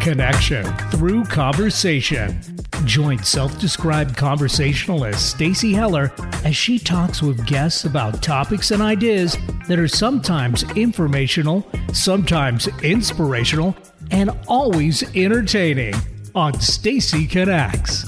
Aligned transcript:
Connection 0.00 0.64
through 0.90 1.24
conversation. 1.24 2.40
Join 2.84 3.22
self-described 3.22 4.16
conversationalist 4.16 5.30
Stacy 5.30 5.72
Heller 5.74 6.10
as 6.44 6.56
she 6.56 6.78
talks 6.78 7.22
with 7.22 7.46
guests 7.46 7.84
about 7.84 8.22
topics 8.22 8.70
and 8.70 8.80
ideas 8.82 9.36
that 9.68 9.78
are 9.78 9.86
sometimes 9.86 10.64
informational, 10.76 11.70
sometimes 11.92 12.68
inspirational, 12.82 13.76
and 14.10 14.30
always 14.48 15.02
entertaining 15.14 15.94
on 16.34 16.58
Stacy 16.58 17.26
Connects. 17.26 18.06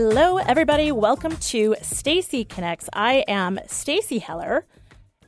Hello, 0.00 0.36
everybody. 0.36 0.92
Welcome 0.92 1.36
to 1.38 1.74
Stacy 1.82 2.44
Connects. 2.44 2.88
I 2.92 3.24
am 3.26 3.58
Stacy 3.66 4.20
Heller, 4.20 4.64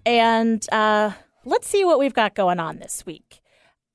and 0.06 0.64
uh, 0.70 1.10
let's 1.44 1.66
see 1.66 1.84
what 1.84 1.98
we've 1.98 2.14
got 2.14 2.36
going 2.36 2.60
on 2.60 2.78
this 2.78 3.04
week. 3.04 3.40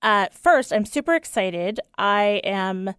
Uh, 0.01 0.27
first, 0.33 0.73
I'm 0.73 0.83
super 0.83 1.15
excited. 1.15 1.79
I 1.97 2.41
am 2.43 2.93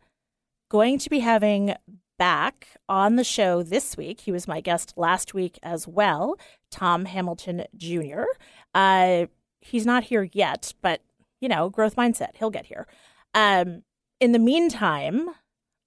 going 0.70 0.98
to 1.00 1.10
be 1.10 1.18
having 1.18 1.74
back 2.18 2.68
on 2.88 3.16
the 3.16 3.24
show 3.24 3.62
this 3.62 3.94
week. 3.94 4.22
He 4.22 4.32
was 4.32 4.48
my 4.48 4.62
guest 4.62 4.94
last 4.96 5.34
week 5.34 5.58
as 5.62 5.86
well, 5.86 6.38
Tom 6.70 7.04
Hamilton 7.04 7.64
Jr. 7.76 8.22
Uh, 8.74 9.26
he's 9.60 9.84
not 9.84 10.04
here 10.04 10.30
yet, 10.32 10.72
but 10.80 11.02
you 11.42 11.48
know, 11.50 11.68
growth 11.68 11.94
mindset. 11.94 12.38
He'll 12.38 12.48
get 12.48 12.64
here. 12.64 12.86
Um, 13.34 13.82
in 14.18 14.32
the 14.32 14.38
meantime, 14.38 15.28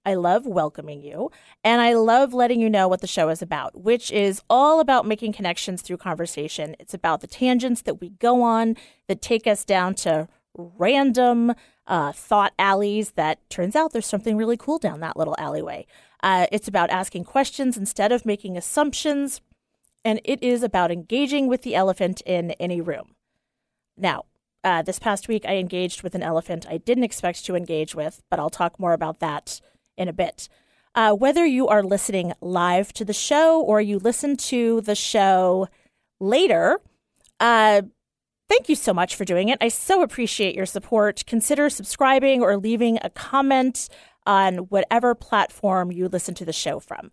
I 0.04 0.14
love 0.14 0.46
welcoming 0.46 1.02
you 1.02 1.30
and 1.62 1.80
I 1.80 1.92
love 1.92 2.32
letting 2.32 2.60
you 2.60 2.70
know 2.70 2.88
what 2.88 3.00
the 3.00 3.06
show 3.06 3.28
is 3.28 3.42
about, 3.42 3.80
which 3.80 4.10
is 4.10 4.42
all 4.48 4.80
about 4.80 5.06
making 5.06 5.32
connections 5.32 5.82
through 5.82 5.98
conversation. 5.98 6.74
It's 6.78 6.94
about 6.94 7.20
the 7.20 7.26
tangents 7.26 7.82
that 7.82 8.00
we 8.00 8.10
go 8.10 8.42
on 8.42 8.76
that 9.08 9.20
take 9.20 9.46
us 9.46 9.64
down 9.64 9.94
to 9.96 10.28
random 10.56 11.54
uh, 11.86 12.12
thought 12.12 12.54
alleys 12.58 13.12
that 13.12 13.38
turns 13.50 13.76
out 13.76 13.92
there's 13.92 14.06
something 14.06 14.36
really 14.36 14.56
cool 14.56 14.78
down 14.78 15.00
that 15.00 15.16
little 15.16 15.36
alleyway. 15.38 15.86
Uh, 16.22 16.46
it's 16.50 16.68
about 16.68 16.90
asking 16.90 17.24
questions 17.24 17.76
instead 17.76 18.12
of 18.12 18.24
making 18.24 18.56
assumptions. 18.56 19.40
And 20.02 20.20
it 20.24 20.42
is 20.42 20.62
about 20.62 20.90
engaging 20.90 21.46
with 21.46 21.60
the 21.62 21.74
elephant 21.74 22.22
in 22.24 22.52
any 22.52 22.80
room. 22.80 23.14
Now, 23.98 24.24
uh, 24.64 24.82
this 24.82 24.98
past 24.98 25.28
week, 25.28 25.44
I 25.46 25.56
engaged 25.56 26.02
with 26.02 26.14
an 26.14 26.22
elephant 26.22 26.66
I 26.68 26.78
didn't 26.78 27.04
expect 27.04 27.44
to 27.46 27.54
engage 27.54 27.94
with, 27.94 28.22
but 28.30 28.38
I'll 28.38 28.50
talk 28.50 28.78
more 28.78 28.92
about 28.92 29.20
that 29.20 29.60
in 30.00 30.08
a 30.08 30.12
bit. 30.12 30.48
Uh, 30.94 31.12
whether 31.12 31.46
you 31.46 31.68
are 31.68 31.84
listening 31.84 32.32
live 32.40 32.92
to 32.94 33.04
the 33.04 33.12
show 33.12 33.60
or 33.60 33.80
you 33.80 33.98
listen 33.98 34.36
to 34.36 34.80
the 34.80 34.96
show 34.96 35.68
later, 36.18 36.80
uh, 37.38 37.82
thank 38.48 38.68
you 38.68 38.74
so 38.74 38.92
much 38.92 39.14
for 39.14 39.24
doing 39.24 39.48
it. 39.48 39.58
I 39.60 39.68
so 39.68 40.02
appreciate 40.02 40.56
your 40.56 40.66
support. 40.66 41.22
Consider 41.26 41.70
subscribing 41.70 42.42
or 42.42 42.56
leaving 42.56 42.98
a 43.02 43.10
comment 43.10 43.88
on 44.26 44.58
whatever 44.68 45.14
platform 45.14 45.92
you 45.92 46.08
listen 46.08 46.34
to 46.34 46.44
the 46.44 46.52
show 46.52 46.80
from. 46.80 47.12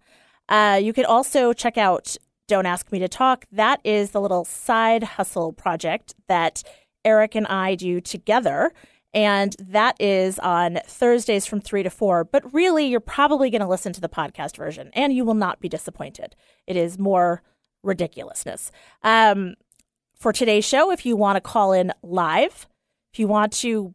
Uh, 0.50 0.80
you 0.82 0.94
can 0.94 1.06
also 1.06 1.54
check 1.54 1.78
out 1.78 2.18
Don't 2.48 2.66
Ask 2.66 2.92
Me 2.92 3.00
to 3.00 3.08
Talk. 3.08 3.46
That 3.52 3.80
is 3.84 4.12
the 4.12 4.22
little 4.22 4.46
side 4.46 5.04
hustle 5.04 5.54
project 5.54 6.16
that 6.28 6.64
Eric 7.06 7.36
and 7.36 7.48
I 7.48 7.76
do 7.76 8.02
together. 8.02 8.74
And 9.14 9.56
that 9.60 9.96
is 10.00 10.38
on 10.40 10.80
Thursdays 10.86 11.46
from 11.46 11.62
3 11.62 11.84
to 11.84 11.90
4. 11.90 12.26
But 12.26 12.54
really, 12.54 12.86
you're 12.86 13.00
probably 13.00 13.50
going 13.50 13.62
to 13.62 13.68
listen 13.68 13.94
to 13.94 14.02
the 14.02 14.10
podcast 14.10 14.58
version 14.58 14.90
and 14.94 15.14
you 15.14 15.26
will 15.26 15.34
not 15.34 15.60
be 15.60 15.70
disappointed. 15.70 16.36
It 16.68 16.76
is 16.76 17.00
more 17.00 17.42
ridiculousness. 17.84 18.72
Um, 19.04 19.56
for 20.16 20.34
today's 20.34 20.66
show, 20.66 20.92
if 20.92 21.06
you 21.06 21.16
want 21.16 21.38
to 21.38 21.42
call 21.42 21.74
in 21.74 21.94
live, 22.04 22.68
if 23.14 23.20
you 23.20 23.28
want 23.28 23.54
to 23.54 23.94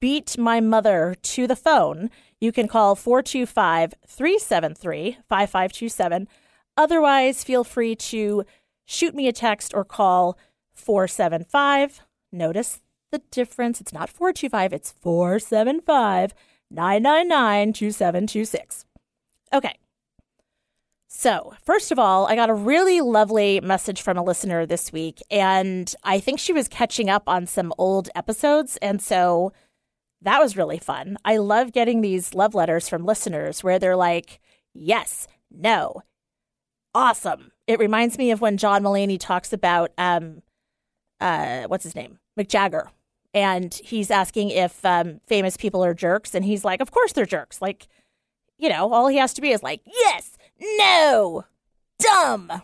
beat 0.00 0.36
my 0.38 0.60
mother 0.60 1.16
to 1.22 1.46
the 1.46 1.56
phone, 1.56 2.10
you 2.40 2.52
can 2.52 2.68
call 2.68 2.94
425 2.94 3.94
373 4.06 5.18
5527. 5.28 6.28
Otherwise, 6.76 7.44
feel 7.44 7.64
free 7.64 7.94
to 7.94 8.44
shoot 8.84 9.14
me 9.14 9.28
a 9.28 9.32
text 9.32 9.72
or 9.74 9.84
call 9.84 10.36
475. 10.74 12.02
Notice 12.32 12.80
the 13.14 13.22
difference. 13.30 13.80
It's 13.80 13.92
not 13.92 14.10
425, 14.10 14.72
it's 14.72 14.92
475 14.92 16.34
999 16.70 17.72
2726. 17.72 18.84
Okay. 19.52 19.78
So, 21.06 21.54
first 21.64 21.92
of 21.92 21.98
all, 21.98 22.26
I 22.26 22.34
got 22.34 22.50
a 22.50 22.54
really 22.54 23.00
lovely 23.00 23.60
message 23.60 24.02
from 24.02 24.18
a 24.18 24.22
listener 24.22 24.66
this 24.66 24.92
week, 24.92 25.20
and 25.30 25.94
I 26.02 26.18
think 26.18 26.40
she 26.40 26.52
was 26.52 26.66
catching 26.66 27.08
up 27.08 27.28
on 27.28 27.46
some 27.46 27.72
old 27.78 28.10
episodes. 28.16 28.76
And 28.82 29.00
so 29.00 29.52
that 30.22 30.40
was 30.40 30.56
really 30.56 30.78
fun. 30.78 31.16
I 31.24 31.36
love 31.36 31.70
getting 31.70 32.00
these 32.00 32.34
love 32.34 32.52
letters 32.52 32.88
from 32.88 33.04
listeners 33.04 33.62
where 33.62 33.78
they're 33.78 33.94
like, 33.94 34.40
yes, 34.74 35.28
no, 35.52 36.02
awesome. 36.94 37.52
It 37.68 37.78
reminds 37.78 38.18
me 38.18 38.32
of 38.32 38.40
when 38.40 38.56
John 38.56 38.82
Mulaney 38.82 39.18
talks 39.20 39.52
about, 39.52 39.92
um, 39.96 40.42
uh, 41.20 41.64
what's 41.68 41.84
his 41.84 41.94
name? 41.94 42.18
Mick 42.36 42.48
Jagger 42.48 42.90
and 43.34 43.74
he's 43.74 44.10
asking 44.10 44.50
if 44.50 44.84
um, 44.84 45.20
famous 45.26 45.56
people 45.56 45.84
are 45.84 45.92
jerks, 45.92 46.34
and 46.34 46.44
he's 46.44 46.64
like, 46.64 46.80
"Of 46.80 46.92
course 46.92 47.12
they're 47.12 47.26
jerks." 47.26 47.60
Like, 47.60 47.88
you 48.58 48.68
know, 48.68 48.92
all 48.92 49.08
he 49.08 49.18
has 49.18 49.34
to 49.34 49.40
be 49.40 49.50
is 49.50 49.62
like, 49.62 49.80
"Yes, 49.84 50.38
no, 50.78 51.44
dumb," 51.98 52.62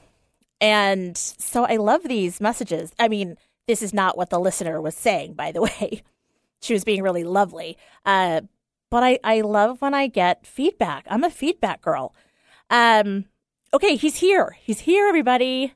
and 0.61 1.19
so 1.19 1.65
I 1.65 1.77
love 1.77 2.05
these 2.05 2.41
messages. 2.41 2.93
I 2.99 3.09
mean, 3.09 3.37
this 3.67 3.83
is 3.83 3.93
not 3.93 4.17
what 4.17 4.31
the 4.31 4.39
listener 4.39 4.81
was 4.81 4.95
saying, 4.95 5.35
by 5.35 5.53
the 5.53 5.63
way. 5.81 6.03
she 6.63 6.73
was 6.73 6.85
being 6.85 7.03
really 7.03 7.25
lovely, 7.25 7.77
uh, 8.07 8.43
but 8.91 9.03
I 9.03 9.19
I 9.25 9.41
love 9.41 9.83
when 9.83 9.93
I 9.95 10.07
get 10.07 10.47
feedback. 10.47 11.05
I'm 11.11 11.25
a 11.25 11.31
feedback 11.31 11.83
girl. 11.83 12.15
Um, 12.71 13.25
okay, 13.75 13.97
he's 13.97 14.17
here. 14.17 14.57
He's 14.61 14.81
here, 14.81 15.09
everybody. 15.09 15.75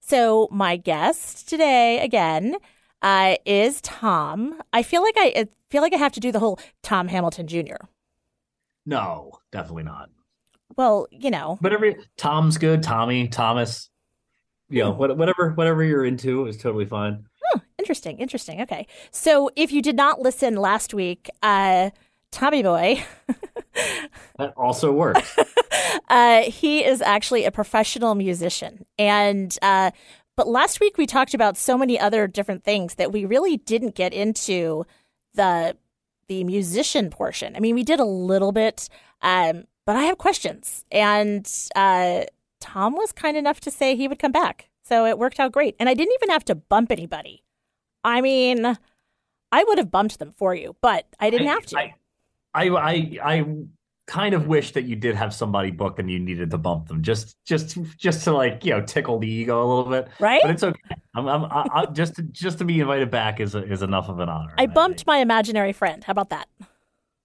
So 0.00 0.46
my 0.52 0.76
guest 0.76 1.48
today 1.48 1.98
again 2.00 2.56
uh, 3.06 3.36
is 3.46 3.80
Tom. 3.82 4.60
I 4.72 4.82
feel 4.82 5.00
like 5.00 5.14
I, 5.16 5.32
I 5.36 5.48
feel 5.70 5.80
like 5.80 5.94
I 5.94 5.96
have 5.96 6.10
to 6.12 6.20
do 6.20 6.32
the 6.32 6.40
whole 6.40 6.58
Tom 6.82 7.06
Hamilton 7.06 7.46
Jr. 7.46 7.86
No, 8.84 9.38
definitely 9.52 9.84
not. 9.84 10.10
Well, 10.76 11.06
you 11.12 11.30
know, 11.30 11.56
whatever. 11.60 11.94
Tom's 12.16 12.58
good. 12.58 12.82
Tommy, 12.82 13.28
Thomas. 13.28 13.90
You 14.68 14.82
know, 14.82 14.92
hmm. 14.92 15.18
whatever, 15.18 15.52
whatever 15.52 15.84
you're 15.84 16.04
into 16.04 16.46
is 16.46 16.56
totally 16.56 16.84
fine. 16.84 17.24
Oh, 17.54 17.60
interesting, 17.78 18.18
interesting. 18.18 18.60
Okay, 18.62 18.88
so 19.12 19.50
if 19.54 19.70
you 19.70 19.82
did 19.82 19.94
not 19.94 20.20
listen 20.20 20.56
last 20.56 20.92
week, 20.92 21.30
uh, 21.44 21.90
Tommy 22.32 22.64
Boy. 22.64 23.04
that 24.36 24.52
also 24.56 24.90
works. 24.90 25.38
uh, 26.08 26.42
he 26.42 26.84
is 26.84 27.00
actually 27.02 27.44
a 27.44 27.52
professional 27.52 28.16
musician, 28.16 28.84
and 28.98 29.56
uh, 29.62 29.92
but 30.36 30.48
last 30.48 30.80
week 30.80 30.98
we 30.98 31.06
talked 31.06 31.34
about 31.34 31.56
so 31.56 31.76
many 31.78 31.98
other 31.98 32.26
different 32.26 32.64
things 32.64 32.96
that 32.96 33.12
we 33.12 33.24
really 33.24 33.56
didn't 33.56 33.94
get 33.94 34.12
into 34.12 34.86
the 35.34 35.76
the 36.28 36.44
musician 36.44 37.08
portion. 37.08 37.54
I 37.54 37.60
mean, 37.60 37.76
we 37.76 37.84
did 37.84 38.00
a 38.00 38.04
little 38.04 38.50
bit, 38.50 38.88
um, 39.22 39.64
but 39.84 39.94
I 39.94 40.02
have 40.04 40.18
questions, 40.18 40.84
and 40.90 41.48
uh, 41.76 42.22
Tom 42.60 42.94
was 42.94 43.12
kind 43.12 43.36
enough 43.36 43.60
to 43.60 43.70
say 43.70 43.94
he 43.94 44.08
would 44.08 44.18
come 44.18 44.32
back, 44.32 44.68
so 44.82 45.06
it 45.06 45.18
worked 45.18 45.38
out 45.38 45.52
great. 45.52 45.76
And 45.78 45.88
I 45.88 45.94
didn't 45.94 46.14
even 46.14 46.30
have 46.30 46.44
to 46.46 46.56
bump 46.56 46.90
anybody. 46.90 47.44
I 48.02 48.20
mean, 48.20 48.76
I 49.52 49.64
would 49.64 49.78
have 49.78 49.90
bumped 49.90 50.18
them 50.18 50.34
for 50.36 50.54
you, 50.54 50.74
but 50.80 51.06
I 51.20 51.30
didn't 51.30 51.48
I, 51.48 51.52
have 51.52 51.66
to. 51.66 51.78
I, 51.78 51.94
I, 52.54 52.68
I, 52.68 53.18
I 53.22 53.44
kind 54.06 54.34
of 54.34 54.46
wish 54.46 54.72
that 54.72 54.84
you 54.84 54.94
did 54.94 55.16
have 55.16 55.34
somebody 55.34 55.70
booked 55.70 55.98
and 55.98 56.10
you 56.10 56.18
needed 56.18 56.50
to 56.50 56.58
bump 56.58 56.86
them 56.86 57.02
just 57.02 57.36
just 57.44 57.76
just 57.96 58.22
to 58.24 58.32
like 58.32 58.64
you 58.64 58.70
know 58.70 58.80
tickle 58.80 59.18
the 59.18 59.28
ego 59.28 59.62
a 59.62 59.66
little 59.66 59.90
bit. 59.90 60.08
Right? 60.20 60.40
But 60.42 60.52
it's 60.52 60.62
okay. 60.62 60.80
I'm, 61.14 61.26
I'm 61.26 61.44
I, 61.44 61.66
I, 61.72 61.86
just 61.86 62.14
to, 62.16 62.22
just 62.22 62.58
to 62.58 62.64
be 62.64 62.80
invited 62.80 63.10
back 63.10 63.40
is 63.40 63.54
is 63.54 63.82
enough 63.82 64.08
of 64.08 64.20
an 64.20 64.28
honor 64.28 64.54
i 64.58 64.66
bumped 64.66 65.04
I 65.06 65.12
my 65.12 65.18
imaginary 65.18 65.72
friend. 65.72 66.04
How 66.04 66.12
about 66.12 66.30
that? 66.30 66.48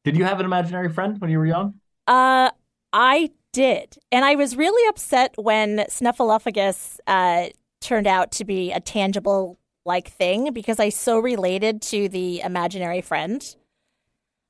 Did 0.04 0.18
you 0.18 0.24
have 0.24 0.40
an 0.40 0.46
imaginary 0.46 0.90
friend 0.90 1.20
when 1.22 1.30
you 1.30 1.38
were 1.38 1.46
young? 1.46 1.76
Uh 2.08 2.50
i 2.92 3.30
did. 3.54 3.98
And 4.12 4.26
i 4.26 4.36
was 4.36 4.56
really 4.56 4.88
upset 4.90 5.36
when 5.38 5.78
snuffleupagus 5.90 7.00
uh 7.06 7.50
turned 7.80 8.08
out 8.08 8.32
to 8.32 8.46
be 8.46 8.72
a 8.72 8.80
tangible 8.80 9.60
like 9.86 10.10
thing 10.10 10.54
because 10.54 10.80
i 10.80 10.90
so 10.90 11.20
related 11.20 11.82
to 11.84 12.10
the 12.10 12.42
imaginary 12.42 13.02
friend. 13.02 13.56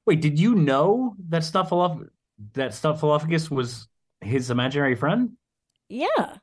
Wait, 0.05 0.19
did 0.19 0.39
you 0.39 0.55
know 0.55 1.15
that 1.29 1.43
Snuffleupagus 1.43 2.09
that 2.53 2.71
Snuffleupagus 2.71 3.49
was 3.49 3.87
his 4.21 4.49
imaginary 4.51 4.95
friend? 4.95 5.31
Yeah. 5.89 6.37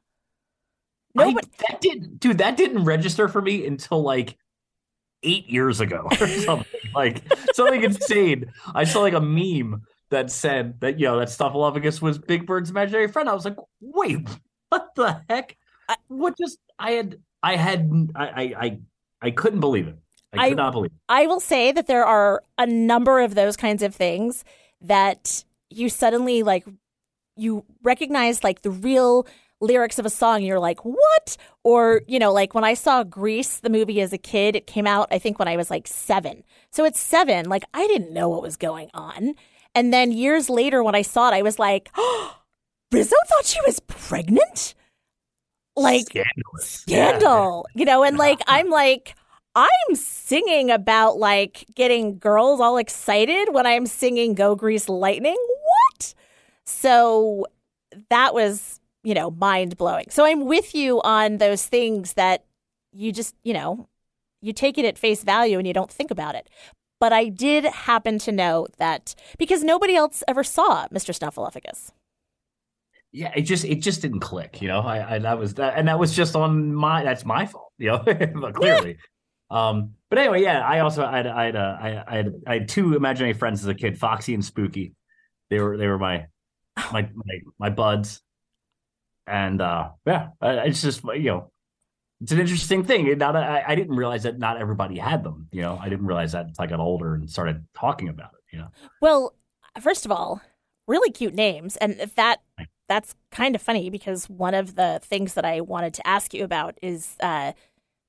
No, 1.15 1.25
I, 1.25 1.35
but 1.35 1.47
that 1.69 1.81
did, 1.81 2.21
dude. 2.21 2.39
That 2.39 2.57
didn't 2.57 2.85
register 2.85 3.29
for 3.29 3.41
me 3.41 3.67
until 3.67 4.03
like 4.03 4.37
eight 5.23 5.49
years 5.49 5.81
ago 5.81 6.07
or 6.21 6.27
something. 6.29 6.81
like 6.95 7.23
something 7.55 7.83
insane. 7.83 8.53
I 8.75 8.85
saw 8.85 9.01
like 9.01 9.15
a 9.15 9.21
meme 9.21 9.83
that 10.11 10.31
said 10.31 10.81
that 10.81 10.99
you 10.99 11.07
know 11.07 11.19
that 11.19 11.29
Snuffleupagus 11.29 12.01
was 12.01 12.19
Big 12.19 12.47
Bird's 12.47 12.71
imaginary 12.71 13.09
friend. 13.09 13.29
I 13.29 13.35
was 13.35 13.45
like, 13.45 13.57
wait, 13.81 14.29
what 14.69 14.95
the 14.95 15.23
heck? 15.29 15.57
I, 15.89 15.97
what 16.09 16.37
just 16.37 16.59
I 16.79 16.93
had 16.93 17.17
I 17.43 17.57
had 17.57 17.91
I 18.15 18.55
I 18.59 18.79
I 19.21 19.31
couldn't 19.31 19.61
believe 19.61 19.89
it. 19.89 19.97
I 20.33 20.51
could 20.51 20.59
I, 20.59 20.63
not 20.63 20.73
believe. 20.73 20.91
It. 20.91 20.99
I 21.09 21.27
will 21.27 21.41
say 21.41 21.73
that 21.73 21.87
there 21.87 22.05
are 22.05 22.43
a 22.59 22.67
number 22.67 23.21
of 23.21 23.35
those 23.35 23.57
kinds 23.57 23.83
of 23.83 23.95
things 23.95 24.45
that 24.81 25.45
you 25.71 25.89
suddenly 25.89 26.43
like 26.43 26.65
you 27.37 27.65
recognize 27.83 28.43
like 28.43 28.63
the 28.63 28.71
real 28.71 29.27
lyrics 29.61 29.99
of 29.99 30.07
a 30.07 30.11
song 30.11 30.37
and 30.37 30.47
you're 30.47 30.61
like, 30.61 30.85
what? 30.85 31.37
Or, 31.65 32.03
you 32.07 32.19
know, 32.19 32.33
like 32.33 32.55
when 32.55 32.65
I 32.65 32.75
saw 32.75 33.05
Grease, 33.05 33.59
the 33.59 33.71
movie 33.71 34.01
as 34.01 34.13
a 34.13 34.19
kid, 34.19 34.57
it 34.57 34.67
came 34.67 34.87
out, 34.87 35.09
I 35.11 35.19
think, 35.19 35.39
when 35.39 35.49
I 35.49 35.57
was 35.57 35.71
like 35.71 35.87
seven. 35.87 36.45
So 36.71 36.85
it's 36.85 37.01
seven. 37.01 37.49
Like 37.49 37.65
I 37.75 37.87
didn't 37.87 38.13
know 38.13 38.29
what 38.29 38.43
was 38.43 38.57
going 38.57 38.91
on. 38.95 39.35
And 39.75 39.93
then 39.93 40.13
years 40.13 40.49
later, 40.49 40.83
when 40.83 40.95
I 40.95 41.03
saw 41.03 41.29
it, 41.31 41.35
I 41.35 41.43
was 41.43 41.59
like, 41.59 41.91
oh, 41.97 42.37
Rizzo 42.93 43.17
thought 43.27 43.47
she 43.47 43.61
was 43.67 43.81
pregnant? 43.81 44.75
Like, 45.77 46.07
Scandalous. 46.07 46.69
scandal, 46.69 47.67
yeah. 47.75 47.79
you 47.79 47.85
know, 47.85 48.03
and 48.03 48.17
like, 48.17 48.41
I'm 48.49 48.69
like, 48.69 49.15
I'm 49.55 49.95
singing 49.95 50.71
about 50.71 51.19
like 51.19 51.65
getting 51.75 52.19
girls 52.19 52.61
all 52.61 52.79
excited 52.79 53.53
when 53.53 53.67
I'm 53.67 53.87
singing 53.87 54.35
Go 54.35 54.55
Grease 54.57 54.89
Lightning. 54.89 55.37
So 56.69 57.47
that 58.11 58.35
was, 58.35 58.79
you 59.03 59.15
know, 59.15 59.31
mind 59.31 59.79
blowing. 59.79 60.07
So 60.11 60.27
I'm 60.27 60.45
with 60.45 60.75
you 60.75 61.01
on 61.03 61.39
those 61.39 61.65
things 61.65 62.13
that 62.13 62.45
you 62.93 63.11
just, 63.11 63.35
you 63.43 63.55
know, 63.55 63.89
you 64.43 64.53
take 64.53 64.77
it 64.77 64.85
at 64.85 64.99
face 64.99 65.25
value 65.25 65.57
and 65.57 65.67
you 65.67 65.73
don't 65.73 65.91
think 65.91 66.11
about 66.11 66.35
it. 66.35 66.49
But 67.01 67.15
I 67.15 67.31
did 67.31 67.65
happen 67.65 68.19
to 68.21 68.33
know 68.33 68.67
that 68.77 69.15
because 69.39 69.65
nobody 69.65 69.97
else 69.97 70.23
ever 70.29 70.45
saw 70.45 70.87
Mr. 70.89 71.17
Snuffleupagus. 71.17 71.91
Yeah, 73.13 73.33
it 73.35 73.43
just 73.43 73.65
it 73.65 73.77
just 73.77 74.03
didn't 74.03 74.21
click, 74.21 74.61
you 74.61 74.69
know. 74.69 74.81
I, 74.81 75.15
I 75.15 75.19
that 75.21 75.39
was 75.39 75.55
that, 75.55 75.79
and 75.79 75.89
that 75.89 75.99
was 75.99 76.15
just 76.15 76.37
on 76.37 76.75
my 76.75 77.03
that's 77.03 77.25
my 77.25 77.47
fault, 77.47 77.73
you 77.79 77.87
know. 77.87 77.99
but 78.05 78.53
clearly, 78.55 78.99
yeah. 79.51 79.69
um. 79.71 79.95
But 80.11 80.19
anyway, 80.19 80.43
yeah. 80.43 80.61
I 80.61 80.81
also 80.81 81.07
I 81.07 81.17
had 81.17 81.27
I 81.27 81.45
had, 81.47 81.57
uh, 81.57 81.77
I, 81.81 82.05
I 82.07 82.17
had 82.17 82.33
I 82.47 82.53
had 82.55 82.69
two 82.69 82.95
imaginary 82.95 83.33
friends 83.33 83.63
as 83.63 83.69
a 83.69 83.75
kid, 83.75 83.97
Foxy 83.97 84.35
and 84.35 84.45
Spooky. 84.45 84.93
They 85.49 85.59
were 85.61 85.79
they 85.79 85.87
were 85.87 85.99
my 85.99 86.27
my 86.93 87.09
my, 87.15 87.41
my 87.59 87.71
buds, 87.71 88.23
and 89.27 89.61
uh 89.61 89.91
yeah, 90.07 90.29
it's 90.43 90.83
just 90.83 91.05
you 91.05 91.25
know 91.25 91.51
it's 92.21 92.33
an 92.33 92.41
interesting 92.41 92.85
thing. 92.85 93.17
Not 93.19 93.37
I, 93.37 93.65
I 93.67 93.75
didn't 93.75 93.95
realize 93.95 94.25
that 94.25 94.39
not 94.39 94.61
everybody 94.61 94.99
had 94.99 95.23
them. 95.23 95.49
You 95.53 95.63
know, 95.63 95.79
I 95.81 95.89
didn't 95.89 96.07
realize 96.07 96.33
that 96.33 96.47
until 96.47 96.65
I 96.65 96.67
got 96.67 96.81
older 96.81 97.15
and 97.15 97.31
started 97.31 97.65
talking 97.75 98.09
about 98.09 98.31
it. 98.35 98.55
You 98.55 98.61
know. 98.61 98.69
Well, 99.01 99.35
first 99.81 100.05
of 100.05 100.11
all, 100.11 100.41
really 100.87 101.11
cute 101.11 101.35
names, 101.35 101.77
and 101.77 102.01
that 102.17 102.41
that's 102.89 103.15
kind 103.31 103.55
of 103.55 103.63
funny 103.63 103.91
because 103.91 104.29
one 104.29 104.55
of 104.55 104.75
the 104.75 105.01
things 105.03 105.35
that 105.35 105.45
I 105.45 105.61
wanted 105.61 105.95
to 105.95 106.07
ask 106.07 106.33
you 106.33 106.43
about 106.43 106.79
is, 106.83 107.17
uh, 107.21 107.53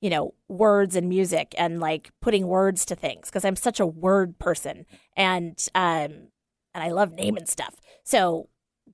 you 0.01 0.09
know, 0.09 0.33
words 0.47 0.95
and 0.95 1.09
music 1.09 1.53
and 1.57 1.79
like 1.79 2.09
putting 2.21 2.47
words 2.47 2.85
to 2.85 2.95
things 2.95 3.29
because 3.29 3.45
I'm 3.45 3.57
such 3.57 3.79
a 3.79 3.85
word 3.85 4.39
person 4.39 4.85
and 5.15 5.59
um 5.75 6.29
and 6.73 6.83
I 6.83 6.91
love 6.91 7.11
naming 7.13 7.45
stuff. 7.45 7.75
So 8.03 8.47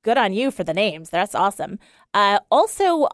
good 0.06 0.18
on 0.18 0.32
you 0.32 0.52
for 0.52 0.64
the 0.64 0.74
names. 0.74 1.10
That's 1.10 1.36
awesome. 1.36 1.80
Uh, 2.14 2.40
also, 2.52 3.10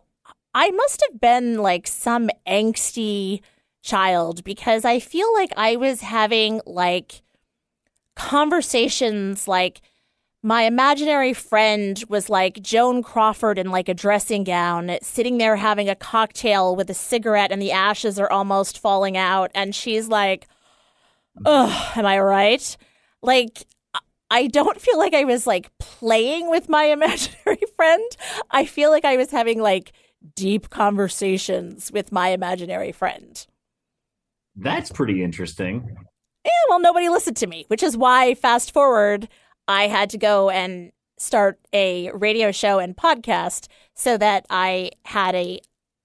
I 0.53 0.69
must 0.71 1.03
have 1.09 1.19
been 1.19 1.57
like 1.57 1.87
some 1.87 2.29
angsty 2.45 3.41
child 3.81 4.43
because 4.43 4.83
I 4.83 4.99
feel 4.99 5.33
like 5.33 5.51
I 5.55 5.77
was 5.77 6.01
having 6.01 6.61
like 6.67 7.23
conversations 8.15 9.47
like 9.47 9.81
my 10.43 10.63
imaginary 10.63 11.33
friend 11.33 12.03
was 12.09 12.29
like 12.29 12.61
Joan 12.61 13.03
Crawford 13.03 13.57
in 13.57 13.71
like 13.71 13.87
a 13.87 13.93
dressing 13.93 14.43
gown, 14.43 14.97
sitting 15.01 15.37
there 15.37 15.55
having 15.55 15.87
a 15.87 15.95
cocktail 15.95 16.75
with 16.75 16.89
a 16.89 16.95
cigarette, 16.95 17.51
and 17.51 17.61
the 17.61 17.71
ashes 17.71 18.19
are 18.19 18.31
almost 18.31 18.79
falling 18.79 19.15
out. 19.15 19.51
And 19.53 19.73
she's 19.75 20.07
like, 20.07 20.47
Ugh, 21.45 21.97
am 21.97 22.05
I 22.05 22.19
right? 22.19 22.77
Like, 23.21 23.65
I 24.31 24.47
don't 24.47 24.79
feel 24.79 24.97
like 24.97 25.13
I 25.13 25.25
was 25.25 25.45
like 25.45 25.69
playing 25.77 26.49
with 26.49 26.69
my 26.69 26.83
imaginary 26.97 27.61
friend. 27.75 28.17
I 28.49 28.65
feel 28.65 28.89
like 28.89 29.05
I 29.05 29.17
was 29.17 29.29
having 29.29 29.61
like 29.61 29.91
deep 30.35 30.69
conversations 30.69 31.91
with 31.91 32.11
my 32.11 32.29
imaginary 32.29 32.93
friend. 32.93 33.45
That's 34.55 34.91
pretty 34.91 35.23
interesting. 35.23 35.95
Yeah, 36.45 36.51
well, 36.69 36.79
nobody 36.79 37.09
listened 37.09 37.37
to 37.37 37.47
me, 37.47 37.65
which 37.67 37.83
is 37.83 37.95
why, 37.95 38.33
fast 38.35 38.73
forward, 38.73 39.27
I 39.67 39.87
had 39.87 40.09
to 40.11 40.17
go 40.17 40.49
and 40.49 40.91
start 41.17 41.59
a 41.73 42.09
radio 42.11 42.51
show 42.51 42.79
and 42.79 42.97
podcast 42.97 43.67
so 43.95 44.17
that 44.17 44.45
I 44.49 44.91
had 45.05 45.35
a 45.35 45.59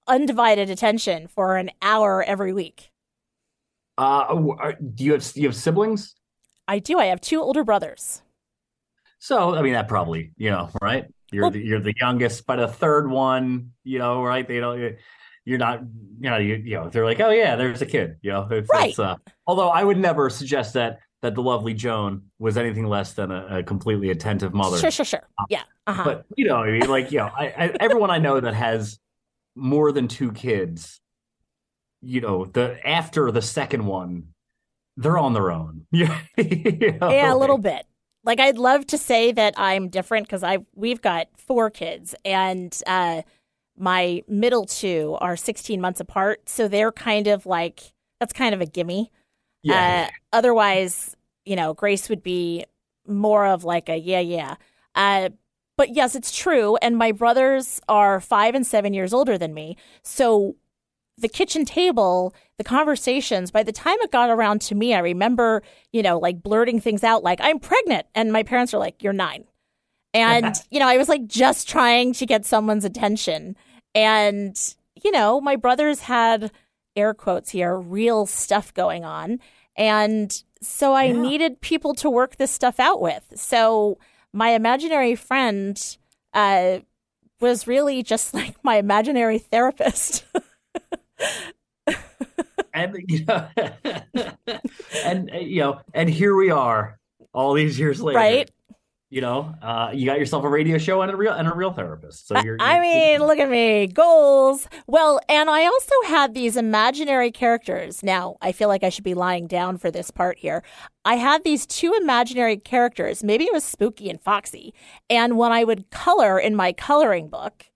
undivided 0.09 0.69
attention 0.69 1.27
for 1.29 1.57
an 1.57 1.71
hour 1.81 2.23
every 2.23 2.53
week. 2.53 2.91
Uh, 3.99 4.73
do 4.95 5.05
you 5.05 5.13
have 5.13 5.33
do 5.33 5.41
you 5.41 5.49
have 5.49 5.57
siblings? 5.57 6.15
I 6.69 6.79
do. 6.79 6.99
I 6.99 7.07
have 7.07 7.21
two 7.21 7.41
older 7.41 7.65
brothers. 7.65 8.23
So, 9.19 9.55
I 9.55 9.63
mean, 9.63 9.73
that 9.73 9.89
probably, 9.89 10.33
you 10.37 10.51
know, 10.51 10.71
right? 10.81 11.07
You're 11.33 11.45
well, 11.45 11.51
the, 11.51 11.61
you're 11.61 11.81
the 11.81 11.95
youngest, 12.01 12.47
but 12.47 12.61
a 12.61 12.69
third 12.69 13.11
one, 13.11 13.73
you 13.83 13.99
know, 13.99 14.23
right? 14.23 14.47
They 14.47 14.61
don't. 14.61 14.97
You're 15.45 15.59
not, 15.59 15.81
you 16.21 16.31
know, 16.31 16.37
you, 16.39 16.57
you 16.57 16.75
know. 16.75 16.89
They're 16.89 17.05
like, 17.05 17.21
oh 17.21 17.31
yeah, 17.31 17.57
there's 17.57 17.83
a 17.83 17.87
kid, 17.87 18.17
you 18.21 18.33
know. 18.33 18.47
It's, 18.51 18.69
right. 18.69 18.91
It's, 18.91 18.99
uh, 18.99 19.17
although 19.47 19.69
I 19.69 19.85
would 19.85 19.97
never 19.97 20.29
suggest 20.29 20.75
that 20.75 20.99
that 21.23 21.35
the 21.35 21.43
lovely 21.43 21.73
Joan 21.73 22.23
was 22.39 22.57
anything 22.57 22.87
less 22.87 23.15
than 23.15 23.31
a, 23.31 23.59
a 23.59 23.63
completely 23.63 24.11
attentive 24.11 24.53
mother. 24.53 24.79
Sure, 24.79 24.91
sure, 24.91 25.05
sure. 25.05 25.23
Uh, 25.39 25.45
yeah. 25.49 25.63
Uh-huh. 25.87 26.05
But 26.05 26.27
you 26.37 26.47
know, 26.47 26.57
I 26.57 26.73
mean, 26.73 26.89
like, 26.89 27.11
you 27.11 27.19
know, 27.19 27.31
I, 27.35 27.47
I, 27.47 27.77
everyone 27.81 28.11
I 28.11 28.19
know 28.19 28.39
that 28.39 28.55
has 28.55 28.99
more 29.55 29.93
than 29.93 30.09
two 30.09 30.33
kids, 30.33 31.01
you 32.03 32.21
know, 32.21 32.45
the 32.45 32.79
after 32.87 33.31
the 33.31 33.43
second 33.43 33.87
one, 33.87 34.29
they're 34.97 35.19
on 35.19 35.33
their 35.33 35.51
own. 35.51 35.87
Yeah, 35.93 36.21
yeah, 36.37 37.33
a 37.33 37.37
little 37.37 37.59
bit. 37.59 37.87
Like 38.25 38.41
I'd 38.41 38.59
love 38.59 38.87
to 38.89 38.99
say 38.99 39.33
that 39.33 39.55
I'm 39.57 39.89
different 39.89 40.27
because 40.27 40.43
I 40.43 40.59
we've 40.75 41.01
got 41.01 41.29
four 41.37 41.71
kids 41.71 42.15
and 42.25 42.77
uh, 42.87 43.23
my 43.79 44.23
middle 44.29 44.67
two 44.67 45.17
are 45.21 45.37
16 45.37 45.81
months 45.81 46.01
apart, 46.01 46.49
so 46.49 46.69
they're 46.69 46.93
kind 46.93 47.29
of 47.29 47.47
like 47.47 47.93
that's 48.21 48.33
kind 48.33 48.55
of 48.55 48.61
a 48.61 48.67
gimme. 48.67 49.11
Yeah. 49.63 50.09
Uh, 50.09 50.37
otherwise, 50.37 51.17
you 51.45 51.57
know, 51.57 51.73
Grace 51.73 52.09
would 52.09 52.23
be 52.23 52.65
more 53.07 53.47
of 53.47 53.65
like 53.65 53.89
a 53.89 53.97
yeah, 53.97 54.21
yeah. 54.21 54.57
Uh, 54.95 55.31
but 55.77 55.95
yes, 55.95 56.15
it's 56.15 56.37
true. 56.37 56.77
And 56.77 56.97
my 56.97 57.13
brothers 57.13 57.81
are 57.89 58.21
five 58.21 58.55
and 58.55 58.67
seven 58.67 58.95
years 58.95 59.13
older 59.13 59.39
than 59.39 59.55
me. 59.55 59.77
So 60.03 60.57
the 61.19 61.29
kitchen 61.29 61.65
table, 61.65 62.35
the 62.59 62.65
conversations, 62.65 63.51
by 63.51 63.63
the 63.63 63.73
time 63.73 63.97
it 64.01 64.13
got 64.13 64.31
around 64.31 64.61
to 64.63 64.75
me, 64.75 64.95
I 64.95 64.99
remember, 64.99 65.63
you 65.93 66.03
know, 66.03 66.19
like 66.19 66.43
blurting 66.43 66.81
things 66.81 67.03
out 67.03 67.23
like, 67.23 67.41
I'm 67.43 67.59
pregnant. 67.59 68.07
And 68.15 68.33
my 68.33 68.43
parents 68.43 68.75
are 68.75 68.79
like, 68.79 69.03
You're 69.03 69.13
nine. 69.13 69.45
And, 70.13 70.55
you 70.71 70.79
know, 70.79 70.89
I 70.89 70.97
was 70.97 71.09
like 71.09 71.27
just 71.27 71.69
trying 71.69 72.13
to 72.15 72.27
get 72.27 72.45
someone's 72.45 72.85
attention. 72.85 73.57
And, 73.95 74.57
you 75.03 75.11
know, 75.11 75.41
my 75.41 75.57
brothers 75.57 76.01
had 76.01 76.51
air 76.97 77.15
quotes 77.15 77.51
here, 77.51 77.77
real 77.77 78.27
stuff 78.27 78.73
going 78.75 79.05
on. 79.05 79.39
And 79.77 80.43
so 80.63 80.95
I 80.95 81.05
yeah. 81.05 81.21
needed 81.21 81.61
people 81.61 81.95
to 81.95 82.11
work 82.11 82.37
this 82.37 82.51
stuff 82.51 82.81
out 82.81 83.01
with. 83.01 83.25
So 83.35 83.99
my 84.33 84.51
imaginary 84.51 85.15
friend 85.15 85.97
uh, 86.33 86.81
was 87.41 87.67
really 87.67 88.03
just 88.03 88.35
like 88.35 88.57
my 88.63 88.77
imaginary 88.77 89.39
therapist. 89.39 90.25
and 92.75 92.97
you 93.09 93.25
know, 93.25 93.49
and 95.05 95.31
you 95.33 95.61
know, 95.61 95.81
and 95.95 96.09
here 96.09 96.35
we 96.35 96.51
are, 96.51 96.99
all 97.33 97.55
these 97.55 97.79
years 97.79 98.01
later, 98.01 98.19
right? 98.19 98.51
you 99.09 99.21
know, 99.21 99.55
uh, 99.63 99.91
you 99.95 100.05
got 100.05 100.19
yourself 100.19 100.43
a 100.45 100.49
radio 100.49 100.79
show 100.79 101.01
and 101.01 101.13
a 101.13 101.17
real 101.17 101.33
and 101.33 101.47
a 101.47 101.55
real 101.55 101.73
therapist. 101.73 102.27
So 102.27 102.39
you're. 102.41 102.57
I, 102.59 102.77
I 102.77 102.81
mean, 102.81 103.21
look 103.21 103.39
at 103.39 103.49
me, 103.49 103.87
goals. 103.87 104.69
Well, 104.89 105.21
and 105.29 105.49
I 105.49 105.65
also 105.65 105.95
had 106.07 106.35
these 106.35 106.57
imaginary 106.57 107.31
characters. 107.31 108.03
Now, 108.03 108.37
I 108.43 108.51
feel 108.51 108.69
like 108.69 108.83
I 108.83 108.89
should 108.89 109.05
be 109.05 109.15
lying 109.15 109.47
down 109.47 109.79
for 109.79 109.93
this 109.93 110.11
part 110.11 110.39
here. 110.39 110.65
I 111.05 111.17
had 111.17 111.45
these 111.45 111.67
two 111.67 111.95
imaginary 111.95 112.57
characters. 112.57 113.23
Maybe 113.23 113.45
it 113.45 113.53
was 113.53 113.65
Spooky 113.65 114.11
and 114.11 114.21
Foxy. 114.21 114.75
And 115.09 115.39
when 115.39 115.53
I 115.53 115.63
would 115.63 115.91
color 115.91 116.39
in 116.39 116.57
my 116.57 116.73
coloring 116.73 117.29
book, 117.29 117.67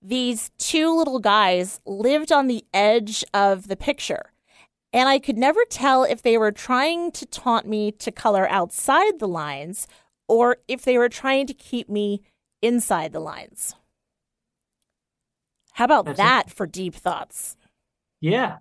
these 0.00 0.50
two 0.58 0.94
little 0.96 1.18
guys 1.18 1.80
lived 1.84 2.32
on 2.32 2.46
the 2.46 2.64
edge 2.72 3.24
of 3.34 3.68
the 3.68 3.76
picture. 3.76 4.32
And 4.92 5.08
I 5.08 5.18
could 5.18 5.36
never 5.36 5.64
tell 5.68 6.04
if 6.04 6.22
they 6.22 6.38
were 6.38 6.52
trying 6.52 7.12
to 7.12 7.26
taunt 7.26 7.66
me 7.66 7.92
to 7.92 8.10
color 8.10 8.48
outside 8.48 9.18
the 9.18 9.28
lines 9.28 9.86
or 10.28 10.58
if 10.66 10.82
they 10.82 10.96
were 10.96 11.08
trying 11.08 11.46
to 11.46 11.54
keep 11.54 11.88
me 11.88 12.22
inside 12.62 13.12
the 13.12 13.20
lines. 13.20 13.74
How 15.72 15.84
about 15.84 16.06
That's 16.06 16.18
that 16.18 16.50
for 16.50 16.66
deep 16.66 16.94
thoughts? 16.94 17.56
Yeah. 18.20 18.58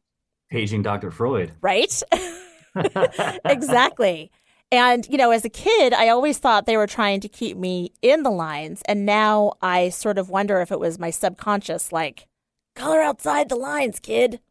Paging 0.50 0.82
Dr. 0.82 1.12
Freud. 1.12 1.54
Right? 1.62 2.02
exactly. 3.46 4.32
And, 4.72 5.08
you 5.08 5.18
know, 5.18 5.32
as 5.32 5.46
a 5.46 5.50
kid, 5.50 5.94
I 5.94 6.10
always 6.10 6.40
thought 6.40 6.66
they 6.66 6.76
were 6.76 6.88
trying 6.88 7.22
to 7.22 7.30
keep 7.30 7.56
me 7.56 7.94
in 8.02 8.24
the 8.24 8.30
lines. 8.30 8.82
And 8.86 9.06
now 9.06 9.54
I 9.62 9.90
sort 9.90 10.18
of 10.18 10.30
wonder 10.30 10.60
if 10.60 10.72
it 10.72 10.80
was 10.80 11.00
my 11.00 11.10
subconscious, 11.10 11.92
like, 11.94 12.28
color 12.76 13.02
outside 13.02 13.48
the 13.50 13.56
lines, 13.56 14.00
kid. 14.00 14.42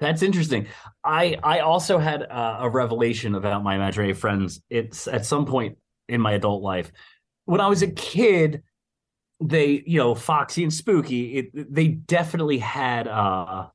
That's 0.00 0.22
interesting. 0.22 0.66
I 1.04 1.36
I 1.44 1.60
also 1.60 1.98
had 1.98 2.26
a 2.28 2.68
revelation 2.68 3.36
about 3.36 3.62
my 3.62 3.76
imaginary 3.76 4.14
friends. 4.14 4.60
It's 4.68 5.06
at 5.06 5.24
some 5.24 5.46
point 5.46 5.78
in 6.08 6.20
my 6.20 6.32
adult 6.32 6.60
life. 6.60 6.90
When 7.44 7.60
I 7.60 7.68
was 7.68 7.82
a 7.82 7.90
kid, 7.90 8.64
they 9.40 9.84
you 9.86 9.98
know 9.98 10.16
Foxy 10.16 10.64
and 10.64 10.72
Spooky. 10.72 11.36
It, 11.36 11.72
they 11.72 11.86
definitely 11.86 12.58
had 12.58 13.06
uh, 13.06 13.68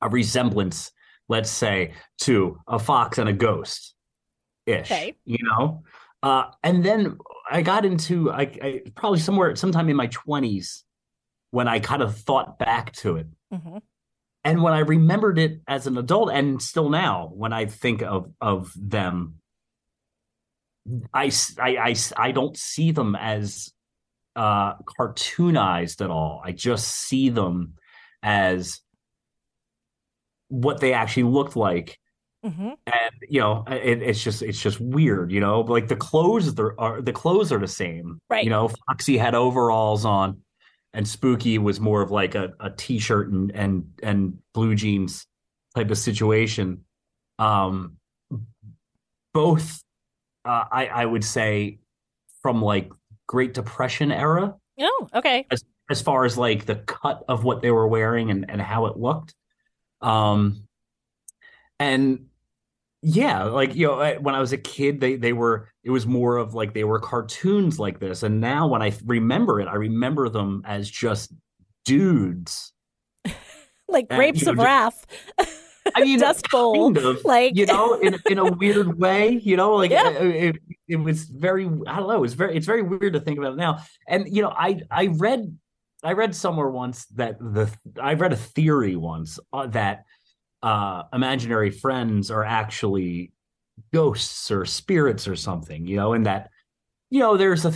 a 0.00 0.08
resemblance, 0.08 0.92
let's 1.28 1.50
say, 1.50 1.94
to 2.18 2.60
a 2.68 2.78
fox 2.78 3.18
and 3.18 3.28
a 3.28 3.32
ghost 3.32 3.95
ish. 4.66 4.90
Okay. 4.90 5.16
You 5.24 5.38
know, 5.42 5.84
uh, 6.22 6.50
and 6.62 6.84
then 6.84 7.18
I 7.50 7.62
got 7.62 7.84
into 7.84 8.30
I, 8.30 8.42
I 8.62 8.82
probably 8.94 9.20
somewhere 9.20 9.54
sometime 9.56 9.88
in 9.88 9.96
my 9.96 10.08
twenties 10.08 10.84
when 11.50 11.68
I 11.68 11.78
kind 11.78 12.02
of 12.02 12.16
thought 12.16 12.58
back 12.58 12.92
to 12.94 13.16
it. 13.16 13.26
hmm 13.52 13.78
And 14.44 14.62
when 14.62 14.72
I 14.72 14.80
remembered 14.80 15.38
it 15.38 15.60
as 15.66 15.86
an 15.86 15.96
adult, 15.96 16.30
and 16.32 16.60
still 16.60 16.90
now, 16.90 17.30
when 17.34 17.52
I 17.52 17.66
think 17.66 18.02
of 18.02 18.32
of 18.40 18.72
them, 18.76 19.40
I 21.14 21.30
I 21.58 21.76
I, 21.76 21.96
I 22.16 22.32
don't 22.32 22.56
see 22.56 22.90
them 22.92 23.16
as 23.16 23.72
uh, 24.34 24.74
cartoonized 24.98 26.04
at 26.04 26.10
all. 26.10 26.42
I 26.44 26.52
just 26.52 26.88
see 26.88 27.30
them 27.30 27.74
as 28.22 28.80
what 30.48 30.80
they 30.80 30.92
actually 30.92 31.24
looked 31.24 31.56
like 31.56 31.98
hmm 32.50 32.70
and 32.86 33.14
you 33.28 33.40
know 33.40 33.64
it, 33.68 34.02
it's 34.02 34.22
just 34.22 34.42
it's 34.42 34.60
just 34.60 34.80
weird 34.80 35.32
you 35.32 35.40
know 35.40 35.60
like 35.62 35.88
the 35.88 35.96
clothes 35.96 36.58
are, 36.58 36.74
are 36.78 37.02
the 37.02 37.12
clothes 37.12 37.50
are 37.52 37.58
the 37.58 37.66
same 37.66 38.18
Right. 38.30 38.44
you 38.44 38.50
know 38.50 38.68
foxy 38.88 39.16
had 39.18 39.34
overalls 39.34 40.04
on 40.04 40.40
and 40.94 41.06
spooky 41.06 41.58
was 41.58 41.80
more 41.80 42.00
of 42.02 42.10
like 42.10 42.34
a, 42.34 42.52
a 42.60 42.70
t-shirt 42.70 43.30
and 43.30 43.50
and 43.52 43.84
and 44.02 44.38
blue 44.54 44.74
jeans 44.74 45.26
type 45.74 45.90
of 45.90 45.98
situation 45.98 46.84
um 47.38 47.96
both 49.34 49.82
uh, 50.44 50.64
i 50.70 50.86
i 50.86 51.04
would 51.04 51.24
say 51.24 51.78
from 52.42 52.62
like 52.62 52.90
great 53.26 53.52
depression 53.54 54.12
era 54.12 54.54
Oh, 54.78 55.08
okay. 55.14 55.46
as 55.90 56.02
far 56.02 56.24
as 56.24 56.36
like 56.36 56.66
the 56.66 56.76
cut 56.76 57.24
of 57.28 57.44
what 57.44 57.62
they 57.62 57.70
were 57.70 57.88
wearing 57.88 58.30
and, 58.30 58.50
and 58.50 58.60
how 58.60 58.86
it 58.86 58.98
looked. 58.98 59.34
Um, 60.02 60.66
and 61.78 62.26
yeah, 63.08 63.44
like 63.44 63.76
you 63.76 63.86
know, 63.86 64.00
I- 64.00 64.16
when 64.18 64.34
I 64.34 64.40
was 64.40 64.52
a 64.52 64.58
kid, 64.58 65.00
they 65.00 65.14
they 65.14 65.32
were 65.32 65.68
it 65.84 65.90
was 65.90 66.06
more 66.06 66.36
of 66.38 66.54
like 66.54 66.74
they 66.74 66.82
were 66.82 66.98
cartoons 66.98 67.78
like 67.78 68.00
this, 68.00 68.24
and 68.24 68.40
now 68.40 68.66
when 68.66 68.82
I 68.82 68.92
remember 69.04 69.60
it, 69.60 69.68
I 69.68 69.76
remember 69.76 70.28
them 70.28 70.62
as 70.66 70.90
just 70.90 71.32
dudes. 71.84 72.72
Like 73.88 74.06
Uh, 74.10 74.16
grapes 74.16 74.40
you 74.40 74.46
know, 74.46 74.52
of 74.52 74.58
wrath. 74.58 75.06
I 75.94 76.02
mean, 76.02 76.18
Dust 76.26 76.50
Bowl, 76.50 76.92
kind 76.92 77.06
of, 77.06 77.24
like- 77.24 77.54
you 77.54 77.66
know, 77.66 77.94
in 77.94 78.16
in 78.28 78.38
a 78.38 78.50
weird 78.50 78.98
way, 78.98 79.28
you 79.30 79.56
know, 79.56 79.76
like 79.76 79.92
Yeah. 79.92 80.10
it, 80.10 80.56
it, 80.56 80.56
it 80.88 80.96
was 80.96 81.22
very, 81.26 81.66
I 81.86 81.96
don't 82.00 82.08
know, 82.08 82.24
it's 82.24 82.34
very, 82.34 82.56
it's 82.56 82.66
very 82.66 82.82
weird 82.82 83.12
to 83.12 83.20
think 83.20 83.38
about 83.38 83.52
it 83.52 83.56
now. 83.58 83.78
And 84.08 84.26
you 84.34 84.42
know, 84.42 84.50
I 84.50 84.80
I 84.90 85.06
read, 85.06 85.56
I 86.02 86.14
read 86.14 86.34
somewhere 86.34 86.68
once 86.68 87.06
that 87.14 87.38
the 87.38 87.70
I 88.02 88.14
read 88.14 88.32
a 88.32 88.36
theory 88.36 88.96
once 88.96 89.38
uh, 89.52 89.68
that 89.68 90.04
uh 90.62 91.02
imaginary 91.12 91.70
friends 91.70 92.30
are 92.30 92.44
actually 92.44 93.32
ghosts 93.92 94.50
or 94.50 94.64
spirits 94.64 95.28
or 95.28 95.36
something, 95.36 95.86
you 95.86 95.96
know, 95.96 96.12
and 96.14 96.24
that 96.26 96.50
you 97.10 97.20
know 97.20 97.36
there's 97.36 97.64
a 97.64 97.72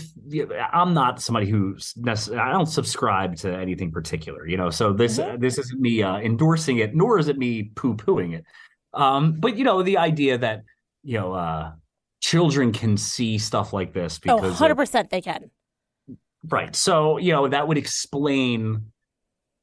i'm 0.76 0.92
not 0.92 1.22
somebody 1.22 1.46
who's 1.48 1.94
necessarily 1.96 2.42
i 2.42 2.50
don't 2.50 2.66
subscribe 2.66 3.36
to 3.36 3.48
anything 3.56 3.92
particular 3.92 4.44
you 4.44 4.56
know 4.56 4.70
so 4.70 4.92
this 4.92 5.20
Mhm. 5.20 5.38
this 5.40 5.56
isn't 5.56 5.80
me 5.80 6.02
uh, 6.02 6.16
endorsing 6.18 6.78
it 6.78 6.96
nor 6.96 7.16
is 7.16 7.28
it 7.28 7.38
me 7.38 7.70
poo-pooing 7.76 8.34
it 8.36 8.44
um 8.92 9.38
but 9.38 9.56
you 9.56 9.62
know 9.62 9.84
the 9.84 9.98
idea 9.98 10.36
that 10.36 10.64
you 11.04 11.16
know 11.16 11.32
uh 11.32 11.70
children 12.20 12.72
can 12.72 12.96
see 12.96 13.38
stuff 13.38 13.72
like 13.72 13.92
this 13.92 14.18
Oh, 14.28 14.36
because 14.40 14.60
of- 14.60 14.76
100% 14.76 15.10
they 15.10 15.20
can. 15.20 15.50
right 16.48 16.74
so 16.74 17.16
you 17.18 17.30
know 17.32 17.46
that 17.46 17.68
would 17.68 17.78
explain 17.78 18.90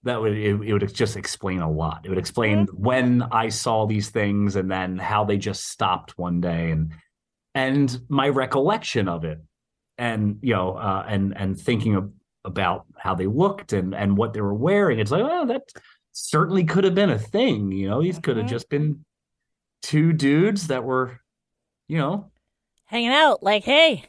that 0.08 0.22
would 0.22 0.34
it, 0.38 0.62
it 0.62 0.74
would 0.74 0.94
just 0.94 1.16
explain 1.18 1.60
a 1.62 1.70
lot. 1.70 2.02
It 2.04 2.10
would 2.10 2.18
explain 2.18 2.68
when 2.74 3.22
i 3.32 3.50
saw 3.50 3.86
these 3.86 4.10
things 4.10 4.56
and 4.56 4.70
then 4.70 4.98
how 4.98 5.26
they 5.26 5.38
just 5.38 5.68
stopped 5.68 6.18
one 6.18 6.42
day 6.42 6.72
and 6.72 6.94
and 7.56 8.00
my 8.10 8.30
recollection 8.30 9.08
of 9.08 9.24
it 9.24 9.40
and 9.98 10.40
you 10.42 10.54
know 10.54 10.74
uh 10.74 11.06
and 11.08 11.36
and 11.38 11.60
thinking 11.60 11.96
of, 11.96 12.12
about 12.46 12.86
how 12.98 13.14
they 13.16 13.28
looked 13.28 13.74
and 13.74 13.94
and 13.94 14.18
what 14.18 14.34
they 14.34 14.42
were 14.42 14.54
wearing. 14.54 15.00
It's 15.00 15.12
like 15.12 15.24
oh 15.24 15.46
that 15.48 15.64
certainly 16.14 16.64
could 16.64 16.84
have 16.84 16.96
been 16.96 17.10
a 17.12 17.20
thing 17.20 17.72
you 17.72 17.88
know? 17.90 18.02
These 18.02 18.20
could 18.20 18.38
have 18.38 18.46
Mhm. 18.46 18.50
just 18.50 18.70
been 18.70 19.06
two 19.82 20.14
dudes 20.14 20.68
that 20.68 20.84
were 20.84 21.20
you 21.88 21.98
know 21.98 22.32
Hanging 22.86 23.10
out, 23.10 23.44
like, 23.44 23.66
hey, 23.66 24.06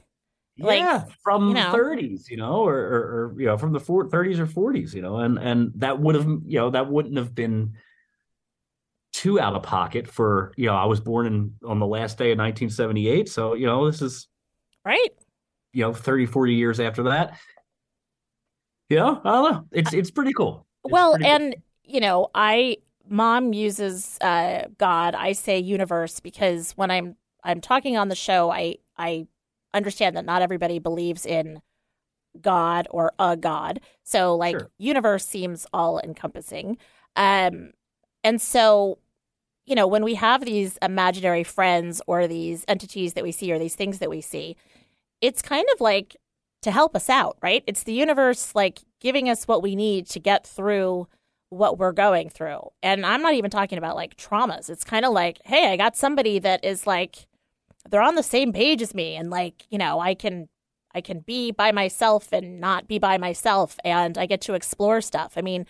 Like, 0.59 0.81
yeah, 0.81 1.05
from 1.23 1.49
you 1.49 1.55
know. 1.55 1.71
the 1.71 1.79
30s, 1.79 2.29
you 2.29 2.37
know, 2.37 2.65
or, 2.65 2.75
or, 2.75 3.33
or 3.35 3.41
you 3.41 3.47
know, 3.47 3.57
from 3.57 3.73
the 3.73 3.81
four, 3.81 4.09
30s 4.09 4.38
or 4.38 4.47
40s, 4.47 4.93
you 4.93 5.03
know, 5.03 5.19
and 5.19 5.38
and 5.38 5.73
that 5.77 6.00
would 6.00 6.15
have, 6.17 6.27
you 6.27 6.59
know, 6.59 6.71
that 6.71 6.91
wouldn't 6.91 7.17
have 7.17 7.35
been 7.35 7.75
too 9.12 9.38
out 9.38 9.55
of 9.55 9.62
pocket 9.62 10.09
for, 10.09 10.53
you 10.57 10.67
know, 10.67 10.75
I 10.75 10.87
was 10.87 11.00
born 11.00 11.27
in 11.27 11.55
on 11.65 11.79
the 11.79 11.87
last 11.87 12.19
day 12.19 12.33
of 12.33 12.38
1978, 12.38 13.29
so 13.29 13.55
you 13.55 13.67
know, 13.67 13.88
this 13.88 14.03
is, 14.03 14.27
right? 14.85 15.11
you 15.73 15.83
know, 15.83 15.93
30, 15.93 16.27
40 16.27 16.55
years 16.55 16.81
after 16.81 17.05
that. 17.05 17.38
Yeah, 18.88 19.17
I 19.23 19.31
don't 19.31 19.53
know. 19.53 19.65
It's 19.71 19.93
it's 19.93 20.11
pretty 20.11 20.33
cool. 20.33 20.67
It's 20.85 20.93
well, 20.93 21.12
pretty 21.12 21.25
cool. 21.25 21.35
and 21.35 21.57
you 21.85 22.00
know, 22.00 22.31
I 22.35 22.79
mom 23.09 23.53
uses 23.53 24.19
uh, 24.21 24.65
God. 24.79 25.15
I 25.15 25.33
say 25.33 25.59
universe 25.59 26.21
because 26.21 26.73
when 26.73 26.91
I'm 26.91 27.17
I'm 27.45 27.61
talking 27.61 27.97
on 27.97 28.09
the 28.09 28.15
show, 28.15 28.50
I 28.50 28.77
I 28.97 29.27
understand 29.78 30.14
that 30.16 30.26
not 30.26 30.42
everybody 30.42 30.78
believes 30.78 31.25
in 31.25 31.62
God 32.40 32.87
or 32.90 33.12
a 33.18 33.37
God. 33.37 33.80
So 34.04 34.37
like 34.37 34.58
Sure. 34.58 34.70
universe 34.78 35.25
seems 35.26 35.66
all 35.73 35.99
encompassing. 36.00 36.76
Um, 37.16 37.73
and 38.23 38.40
so 38.42 38.99
you 39.66 39.75
know 39.75 39.87
when 39.87 40.04
we 40.04 40.14
have 40.16 40.44
these 40.44 40.78
imaginary 40.82 41.44
friends 41.44 42.02
or 42.06 42.26
these 42.26 42.64
entities 42.68 43.14
that 43.14 43.25
we 43.25 43.32
see 43.32 43.50
or 43.52 43.58
these 43.58 43.75
things 43.76 43.99
that 44.00 44.11
we 44.11 44.20
see, 44.20 44.56
it's 45.20 45.40
kind 45.42 45.66
of 45.75 45.80
like 45.80 46.16
to 46.62 46.70
help 46.73 46.97
us 46.97 47.08
out, 47.08 47.38
right? 47.42 47.62
It's 47.66 47.85
the 47.85 47.92
universe 47.92 48.54
like 48.54 48.80
giving 49.00 49.28
us 49.30 49.47
what 49.47 49.62
we 49.62 49.76
need 49.76 50.06
to 50.11 50.20
get 50.20 50.47
through 50.47 51.06
what 51.50 51.78
we're 51.78 51.92
going 51.92 52.28
through. 52.28 52.61
And 52.82 53.06
I'm 53.06 53.23
not 53.23 53.35
even 53.35 53.50
talking 53.50 53.78
about 53.78 53.97
like 53.97 54.16
traumas. 54.16 54.68
It's 54.68 54.85
kind 54.85 55.04
of 55.06 55.12
like, 55.12 55.38
hey, 55.44 55.73
I 55.73 55.76
got 55.76 55.97
somebody 55.97 56.38
that 56.40 56.64
is 56.64 56.87
like 56.87 57.27
they're 57.90 58.02
on 58.02 58.14
the 58.14 58.23
same 58.23 58.52
page 58.52 58.83
as 58.83 58.95
me 58.95 59.16
and 59.16 59.30
like, 59.30 59.66
you 59.71 59.78
know, 59.78 60.00
I 60.00 60.14
can 60.14 60.49
I 60.95 61.00
can 61.00 61.21
be 61.21 61.50
by 61.50 61.73
myself 61.73 62.33
and 62.33 62.61
not 62.61 62.88
be 62.88 62.99
by 62.99 63.18
myself 63.18 63.76
and 63.85 64.16
I 64.16 64.26
get 64.26 64.40
to 64.42 64.54
explore 64.54 65.00
stuff. 65.00 65.35
I 65.37 65.42
mean, 65.42 65.66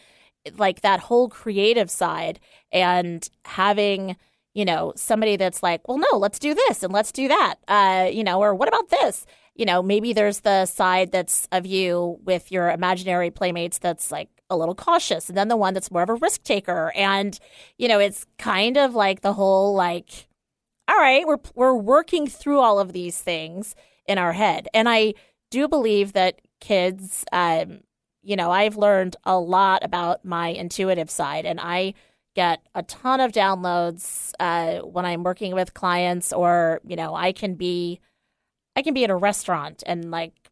like 0.56 0.80
that 0.82 1.00
whole 1.00 1.28
creative 1.28 1.90
side 1.90 2.40
and 2.72 3.28
having 3.44 4.16
you 4.54 4.64
know 4.64 4.92
somebody 4.96 5.36
that's 5.36 5.62
like 5.62 5.86
well 5.86 5.98
no 5.98 6.18
let's 6.18 6.38
do 6.38 6.54
this 6.54 6.82
and 6.82 6.92
let's 6.92 7.12
do 7.12 7.28
that 7.28 7.56
uh 7.68 8.08
you 8.10 8.24
know 8.24 8.40
or 8.40 8.54
what 8.54 8.68
about 8.68 8.88
this 8.88 9.26
you 9.54 9.66
know 9.66 9.82
maybe 9.82 10.12
there's 10.12 10.40
the 10.40 10.64
side 10.64 11.12
that's 11.12 11.46
of 11.52 11.66
you 11.66 12.18
with 12.24 12.50
your 12.50 12.70
imaginary 12.70 13.30
playmates 13.30 13.78
that's 13.78 14.10
like 14.10 14.28
a 14.50 14.56
little 14.56 14.74
cautious 14.74 15.28
and 15.28 15.36
then 15.36 15.48
the 15.48 15.56
one 15.56 15.74
that's 15.74 15.90
more 15.90 16.02
of 16.02 16.08
a 16.08 16.14
risk 16.14 16.42
taker 16.42 16.92
and 16.96 17.38
you 17.76 17.86
know 17.86 17.98
it's 17.98 18.24
kind 18.38 18.78
of 18.78 18.94
like 18.94 19.20
the 19.20 19.34
whole 19.34 19.74
like 19.74 20.27
all 20.88 20.96
right 20.96 21.26
we're 21.26 21.38
we're 21.54 21.74
working 21.74 22.26
through 22.26 22.58
all 22.60 22.80
of 22.80 22.92
these 22.92 23.20
things 23.20 23.74
in 24.06 24.18
our 24.18 24.32
head. 24.32 24.68
And 24.74 24.88
i 24.88 25.14
do 25.50 25.68
believe 25.68 26.12
that 26.14 26.40
kids 26.60 27.24
um 27.32 27.80
you 28.22 28.36
know 28.36 28.50
i've 28.50 28.76
learned 28.76 29.16
a 29.24 29.38
lot 29.38 29.84
about 29.84 30.24
my 30.24 30.48
intuitive 30.48 31.10
side 31.10 31.46
and 31.46 31.60
i 31.60 31.94
get 32.34 32.60
a 32.74 32.82
ton 32.82 33.20
of 33.20 33.32
downloads 33.32 34.32
uh, 34.40 34.78
when 34.80 35.04
i'm 35.04 35.22
working 35.22 35.54
with 35.54 35.74
clients 35.74 36.32
or 36.32 36.80
you 36.84 36.96
know 36.96 37.14
i 37.14 37.32
can 37.32 37.54
be 37.54 38.00
i 38.76 38.82
can 38.82 38.94
be 38.94 39.04
at 39.04 39.10
a 39.10 39.16
restaurant 39.16 39.82
and 39.86 40.10
like 40.10 40.50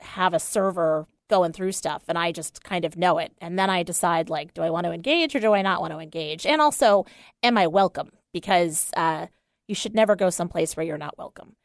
have 0.00 0.34
a 0.34 0.40
server 0.40 1.06
going 1.28 1.52
through 1.52 1.72
stuff 1.72 2.02
and 2.08 2.18
i 2.18 2.30
just 2.30 2.62
kind 2.62 2.84
of 2.84 2.96
know 2.96 3.18
it. 3.18 3.32
And 3.40 3.58
then 3.58 3.70
i 3.70 3.82
decide 3.82 4.28
like 4.28 4.54
do 4.54 4.62
i 4.62 4.70
want 4.70 4.84
to 4.84 4.92
engage 4.92 5.34
or 5.34 5.40
do 5.40 5.54
i 5.54 5.62
not 5.62 5.80
want 5.80 5.92
to 5.92 5.98
engage? 5.98 6.44
And 6.46 6.60
also 6.60 7.06
am 7.42 7.56
i 7.56 7.66
welcome? 7.66 8.10
Because 8.32 8.90
uh, 8.96 9.26
you 9.68 9.74
should 9.74 9.94
never 9.94 10.16
go 10.16 10.30
someplace 10.30 10.76
where 10.76 10.86
you're 10.86 10.98
not 10.98 11.18
welcome 11.18 11.56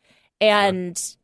and 0.41 1.15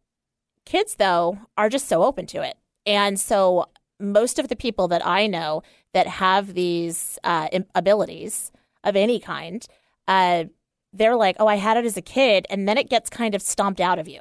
kids 0.66 0.96
though 0.96 1.38
are 1.58 1.70
just 1.70 1.88
so 1.88 2.04
open 2.04 2.26
to 2.26 2.42
it 2.42 2.58
and 2.86 3.20
so 3.20 3.66
most 4.00 4.40
of 4.40 4.48
the 4.48 4.56
people 4.56 4.88
that 4.90 5.06
I 5.06 5.28
know 5.28 5.64
that 5.94 6.08
have 6.08 6.54
these 6.54 7.18
uh, 7.24 7.48
abilities 7.74 8.52
of 8.84 8.96
any 8.96 9.20
kind, 9.20 9.66
uh, 10.08 10.46
they're 10.94 11.16
like, 11.16 11.38
oh, 11.40 11.48
I 11.48 11.56
had 11.56 11.78
it 11.78 11.86
as 11.86 11.98
a 11.98 12.02
kid. 12.02 12.46
And 12.50 12.68
then 12.68 12.78
it 12.78 12.90
gets 12.90 13.10
kind 13.10 13.36
of 13.36 13.42
stomped 13.42 13.82
out 13.82 14.00
of 14.00 14.08
you. 14.08 14.20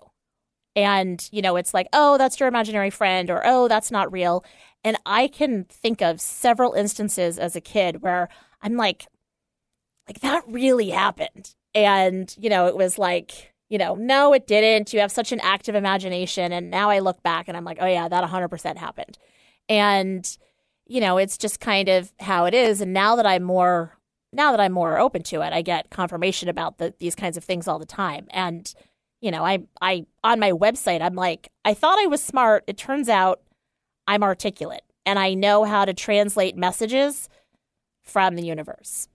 And, 0.77 1.29
you 1.31 1.41
know, 1.43 1.57
it's 1.57 1.75
like, 1.75 1.89
oh, 1.93 2.19
that's 2.19 2.41
your 2.41 2.49
imaginary 2.49 2.91
friend, 2.91 3.31
or 3.31 3.43
oh, 3.45 3.69
that's 3.69 3.93
not 3.93 4.11
real. 4.11 4.45
And 4.83 4.97
I 5.07 5.29
can 5.29 5.65
think 5.65 6.03
of 6.03 6.21
several 6.21 6.73
instances 6.73 7.39
as 7.39 7.55
a 7.55 7.61
kid 7.61 8.03
where 8.03 8.29
I'm 8.61 8.77
like, 8.77 9.07
like 10.09 10.21
that 10.21 10.43
really 10.49 10.91
happened. 10.91 11.55
And, 11.75 12.35
you 12.39 12.49
know, 12.49 12.67
it 12.67 12.77
was 12.77 12.99
like, 12.99 13.53
you 13.69 13.79
know, 13.79 13.95
no, 13.95 14.33
it 14.33 14.47
didn't. 14.47 14.93
You 14.93 15.01
have 15.01 15.11
such 15.11 15.33
an 15.33 15.41
active 15.41 15.75
imagination. 15.75 16.53
And 16.53 16.71
now 16.71 16.91
I 16.91 17.01
look 17.01 17.23
back 17.23 17.49
and 17.49 17.57
I'm 17.57 17.65
like, 17.65 17.79
oh, 17.81 17.87
yeah, 17.87 18.09
that 18.09 18.25
100% 18.25 18.77
happened. 18.77 19.19
And, 19.69 20.39
you 20.87 21.01
know, 21.01 21.19
it's 21.19 21.39
just 21.39 21.61
kind 21.61 21.89
of 21.89 22.13
how 22.21 22.45
it 22.45 22.55
is. 22.55 22.81
And 22.81 22.93
now 22.93 23.17
that 23.17 23.27
I'm 23.27 23.43
more, 23.43 23.99
now 24.33 24.51
that 24.51 24.61
I'm 24.61 24.73
more 24.73 24.99
open 24.99 25.23
to 25.25 25.41
it, 25.41 25.53
I 25.53 25.63
get 25.63 25.91
confirmation 25.91 26.49
about 26.49 26.79
the, 26.79 26.95
these 27.01 27.15
kinds 27.15 27.37
of 27.37 27.45
things 27.45 27.67
all 27.67 27.79
the 27.79 27.87
time. 27.87 28.27
And, 28.31 28.73
you 29.21 29.31
know, 29.31 29.45
I, 29.45 29.65
I, 29.81 30.07
on 30.23 30.39
my 30.39 30.53
website, 30.53 31.01
I'm 31.01 31.15
like, 31.15 31.51
I 31.65 31.75
thought 31.75 31.99
I 31.99 32.07
was 32.07 32.23
smart. 32.23 32.65
It 32.67 32.77
turns 32.77 33.09
out 33.09 33.41
I'm 34.07 34.23
articulate 34.23 34.83
and 35.07 35.19
I 35.19 35.35
know 35.35 35.65
how 35.65 35.85
to 35.85 35.95
translate 35.95 36.57
messages 36.57 37.29
from 38.03 38.37
the 38.37 38.45
universe 38.45 39.09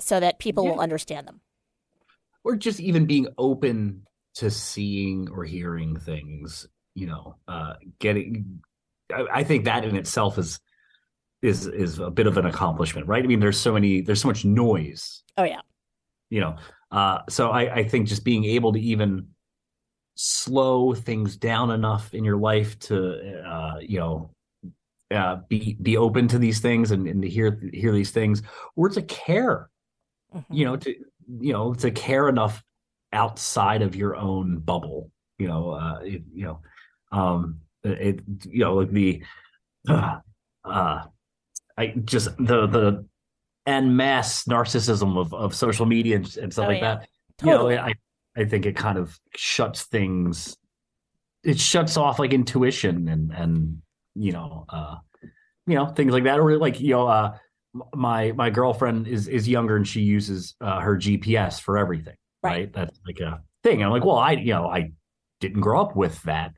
so 0.00 0.18
that 0.18 0.38
people 0.38 0.64
yeah. 0.64 0.72
will 0.72 0.80
understand 0.80 1.28
them 1.28 1.40
or 2.50 2.56
just 2.56 2.80
even 2.80 3.06
being 3.06 3.28
open 3.38 4.02
to 4.34 4.50
seeing 4.50 5.28
or 5.30 5.44
hearing 5.44 5.98
things 5.98 6.66
you 6.94 7.06
know 7.06 7.36
uh 7.48 7.74
getting 7.98 8.60
I, 9.12 9.26
I, 9.32 9.44
think 9.44 9.64
that 9.64 9.84
in 9.84 9.96
itself 9.96 10.38
is 10.38 10.60
is 11.42 11.66
is 11.66 11.98
a 11.98 12.10
bit 12.10 12.26
of 12.26 12.36
an 12.36 12.46
accomplishment 12.46 13.06
right? 13.06 13.22
I 13.22 13.26
mean 13.26 13.40
there's 13.40 13.58
so 13.58 13.72
many 13.72 14.02
there's 14.02 14.20
so 14.20 14.28
much 14.28 14.44
noise. 14.44 15.22
Oh 15.36 15.44
yeah. 15.44 15.60
You 16.28 16.40
know 16.40 16.56
uh 16.90 17.20
so 17.28 17.50
i 17.50 17.74
i 17.76 17.84
think 17.84 18.08
just 18.08 18.24
being 18.24 18.44
able 18.44 18.72
to 18.72 18.80
even 18.80 19.28
slow 20.16 20.92
things 20.92 21.36
down 21.36 21.70
enough 21.70 22.12
in 22.14 22.24
your 22.24 22.36
life 22.36 22.78
to 22.80 23.42
uh 23.46 23.78
you 23.80 23.98
know 23.98 24.30
uh, 25.12 25.36
be 25.48 25.76
be 25.82 25.96
open 25.96 26.28
to 26.28 26.38
these 26.38 26.60
things 26.60 26.92
and, 26.92 27.08
and 27.08 27.22
to 27.22 27.28
hear 27.28 27.60
hear 27.72 27.92
these 27.92 28.12
things 28.12 28.42
or 28.76 28.88
to 28.88 29.02
care 29.02 29.68
mm-hmm. 30.34 30.54
you 30.54 30.64
know 30.64 30.76
to 30.76 30.94
you 31.38 31.52
know 31.52 31.74
to 31.74 31.90
care 31.90 32.28
enough 32.28 32.62
outside 33.12 33.82
of 33.82 33.96
your 33.96 34.16
own 34.16 34.58
bubble 34.58 35.10
you 35.38 35.48
know 35.48 35.70
uh 35.70 35.98
it, 36.02 36.22
you 36.32 36.44
know 36.44 36.60
um 37.12 37.60
it 37.82 38.20
you 38.48 38.60
know 38.60 38.74
like 38.74 38.90
the 38.90 39.22
uh, 39.88 40.18
uh 40.64 41.02
i 41.76 41.86
just 42.04 42.36
the 42.38 42.66
the 42.66 43.04
and 43.66 43.96
mass 43.96 44.44
narcissism 44.44 45.18
of 45.18 45.32
of 45.34 45.54
social 45.54 45.86
media 45.86 46.16
and, 46.16 46.36
and 46.36 46.52
stuff 46.52 46.66
oh, 46.66 46.68
like 46.68 46.80
yeah. 46.80 46.94
that 46.96 47.08
totally. 47.38 47.74
you 47.74 47.80
know 47.80 47.84
i 47.86 47.94
i 48.36 48.44
think 48.44 48.66
it 48.66 48.76
kind 48.76 48.98
of 48.98 49.18
shuts 49.34 49.84
things 49.84 50.56
it 51.42 51.58
shuts 51.58 51.96
off 51.96 52.18
like 52.18 52.32
intuition 52.32 53.08
and 53.08 53.32
and 53.32 53.82
you 54.14 54.32
know 54.32 54.66
uh 54.68 54.96
you 55.66 55.74
know 55.74 55.86
things 55.86 56.12
like 56.12 56.24
that 56.24 56.38
or 56.38 56.58
like 56.58 56.80
you 56.80 56.90
know 56.90 57.06
uh 57.06 57.36
my 57.94 58.32
my 58.32 58.50
girlfriend 58.50 59.06
is 59.06 59.28
is 59.28 59.48
younger 59.48 59.76
and 59.76 59.86
she 59.86 60.00
uses 60.00 60.54
uh, 60.60 60.80
her 60.80 60.96
GPS 60.96 61.60
for 61.60 61.78
everything. 61.78 62.16
Right. 62.42 62.52
right. 62.52 62.72
That's 62.72 62.98
like 63.06 63.20
a 63.20 63.42
thing. 63.62 63.76
And 63.76 63.84
I'm 63.84 63.90
like, 63.90 64.04
well, 64.04 64.18
I 64.18 64.32
you 64.32 64.52
know 64.52 64.66
I 64.66 64.92
didn't 65.40 65.60
grow 65.60 65.80
up 65.80 65.96
with 65.96 66.22
that, 66.24 66.52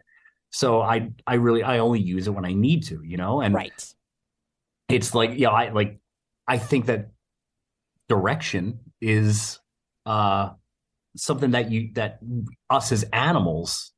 so 0.51 0.81
I 0.81 1.11
I 1.27 1.35
really 1.35 1.63
I 1.63 1.79
only 1.79 2.01
use 2.01 2.27
it 2.27 2.31
when 2.31 2.45
I 2.45 2.53
need 2.53 2.85
to. 2.85 3.03
You 3.05 3.17
know, 3.17 3.41
and 3.41 3.55
right. 3.55 3.95
It's 4.89 5.15
like 5.15 5.33
yeah, 5.35 5.51
I 5.51 5.71
like 5.71 5.99
I 6.47 6.59
think 6.59 6.87
that 6.87 7.09
direction 8.09 8.81
is 9.01 9.59
uh 10.07 10.51
something 11.17 11.53
that 11.53 11.71
you 11.71 11.91
that 11.95 12.21
us 12.71 12.93
as 12.93 13.05
animals 13.13 13.93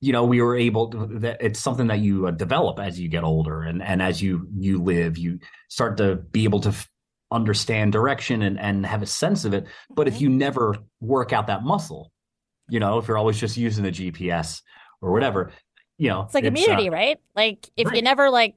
you 0.00 0.12
know 0.12 0.24
we 0.24 0.40
were 0.40 0.56
able 0.56 0.88
to 0.90 1.06
that 1.18 1.38
it's 1.40 1.58
something 1.58 1.88
that 1.88 1.98
you 1.98 2.26
uh, 2.26 2.30
develop 2.30 2.78
as 2.78 2.98
you 3.00 3.08
get 3.08 3.24
older 3.24 3.62
and 3.62 3.82
and 3.82 4.00
as 4.00 4.22
you 4.22 4.46
you 4.56 4.82
live 4.82 5.18
you 5.18 5.38
start 5.68 5.96
to 5.96 6.16
be 6.16 6.44
able 6.44 6.60
to 6.60 6.70
f- 6.70 6.88
understand 7.30 7.92
direction 7.92 8.42
and 8.42 8.58
and 8.58 8.86
have 8.86 9.02
a 9.02 9.06
sense 9.06 9.44
of 9.44 9.52
it 9.52 9.66
but 9.90 10.06
mm-hmm. 10.06 10.14
if 10.14 10.20
you 10.20 10.28
never 10.28 10.76
work 11.00 11.32
out 11.32 11.46
that 11.46 11.62
muscle 11.62 12.12
you 12.68 12.80
know 12.80 12.98
if 12.98 13.08
you're 13.08 13.18
always 13.18 13.38
just 13.38 13.56
using 13.56 13.84
the 13.84 13.92
gps 13.92 14.62
or 15.00 15.12
whatever 15.12 15.50
you 15.98 16.08
know 16.08 16.22
it's 16.22 16.34
like 16.34 16.44
it's, 16.44 16.60
immunity 16.60 16.88
uh, 16.88 16.92
right 16.92 17.20
like 17.34 17.70
if 17.76 17.86
right. 17.86 17.96
you 17.96 18.02
never 18.02 18.30
like 18.30 18.54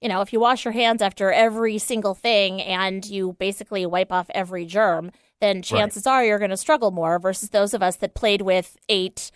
you 0.00 0.08
know 0.08 0.22
if 0.22 0.32
you 0.32 0.40
wash 0.40 0.64
your 0.64 0.72
hands 0.72 1.02
after 1.02 1.30
every 1.30 1.78
single 1.78 2.14
thing 2.14 2.60
and 2.62 3.04
you 3.04 3.36
basically 3.38 3.84
wipe 3.86 4.10
off 4.10 4.30
every 4.34 4.64
germ 4.64 5.12
then 5.40 5.62
chances 5.62 6.04
right. 6.04 6.12
are 6.12 6.24
you're 6.24 6.38
going 6.38 6.50
to 6.50 6.56
struggle 6.56 6.90
more 6.90 7.18
versus 7.18 7.50
those 7.50 7.74
of 7.74 7.82
us 7.82 7.96
that 7.96 8.14
played 8.14 8.42
with 8.42 8.76
eight 8.88 9.30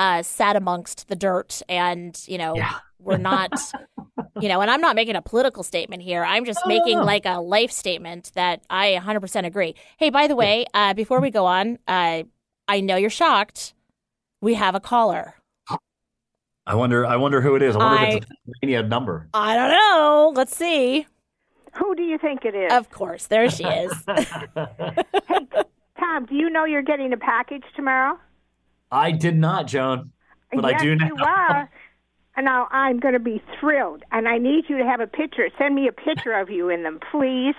uh, 0.00 0.22
sat 0.22 0.56
amongst 0.56 1.08
the 1.08 1.14
dirt 1.14 1.60
and, 1.68 2.18
you 2.26 2.38
know, 2.38 2.56
yeah. 2.56 2.76
we're 2.98 3.18
not, 3.18 3.52
you 4.40 4.48
know, 4.48 4.62
and 4.62 4.70
I'm 4.70 4.80
not 4.80 4.96
making 4.96 5.14
a 5.14 5.20
political 5.20 5.62
statement 5.62 6.02
here. 6.02 6.24
I'm 6.24 6.46
just 6.46 6.60
oh, 6.64 6.68
making 6.68 6.96
no. 6.96 7.04
like 7.04 7.26
a 7.26 7.38
life 7.38 7.70
statement 7.70 8.32
that 8.34 8.62
I 8.70 8.98
100% 8.98 9.44
agree. 9.44 9.74
Hey, 9.98 10.08
by 10.08 10.26
the 10.26 10.34
way, 10.34 10.64
uh, 10.72 10.94
before 10.94 11.20
we 11.20 11.30
go 11.30 11.44
on, 11.44 11.78
uh, 11.86 12.22
I 12.66 12.80
know 12.80 12.96
you're 12.96 13.10
shocked. 13.10 13.74
We 14.40 14.54
have 14.54 14.74
a 14.74 14.80
caller. 14.80 15.34
I 16.66 16.74
wonder. 16.76 17.04
I 17.04 17.16
wonder 17.16 17.42
who 17.42 17.56
it 17.56 17.62
is. 17.62 17.74
I 17.74 17.78
wonder 17.78 17.98
I, 17.98 18.06
if 18.06 18.16
it's 18.16 18.26
a 18.26 18.34
Pennsylvania 18.46 18.82
number. 18.88 19.28
I 19.34 19.54
don't 19.54 19.70
know. 19.70 20.32
Let's 20.34 20.56
see. 20.56 21.06
Who 21.74 21.94
do 21.94 22.02
you 22.02 22.16
think 22.16 22.46
it 22.46 22.54
is? 22.54 22.72
Of 22.72 22.90
course, 22.90 23.26
there 23.26 23.50
she 23.50 23.64
is. 23.64 23.92
hey, 24.08 25.46
Tom, 25.98 26.26
do 26.26 26.34
you 26.36 26.48
know 26.48 26.64
you're 26.64 26.82
getting 26.82 27.12
a 27.12 27.16
package 27.18 27.64
tomorrow? 27.76 28.18
I 28.90 29.12
did 29.12 29.36
not, 29.36 29.66
Joan, 29.66 30.12
but 30.52 30.64
yes, 30.64 30.80
I 30.80 30.84
do 30.84 30.96
now. 30.96 31.06
You 31.06 31.16
are. 31.24 31.70
And 32.36 32.44
now 32.44 32.68
I'm 32.70 33.00
going 33.00 33.14
to 33.14 33.20
be 33.20 33.42
thrilled, 33.58 34.02
and 34.12 34.28
I 34.28 34.38
need 34.38 34.64
you 34.68 34.78
to 34.78 34.84
have 34.84 35.00
a 35.00 35.06
picture. 35.06 35.48
Send 35.58 35.74
me 35.74 35.88
a 35.88 35.92
picture 35.92 36.32
of 36.32 36.48
you 36.48 36.68
in 36.68 36.82
them, 36.82 37.00
please. 37.10 37.54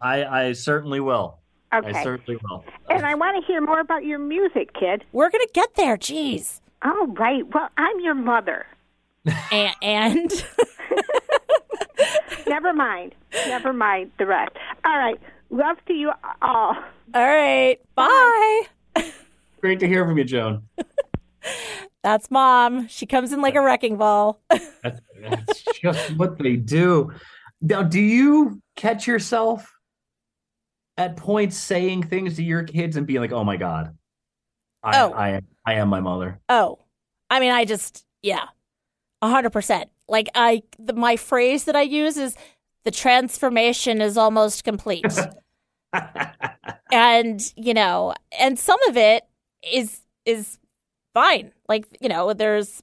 I, 0.00 0.24
I 0.24 0.52
certainly 0.52 1.00
will. 1.00 1.38
Okay. 1.74 1.90
I 1.90 2.02
certainly 2.02 2.40
will. 2.48 2.64
And 2.88 3.04
I 3.04 3.14
want 3.14 3.40
to 3.40 3.46
hear 3.46 3.60
more 3.60 3.80
about 3.80 4.04
your 4.04 4.18
music, 4.18 4.74
kid. 4.74 5.04
We're 5.12 5.30
going 5.30 5.44
to 5.44 5.52
get 5.52 5.74
there. 5.74 5.96
Jeez. 5.96 6.60
All 6.82 7.06
right. 7.06 7.42
Well, 7.52 7.68
I'm 7.76 8.00
your 8.00 8.14
mother. 8.14 8.66
and. 9.50 9.74
and... 9.82 10.44
Never 12.46 12.72
mind. 12.72 13.14
Never 13.46 13.72
mind 13.72 14.10
the 14.18 14.26
rest. 14.26 14.52
All 14.84 14.98
right. 14.98 15.18
Love 15.50 15.76
to 15.86 15.94
you 15.94 16.12
all. 16.42 16.76
All 17.14 17.26
right. 17.26 17.78
Bye. 17.94 18.62
Bye. 18.94 19.12
Great 19.64 19.80
to 19.80 19.88
hear 19.88 20.04
from 20.04 20.18
you, 20.18 20.24
Joan. 20.24 20.68
That's 22.02 22.30
mom. 22.30 22.86
She 22.88 23.06
comes 23.06 23.32
in 23.32 23.40
like 23.40 23.54
a 23.54 23.62
wrecking 23.62 23.96
ball. 23.96 24.42
that's, 24.82 25.00
that's 25.22 25.64
just 25.80 26.14
what 26.18 26.36
they 26.36 26.56
do. 26.56 27.10
Now, 27.62 27.82
do 27.82 27.98
you 27.98 28.60
catch 28.76 29.06
yourself 29.06 29.72
at 30.98 31.16
points 31.16 31.56
saying 31.56 32.02
things 32.02 32.36
to 32.36 32.44
your 32.44 32.64
kids 32.64 32.98
and 32.98 33.06
being 33.06 33.22
like, 33.22 33.32
"Oh 33.32 33.42
my 33.42 33.56
god, 33.56 33.96
I, 34.82 35.00
oh. 35.00 35.14
I, 35.14 35.40
I 35.64 35.74
am 35.76 35.88
my 35.88 36.00
mother." 36.00 36.40
Oh, 36.50 36.80
I 37.30 37.40
mean, 37.40 37.50
I 37.50 37.64
just 37.64 38.04
yeah, 38.20 38.44
hundred 39.22 39.54
percent. 39.54 39.88
Like 40.06 40.28
I, 40.34 40.62
the, 40.78 40.92
my 40.92 41.16
phrase 41.16 41.64
that 41.64 41.74
I 41.74 41.82
use 41.82 42.18
is, 42.18 42.36
"The 42.84 42.90
transformation 42.90 44.02
is 44.02 44.18
almost 44.18 44.62
complete." 44.62 45.06
and 46.92 47.50
you 47.56 47.72
know, 47.72 48.12
and 48.38 48.58
some 48.58 48.82
of 48.90 48.98
it 48.98 49.24
is 49.72 50.00
is 50.24 50.58
fine. 51.12 51.52
Like, 51.68 51.86
you 52.00 52.08
know, 52.08 52.32
there's 52.32 52.82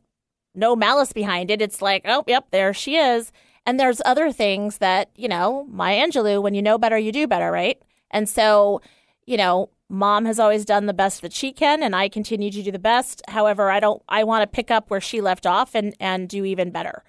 no 0.55 0.75
malice 0.75 1.13
behind 1.13 1.51
it. 1.51 1.61
It's 1.61 1.81
like, 1.81 2.03
oh, 2.05 2.23
yep, 2.27 2.47
there 2.51 2.73
she 2.73 2.95
is. 2.95 3.31
And 3.65 3.79
there's 3.79 4.01
other 4.05 4.31
things 4.31 4.79
that, 4.79 5.09
you 5.15 5.27
know, 5.27 5.67
Maya 5.69 6.05
Angelou, 6.05 6.41
when 6.41 6.53
you 6.55 6.61
know 6.61 6.77
better, 6.77 6.97
you 6.97 7.11
do 7.11 7.27
better, 7.27 7.51
right? 7.51 7.79
And 8.09 8.27
so, 8.27 8.81
you 9.25 9.37
know, 9.37 9.69
mom 9.87 10.25
has 10.25 10.39
always 10.39 10.65
done 10.65 10.87
the 10.87 10.93
best 10.93 11.21
that 11.21 11.33
she 11.33 11.51
can, 11.51 11.83
and 11.83 11.95
I 11.95 12.09
continue 12.09 12.49
to 12.51 12.63
do 12.63 12.71
the 12.71 12.79
best. 12.79 13.21
However, 13.27 13.69
I 13.69 13.79
don't, 13.79 14.01
I 14.09 14.23
want 14.23 14.41
to 14.41 14.47
pick 14.47 14.71
up 14.71 14.89
where 14.89 15.01
she 15.01 15.21
left 15.21 15.45
off 15.45 15.75
and, 15.75 15.95
and 15.99 16.27
do 16.27 16.43
even 16.43 16.71
better. 16.71 17.03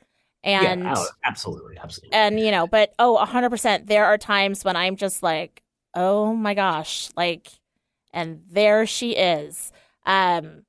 And 0.44 0.82
yeah, 0.82 1.04
absolutely, 1.24 1.78
absolutely. 1.78 2.12
And, 2.12 2.38
you 2.38 2.50
know, 2.50 2.66
but 2.66 2.92
oh, 2.98 3.24
100%, 3.24 3.87
there 3.87 4.04
are 4.04 4.18
times 4.18 4.64
when 4.64 4.76
I'm 4.76 4.96
just 4.96 5.22
like, 5.22 5.62
oh 5.94 6.35
my 6.35 6.54
gosh, 6.54 7.11
like, 7.16 7.48
and 8.12 8.42
there 8.51 8.87
she 8.87 9.12
is. 9.12 9.72
Um, 10.07 10.64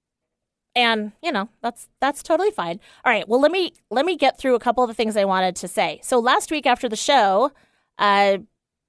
and 0.75 1.12
you 1.21 1.32
know 1.32 1.49
that's 1.62 1.88
that's 1.99 2.23
totally 2.23 2.51
fine. 2.51 2.79
All 3.06 3.12
right, 3.12 3.27
well 3.27 3.39
let 3.39 3.51
me 3.51 3.73
let 3.89 4.06
me 4.06 4.15
get 4.15 4.38
through 4.38 4.56
a 4.56 4.60
couple 4.60 4.84
of 4.84 4.88
the 4.88 4.93
things 4.93 5.15
I 5.15 5.25
wanted 5.25 5.56
to 5.58 5.67
say. 5.67 5.99
So 6.03 6.19
last 6.19 6.51
week 6.51 6.65
after 6.65 6.89
the 6.89 6.95
show, 6.95 7.51
uh, 7.99 8.39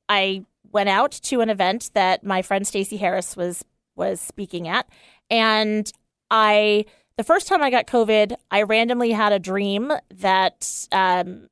I 0.09 0.45
went 0.73 0.89
out 0.89 1.13
to 1.13 1.41
an 1.41 1.51
event 1.51 1.91
that 1.95 2.25
my 2.25 2.43
friend 2.43 2.67
Stacey 2.67 2.97
Harris 2.97 3.37
was 3.37 3.65
was 3.97 4.21
speaking 4.21 4.67
at, 4.67 4.89
and 5.31 5.91
I 6.31 6.87
the 7.17 7.25
first 7.25 7.47
time 7.47 7.63
I 7.63 7.71
got 7.71 7.87
COVID, 7.87 8.35
I 8.51 8.63
randomly 8.63 9.13
had 9.13 9.33
a 9.33 9.39
dream 9.39 9.93
that 10.11 10.89
um, 10.91 11.49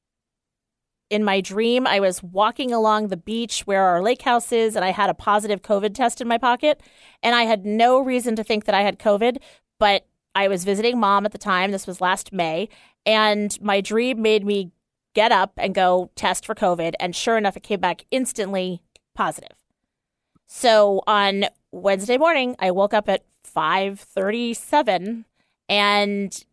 in 1.12 1.22
my 1.22 1.42
dream, 1.42 1.86
I 1.86 2.00
was 2.00 2.22
walking 2.22 2.72
along 2.72 3.08
the 3.08 3.18
beach 3.18 3.60
where 3.66 3.82
our 3.82 4.00
lake 4.00 4.22
house 4.22 4.50
is, 4.50 4.74
and 4.74 4.82
I 4.82 4.92
had 4.92 5.10
a 5.10 5.14
positive 5.14 5.60
COVID 5.60 5.94
test 5.94 6.22
in 6.22 6.26
my 6.26 6.38
pocket. 6.38 6.80
And 7.22 7.34
I 7.34 7.42
had 7.42 7.66
no 7.66 8.00
reason 8.00 8.34
to 8.36 8.42
think 8.42 8.64
that 8.64 8.74
I 8.74 8.80
had 8.80 8.98
COVID, 8.98 9.36
but 9.78 10.06
I 10.34 10.48
was 10.48 10.64
visiting 10.64 10.98
mom 10.98 11.26
at 11.26 11.32
the 11.32 11.38
time. 11.38 11.70
This 11.70 11.86
was 11.86 12.00
last 12.00 12.32
May. 12.32 12.70
And 13.04 13.60
my 13.60 13.82
dream 13.82 14.22
made 14.22 14.46
me 14.46 14.70
get 15.14 15.32
up 15.32 15.52
and 15.58 15.74
go 15.74 16.10
test 16.16 16.46
for 16.46 16.54
COVID. 16.54 16.94
And 16.98 17.14
sure 17.14 17.36
enough, 17.36 17.58
it 17.58 17.62
came 17.62 17.80
back 17.80 18.06
instantly 18.10 18.82
positive. 19.14 19.58
So 20.46 21.02
on 21.06 21.44
Wednesday 21.72 22.16
morning, 22.16 22.56
I 22.58 22.70
woke 22.70 22.94
up 22.94 23.10
at 23.10 23.26
5:37 23.44 25.26
and 25.68 26.44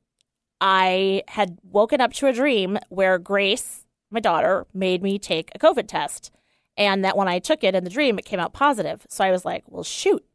I 0.59 1.23
had 1.29 1.59
woken 1.63 2.01
up 2.01 2.11
to 2.15 2.27
a 2.27 2.33
dream 2.33 2.77
where 2.89 3.17
Grace, 3.17 3.85
my 4.11 4.19
daughter, 4.19 4.65
made 4.73 5.01
me 5.03 5.19
take 5.19 5.51
a 5.53 5.59
COVID 5.59 5.87
test. 5.87 6.31
And 6.77 7.03
that 7.03 7.17
when 7.17 7.27
I 7.27 7.39
took 7.39 7.63
it 7.63 7.75
in 7.75 7.83
the 7.83 7.89
dream, 7.89 8.17
it 8.17 8.25
came 8.25 8.39
out 8.39 8.53
positive. 8.53 9.05
So 9.09 9.23
I 9.23 9.31
was 9.31 9.43
like, 9.43 9.63
well, 9.67 9.83
shoot. 9.83 10.25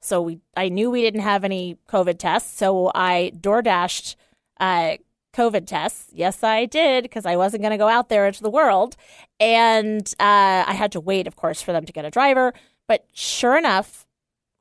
So 0.00 0.20
we, 0.20 0.40
I 0.56 0.68
knew 0.68 0.90
we 0.90 1.00
didn't 1.00 1.20
have 1.20 1.44
any 1.44 1.78
COVID 1.88 2.18
tests. 2.18 2.56
So 2.56 2.90
I 2.94 3.30
door 3.40 3.62
dashed 3.62 4.16
uh, 4.60 4.96
COVID 5.32 5.66
tests. 5.66 6.10
Yes, 6.12 6.44
I 6.44 6.66
did 6.66 7.04
because 7.04 7.24
I 7.24 7.36
wasn't 7.36 7.62
going 7.62 7.70
to 7.70 7.78
go 7.78 7.88
out 7.88 8.08
there 8.08 8.26
into 8.26 8.42
the 8.42 8.50
world. 8.50 8.96
And 9.40 10.06
uh, 10.20 10.64
I 10.66 10.74
had 10.74 10.92
to 10.92 11.00
wait, 11.00 11.26
of 11.26 11.36
course, 11.36 11.62
for 11.62 11.72
them 11.72 11.86
to 11.86 11.92
get 11.92 12.04
a 12.04 12.10
driver. 12.10 12.52
But 12.86 13.06
sure 13.12 13.56
enough, 13.56 14.06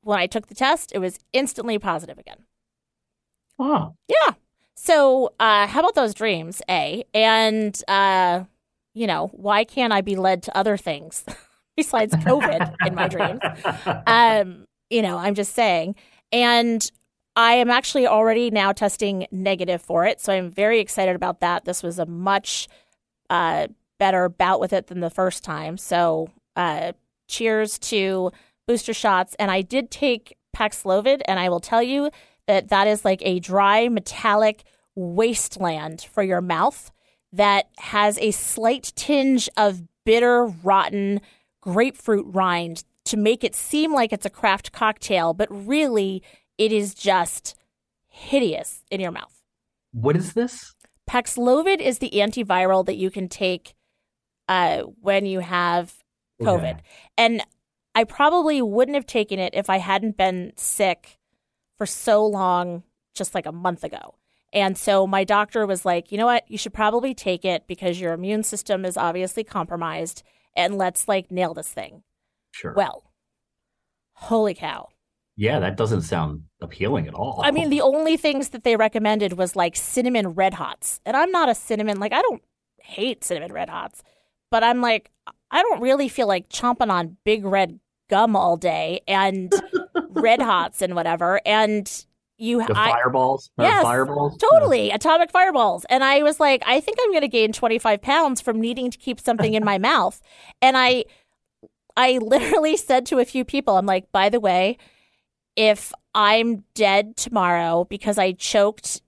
when 0.04 0.19
I 0.19 0.27
took 0.27 0.47
the 0.47 0.56
test, 0.56 0.91
it 0.93 0.99
was 0.99 1.19
instantly 1.34 1.77
positive 1.77 2.17
again. 2.17 2.45
Wow. 3.58 3.95
Yeah. 4.08 4.36
So, 4.84 5.32
uh, 5.39 5.67
how 5.67 5.82
about 5.82 5.94
those 5.94 6.15
dreams, 6.15 6.60
A? 6.67 7.04
And, 7.13 7.80
uh, 7.88 8.46
you 8.96 9.06
know, 9.06 9.28
why 9.28 9.63
can't 9.63 9.94
I 9.94 10.02
be 10.02 10.15
led 10.15 10.41
to 10.41 10.58
other 10.58 10.76
things 10.76 11.24
besides 11.78 12.15
COVID 12.15 12.74
in 12.88 12.96
my 12.96 13.08
dreams? 13.08 13.41
Um, 14.08 14.65
you 14.89 15.04
know, 15.04 15.20
I'm 15.20 15.36
just 15.36 15.54
saying. 15.54 15.94
And 16.32 16.91
I 17.36 17.54
am 17.54 17.70
actually 17.70 18.08
already 18.08 18.50
now 18.50 18.72
testing 18.72 19.28
negative 19.30 19.84
for 19.84 20.08
it. 20.08 20.20
So 20.20 20.34
I'm 20.34 20.50
very 20.50 20.80
excited 20.80 21.15
about 21.15 21.41
that. 21.41 21.65
This 21.65 21.84
was 21.84 22.00
a 22.00 22.08
much 22.08 22.67
uh, 23.30 23.67
better 24.00 24.30
bout 24.30 24.60
with 24.60 24.74
it 24.74 24.88
than 24.88 25.00
the 25.00 25.12
first 25.12 25.44
time. 25.44 25.78
So 25.78 26.32
uh, 26.56 26.94
cheers 27.28 27.78
to 27.80 28.32
booster 28.67 28.96
shots. 28.96 29.36
And 29.38 29.52
I 29.52 29.62
did 29.62 29.91
take 29.91 30.38
Paxlovid, 30.56 31.22
and 31.26 31.39
I 31.39 31.50
will 31.50 31.60
tell 31.60 31.84
you 31.84 32.10
that 32.48 32.70
that 32.70 32.88
is 32.88 33.06
like 33.06 33.22
a 33.24 33.39
dry, 33.39 33.88
metallic 33.88 34.63
wasteland 34.95 36.01
for 36.01 36.23
your 36.23 36.41
mouth 36.41 36.91
that 37.34 37.69
has 37.77 38.17
a 38.19 38.32
slight 38.32 38.91
tinge 38.95 39.49
of 39.56 39.84
bitter, 40.06 40.45
rotten 40.45 41.21
grapefruit 41.62 42.25
rind 42.27 42.84
to 43.06 43.17
make 43.17 43.43
it 43.43 43.56
seem 43.56 43.93
like 43.93 44.12
it's 44.12 44.25
a 44.25 44.30
craft 44.30 44.71
cocktail, 44.71 45.34
but 45.34 45.47
really 45.49 46.21
it 46.58 46.71
is 46.71 46.93
just 46.93 47.56
hideous 48.08 48.84
in 48.91 48.99
your 48.99 49.12
mouth. 49.12 49.41
What 49.91 50.15
is 50.15 50.34
this? 50.34 50.73
Paxlovid 51.10 51.80
is 51.80 51.99
the 51.99 52.12
antiviral 52.12 52.86
that 52.86 52.97
you 52.97 53.10
can 53.10 53.27
take 53.27 53.73
uh, 54.47 54.84
when 55.01 55.25
you 55.25 55.39
have 55.39 55.93
COVID. 56.41 56.73
Okay. 56.73 56.84
And 57.17 57.43
I 57.95 58.04
probably 58.04 58.62
wouldn't 58.62 58.95
have 58.95 59.06
taken 59.06 59.39
it 59.39 59.54
if 59.54 59.69
I 59.69 59.77
hadn't 59.77 60.17
been 60.17 60.54
sick 60.56 61.19
for 61.77 61.86
so 61.86 62.25
long, 62.25 62.84
just 63.13 63.36
like 63.36 63.45
a 63.45 63.51
month 63.51 63.84
ago. 63.84 64.15
And 64.54 64.78
so 64.78 65.08
my 65.08 65.24
doctor 65.24 65.66
was 65.66 65.86
like, 65.86 66.12
you 66.12 66.18
know 66.18 66.26
what? 66.26 66.44
You 66.50 66.58
should 66.58 66.74
probably 66.74 67.14
take 67.14 67.46
it 67.46 67.68
because 67.68 68.00
your 68.00 68.14
immune 68.14 68.44
system 68.44 68.84
is 68.86 68.98
obviously 68.98 69.44
compromised 69.44 70.24
and 70.56 70.78
let's 70.78 71.08
like 71.08 71.32
nail 71.32 71.54
this 71.54 71.70
thing. 71.70 72.04
Sure. 72.52 72.74
Well, 72.76 73.12
holy 74.14 74.54
cow. 74.54 74.90
Yeah, 75.38 75.60
that 75.60 75.78
doesn't 75.78 76.02
sound 76.02 76.44
appealing 76.62 77.08
at 77.08 77.14
all. 77.14 77.42
I 77.44 77.52
mean, 77.52 77.70
the 77.70 77.82
only 77.82 78.18
things 78.18 78.50
that 78.50 78.64
they 78.64 78.76
recommended 78.76 79.34
was 79.34 79.56
like 79.56 79.76
cinnamon 79.76 80.30
red 80.30 80.54
hots. 80.54 81.00
And 81.06 81.16
I'm 81.16 81.32
not 81.32 81.50
a 81.50 81.56
cinnamon, 81.56 82.00
like, 82.00 82.14
I 82.14 82.22
don't 82.22 82.44
hate 82.78 83.24
cinnamon 83.24 83.54
red 83.54 83.70
hots, 83.70 84.04
but 84.52 84.64
I'm 84.64 84.82
like, 84.82 85.10
I 85.50 85.62
don't 85.64 85.82
really 85.82 86.10
feel 86.10 86.28
like 86.28 86.50
chomping 86.50 86.92
on 86.92 87.18
big 87.24 87.46
red 87.46 87.80
gum 88.10 88.36
all 88.36 88.58
day 88.58 89.02
and 89.08 89.52
red 90.10 90.42
hots 90.42 90.82
and 90.82 90.96
whatever. 90.96 91.42
And 91.46 92.06
you 92.41 92.65
the 92.65 92.73
fireballs, 92.73 93.51
I, 93.58 93.63
yes, 93.63 93.84
fireballs, 93.84 94.38
totally 94.38 94.88
yeah. 94.88 94.95
atomic 94.95 95.32
fireballs. 95.32 95.86
And 95.89 96.04
I 96.04 96.23
was 96.23 96.39
like, 96.39 96.63
I 96.65 96.80
think 96.80 96.97
I'm 97.01 97.12
going 97.12 97.21
to 97.21 97.27
gain 97.27 97.54
25 97.54 98.01
pounds 98.01 98.41
from 98.41 98.60
needing 98.60 98.89
to 98.91 98.97
keep 98.97 99.19
something 99.19 99.54
in 99.54 99.63
my 99.63 99.77
mouth. 99.80 100.21
And 100.62 100.75
I, 100.75 101.06
I 101.95 102.17
literally 102.17 102.77
said 102.77 103.06
to 103.08 103.19
a 103.19 103.25
few 103.25 103.45
people, 103.45 103.77
I'm 103.77 103.86
like, 103.86 104.12
by 104.12 104.30
the 104.30 104.39
way, 104.39 104.77
if 105.56 105.93
I'm 106.15 106.63
dead 106.73 107.15
tomorrow 107.15 107.86
because 107.86 108.17
I 108.17 108.32
choked 108.32 109.01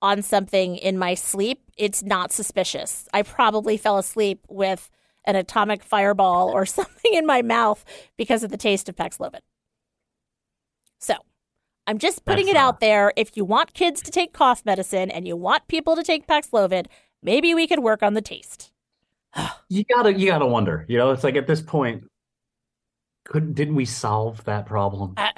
on 0.00 0.22
something 0.22 0.76
in 0.76 0.96
my 0.98 1.14
sleep, 1.14 1.62
it's 1.76 2.02
not 2.02 2.32
suspicious. 2.32 3.08
I 3.12 3.22
probably 3.22 3.76
fell 3.76 3.98
asleep 3.98 4.44
with 4.48 4.90
an 5.24 5.36
atomic 5.36 5.82
fireball 5.82 6.48
or 6.48 6.64
something 6.66 7.12
in 7.12 7.26
my 7.26 7.42
mouth 7.42 7.84
because 8.16 8.42
of 8.42 8.50
the 8.50 8.56
taste 8.56 8.88
of 8.88 8.96
Paxlovid. 8.96 9.40
So 10.98 11.14
I'm 11.88 11.96
just 11.96 12.26
putting 12.26 12.46
That's 12.46 12.56
it 12.56 12.60
out 12.60 12.80
there. 12.80 13.14
If 13.16 13.34
you 13.34 13.46
want 13.46 13.72
kids 13.72 14.02
to 14.02 14.10
take 14.10 14.34
cough 14.34 14.62
medicine 14.66 15.10
and 15.10 15.26
you 15.26 15.36
want 15.36 15.66
people 15.68 15.96
to 15.96 16.02
take 16.02 16.26
Paxlovid, 16.26 16.86
maybe 17.22 17.54
we 17.54 17.66
could 17.66 17.78
work 17.78 18.02
on 18.02 18.12
the 18.12 18.20
taste. 18.20 18.70
you 19.70 19.84
gotta, 19.84 20.12
you 20.12 20.26
gotta 20.26 20.46
wonder. 20.46 20.84
You 20.86 20.98
know, 20.98 21.12
it's 21.12 21.24
like 21.24 21.34
at 21.34 21.46
this 21.46 21.62
point, 21.62 22.04
couldn't 23.24 23.54
didn't 23.54 23.74
we 23.74 23.86
solve 23.86 24.44
that 24.44 24.66
problem? 24.66 25.14
Uh, 25.16 25.30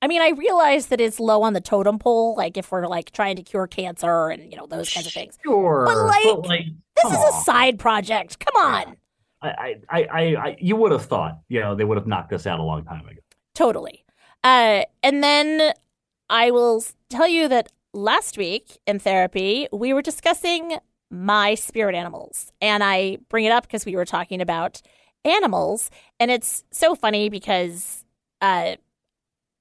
I 0.00 0.08
mean, 0.08 0.22
I 0.22 0.30
realize 0.30 0.86
that 0.86 1.00
it's 1.00 1.20
low 1.20 1.42
on 1.42 1.52
the 1.52 1.60
totem 1.60 1.98
pole, 1.98 2.34
like 2.36 2.56
if 2.56 2.72
we're 2.72 2.86
like 2.86 3.10
trying 3.10 3.36
to 3.36 3.42
cure 3.42 3.66
cancer 3.66 4.28
and 4.28 4.50
you 4.50 4.56
know 4.56 4.66
those 4.66 4.90
kinds 4.90 5.06
of 5.06 5.12
things. 5.12 5.38
Sure, 5.44 5.84
but 5.86 5.96
like, 6.06 6.24
but 6.24 6.46
like 6.46 6.66
this 6.96 7.12
is 7.12 7.18
on. 7.18 7.28
a 7.28 7.44
side 7.44 7.78
project. 7.78 8.38
Come 8.38 8.64
on. 8.64 8.96
I, 9.42 9.48
I, 9.48 9.76
I, 9.90 10.36
I, 10.36 10.56
you 10.58 10.76
would 10.76 10.92
have 10.92 11.04
thought, 11.04 11.40
you 11.48 11.60
know, 11.60 11.74
they 11.74 11.84
would 11.84 11.98
have 11.98 12.06
knocked 12.06 12.30
this 12.30 12.46
out 12.46 12.58
a 12.58 12.62
long 12.62 12.84
time 12.84 13.06
ago. 13.06 13.20
Totally. 13.54 14.05
Uh, 14.44 14.84
and 15.02 15.22
then 15.22 15.72
I 16.28 16.50
will 16.50 16.82
tell 17.08 17.28
you 17.28 17.48
that 17.48 17.70
last 17.92 18.38
week 18.38 18.78
in 18.86 18.98
therapy, 18.98 19.68
we 19.72 19.92
were 19.92 20.02
discussing 20.02 20.78
my 21.10 21.54
spirit 21.54 21.94
animals. 21.94 22.52
And 22.60 22.82
I 22.82 23.18
bring 23.28 23.44
it 23.44 23.52
up 23.52 23.64
because 23.64 23.86
we 23.86 23.96
were 23.96 24.04
talking 24.04 24.40
about 24.40 24.82
animals. 25.24 25.90
And 26.20 26.30
it's 26.30 26.64
so 26.70 26.94
funny 26.94 27.28
because 27.28 28.04
uh, 28.40 28.76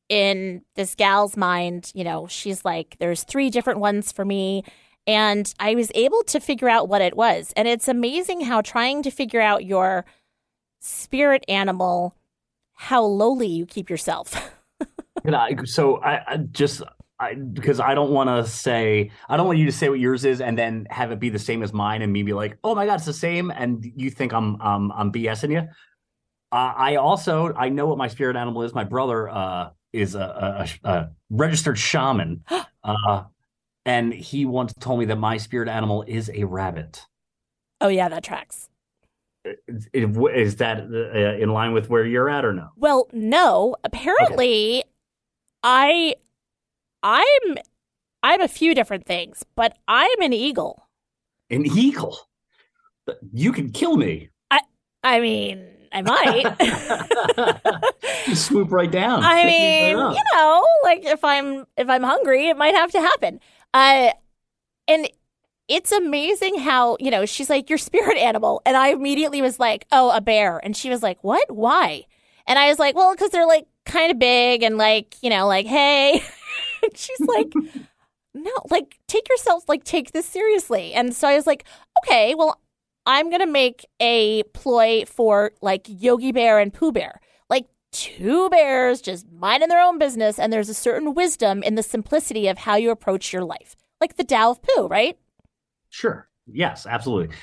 in 0.09 0.61
this 0.75 0.95
gal's 0.95 1.37
mind, 1.37 1.91
you 1.95 2.03
know, 2.03 2.27
she's 2.27 2.65
like, 2.65 2.95
there's 2.99 3.23
three 3.23 3.49
different 3.49 3.79
ones 3.79 4.11
for 4.11 4.25
me. 4.25 4.63
And 5.07 5.51
I 5.59 5.75
was 5.75 5.91
able 5.93 6.23
to 6.23 6.39
figure 6.39 6.69
out 6.69 6.89
what 6.89 7.01
it 7.01 7.15
was. 7.15 7.53
And 7.55 7.67
it's 7.67 7.87
amazing 7.87 8.41
how 8.41 8.61
trying 8.61 9.03
to 9.03 9.11
figure 9.11 9.41
out 9.41 9.65
your 9.65 10.05
spirit 10.79 11.45
animal, 11.47 12.15
how 12.73 13.03
lowly 13.03 13.47
you 13.47 13.65
keep 13.65 13.89
yourself. 13.89 14.51
I, 15.33 15.55
so 15.63 15.97
I, 15.97 16.33
I 16.33 16.37
just 16.37 16.81
I, 17.19 17.35
because 17.35 17.79
I 17.79 17.95
don't 17.95 18.11
want 18.11 18.29
to 18.29 18.49
say 18.49 19.11
I 19.29 19.37
don't 19.37 19.47
want 19.47 19.57
you 19.57 19.65
to 19.65 19.71
say 19.71 19.89
what 19.89 19.99
yours 19.99 20.25
is 20.25 20.41
and 20.41 20.57
then 20.57 20.85
have 20.89 21.11
it 21.11 21.19
be 21.19 21.29
the 21.29 21.39
same 21.39 21.63
as 21.63 21.71
mine 21.71 22.01
and 22.01 22.11
me 22.11 22.23
be 22.23 22.33
like, 22.33 22.57
oh 22.63 22.75
my 22.75 22.85
god, 22.85 22.95
it's 22.95 23.05
the 23.05 23.13
same, 23.13 23.51
and 23.51 23.85
you 23.95 24.09
think 24.09 24.33
I'm 24.33 24.61
um 24.61 24.91
I'm 24.95 25.11
BSing 25.11 25.51
you. 25.51 25.67
Uh, 26.51 26.73
I 26.75 26.95
also 26.95 27.53
I 27.53 27.69
know 27.69 27.87
what 27.87 27.97
my 27.97 28.07
spirit 28.07 28.35
animal 28.35 28.63
is. 28.63 28.73
My 28.73 28.83
brother 28.83 29.29
uh, 29.29 29.69
is 29.93 30.15
a, 30.15 30.67
a, 30.83 30.89
a 30.89 31.09
registered 31.29 31.77
shaman, 31.79 32.43
uh, 32.83 33.23
and 33.85 34.13
he 34.13 34.45
once 34.45 34.73
told 34.73 34.99
me 34.99 35.05
that 35.05 35.17
my 35.17 35.37
spirit 35.37 35.69
animal 35.69 36.03
is 36.07 36.29
a 36.33 36.43
rabbit. 36.43 37.05
Oh 37.79 37.87
yeah, 37.87 38.09
that 38.09 38.23
tracks. 38.23 38.69
Is 39.93 40.55
that 40.55 40.79
uh, 40.79 41.41
in 41.41 41.49
line 41.49 41.73
with 41.73 41.89
where 41.89 42.05
you're 42.05 42.29
at 42.29 42.43
or 42.45 42.53
no? 42.53 42.69
Well, 42.77 43.07
no. 43.13 43.75
Apparently, 43.83 44.79
okay. 44.79 44.89
I 45.65 46.15
I'm 47.01 47.57
I'm 48.21 48.39
a 48.39 48.47
few 48.47 48.75
different 48.75 49.05
things, 49.05 49.43
but 49.55 49.75
I'm 49.87 50.21
an 50.21 50.31
eagle. 50.31 50.87
An 51.49 51.65
eagle? 51.65 52.17
You 53.33 53.51
can 53.51 53.71
kill 53.71 53.97
me. 53.97 54.29
I 54.51 54.61
I 55.03 55.19
mean, 55.19 55.67
I 55.91 56.01
might. 56.03 56.45
you 58.27 58.35
swoop 58.35 58.71
right 58.71 58.91
down. 58.91 59.23
I 59.23 59.43
mean, 59.45 59.97
you 59.97 60.21
know, 60.33 60.65
like 60.83 61.03
if 61.03 61.23
I'm 61.23 61.65
if 61.77 61.89
I'm 61.89 62.03
hungry, 62.03 62.47
it 62.47 62.57
might 62.57 62.75
have 62.75 62.91
to 62.91 63.01
happen. 63.01 63.39
Uh, 63.73 64.11
and 64.87 65.09
it's 65.67 65.91
amazing 65.91 66.59
how, 66.59 66.95
you 66.99 67.09
know, 67.09 67.25
she's 67.25 67.49
like, 67.49 67.69
your 67.69 67.79
spirit 67.79 68.17
animal. 68.17 68.61
And 68.67 68.77
I 68.77 68.89
immediately 68.89 69.41
was 69.41 69.59
like, 69.59 69.87
oh, 69.91 70.15
a 70.15 70.21
bear. 70.21 70.59
And 70.63 70.77
she 70.77 70.91
was 70.91 71.01
like, 71.01 71.23
what? 71.23 71.49
Why? 71.49 72.03
And 72.45 72.59
I 72.59 72.69
was 72.69 72.77
like, 72.77 72.95
well, 72.95 73.13
because 73.13 73.31
they're 73.31 73.47
like 73.47 73.65
kind 73.85 74.11
of 74.11 74.19
big 74.19 74.63
and 74.63 74.77
like, 74.77 75.15
you 75.21 75.29
know, 75.29 75.47
like, 75.47 75.65
hey. 75.65 76.23
she's 76.95 77.19
like, 77.21 77.51
no, 78.33 78.51
like, 78.69 78.99
take 79.07 79.29
yourself, 79.29 79.63
like, 79.67 79.83
take 79.83 80.11
this 80.11 80.25
seriously. 80.25 80.93
And 80.93 81.15
so 81.15 81.27
I 81.27 81.35
was 81.35 81.47
like, 81.47 81.65
okay, 82.03 82.35
well, 82.35 82.59
I'm 83.05 83.29
going 83.29 83.41
to 83.41 83.47
make 83.47 83.85
a 83.99 84.43
ploy 84.53 85.05
for 85.05 85.51
like 85.61 85.85
Yogi 85.87 86.31
Bear 86.31 86.59
and 86.59 86.73
Pooh 86.73 86.91
Bear. 86.91 87.21
Like, 87.49 87.67
two 87.91 88.49
bears 88.49 88.99
just 88.99 89.25
minding 89.31 89.69
their 89.69 89.81
own 89.81 89.97
business, 89.97 90.37
and 90.37 90.51
there's 90.51 90.69
a 90.69 90.73
certain 90.73 91.13
wisdom 91.13 91.63
in 91.63 91.75
the 91.75 91.83
simplicity 91.83 92.47
of 92.47 92.57
how 92.57 92.75
you 92.75 92.91
approach 92.91 93.31
your 93.31 93.43
life, 93.43 93.75
like 94.01 94.17
the 94.17 94.23
Tao 94.23 94.51
of 94.51 94.61
Pooh, 94.61 94.87
right? 94.87 95.17
Sure. 95.89 96.27
Yes, 96.45 96.85
absolutely. 96.85 97.35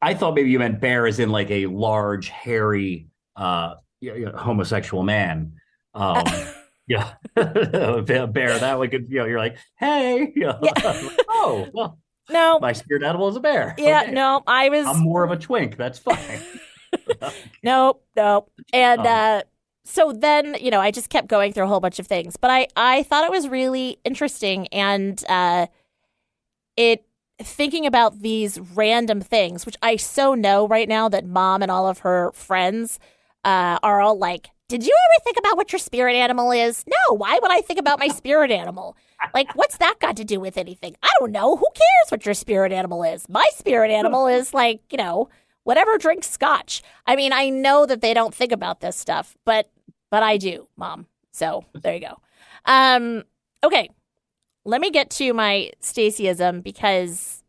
I 0.00 0.14
thought 0.14 0.34
maybe 0.34 0.50
you 0.50 0.58
meant 0.58 0.80
bear 0.80 1.06
as 1.06 1.18
in 1.18 1.28
like 1.30 1.50
a 1.50 1.66
large, 1.66 2.28
hairy, 2.28 3.08
uh, 3.36 3.74
homosexual 4.34 5.02
man. 5.02 5.52
Um, 5.98 6.24
yeah, 6.88 7.14
bear. 7.34 8.58
That 8.58 8.78
way, 8.78 8.88
could 8.88 9.08
you 9.10 9.18
know, 9.18 9.24
you're 9.26 9.38
like, 9.38 9.58
hey, 9.78 10.32
you 10.34 10.42
know, 10.46 10.58
yeah. 10.62 11.08
oh, 11.28 11.68
well, 11.74 11.98
no, 12.30 12.58
my 12.60 12.72
spirit 12.72 13.02
animal 13.02 13.28
is 13.28 13.36
a 13.36 13.40
bear. 13.40 13.74
Yeah, 13.76 14.02
okay. 14.02 14.12
no, 14.12 14.42
I 14.46 14.68
was. 14.68 14.86
I'm 14.86 15.00
more 15.00 15.24
of 15.24 15.30
a 15.30 15.36
twink. 15.36 15.76
That's 15.76 15.98
fine. 15.98 16.40
nope, 17.62 18.04
nope. 18.16 18.50
And 18.72 19.00
um, 19.00 19.06
uh, 19.06 19.40
so 19.84 20.12
then, 20.12 20.56
you 20.60 20.70
know, 20.70 20.80
I 20.80 20.90
just 20.90 21.10
kept 21.10 21.28
going 21.28 21.52
through 21.52 21.64
a 21.64 21.68
whole 21.68 21.80
bunch 21.80 21.98
of 21.98 22.06
things, 22.06 22.36
but 22.36 22.50
I 22.50 22.68
I 22.76 23.02
thought 23.02 23.24
it 23.24 23.30
was 23.30 23.48
really 23.48 23.98
interesting, 24.04 24.68
and 24.68 25.22
uh, 25.28 25.66
it 26.76 27.04
thinking 27.40 27.86
about 27.86 28.20
these 28.20 28.58
random 28.74 29.20
things, 29.20 29.64
which 29.66 29.76
I 29.82 29.96
so 29.96 30.34
know 30.34 30.66
right 30.66 30.88
now 30.88 31.08
that 31.08 31.26
mom 31.26 31.62
and 31.62 31.70
all 31.70 31.88
of 31.88 32.00
her 32.00 32.32
friends 32.32 32.98
uh, 33.44 33.78
are 33.82 34.00
all 34.00 34.18
like, 34.18 34.50
did 34.68 34.84
you 34.84 34.94
ever 34.94 35.24
think 35.24 35.38
about 35.38 35.56
what 35.56 35.72
your 35.72 35.78
spirit 35.78 36.14
animal 36.14 36.52
is? 36.52 36.84
No, 36.86 37.14
why 37.14 37.38
would 37.40 37.50
I 37.50 37.62
think 37.62 37.80
about 37.80 37.98
my 37.98 38.08
spirit 38.08 38.50
animal? 38.50 38.96
Like, 39.32 39.54
what's 39.56 39.78
that 39.78 39.98
got 39.98 40.16
to 40.18 40.24
do 40.24 40.38
with 40.40 40.58
anything? 40.58 40.94
I 41.02 41.10
don't 41.18 41.32
know. 41.32 41.56
Who 41.56 41.66
cares 41.74 42.10
what 42.10 42.26
your 42.26 42.34
spirit 42.34 42.70
animal 42.70 43.02
is? 43.02 43.28
My 43.28 43.48
spirit 43.56 43.90
animal 43.90 44.26
is 44.26 44.52
like, 44.52 44.82
you 44.90 44.98
know, 44.98 45.30
whatever 45.64 45.96
drinks 45.96 46.28
scotch. 46.28 46.82
I 47.06 47.16
mean, 47.16 47.32
I 47.32 47.48
know 47.48 47.86
that 47.86 48.02
they 48.02 48.12
don't 48.12 48.34
think 48.34 48.52
about 48.52 48.80
this 48.80 48.96
stuff, 48.96 49.36
but 49.44 49.70
but 50.10 50.22
I 50.22 50.36
do, 50.36 50.68
mom. 50.76 51.06
So 51.32 51.64
there 51.74 51.94
you 51.94 52.00
go. 52.00 52.20
Um, 52.66 53.24
okay, 53.64 53.88
let 54.64 54.80
me 54.82 54.90
get 54.90 55.08
to 55.12 55.32
my 55.32 55.70
Stacyism 55.80 56.62
because, 56.62 57.42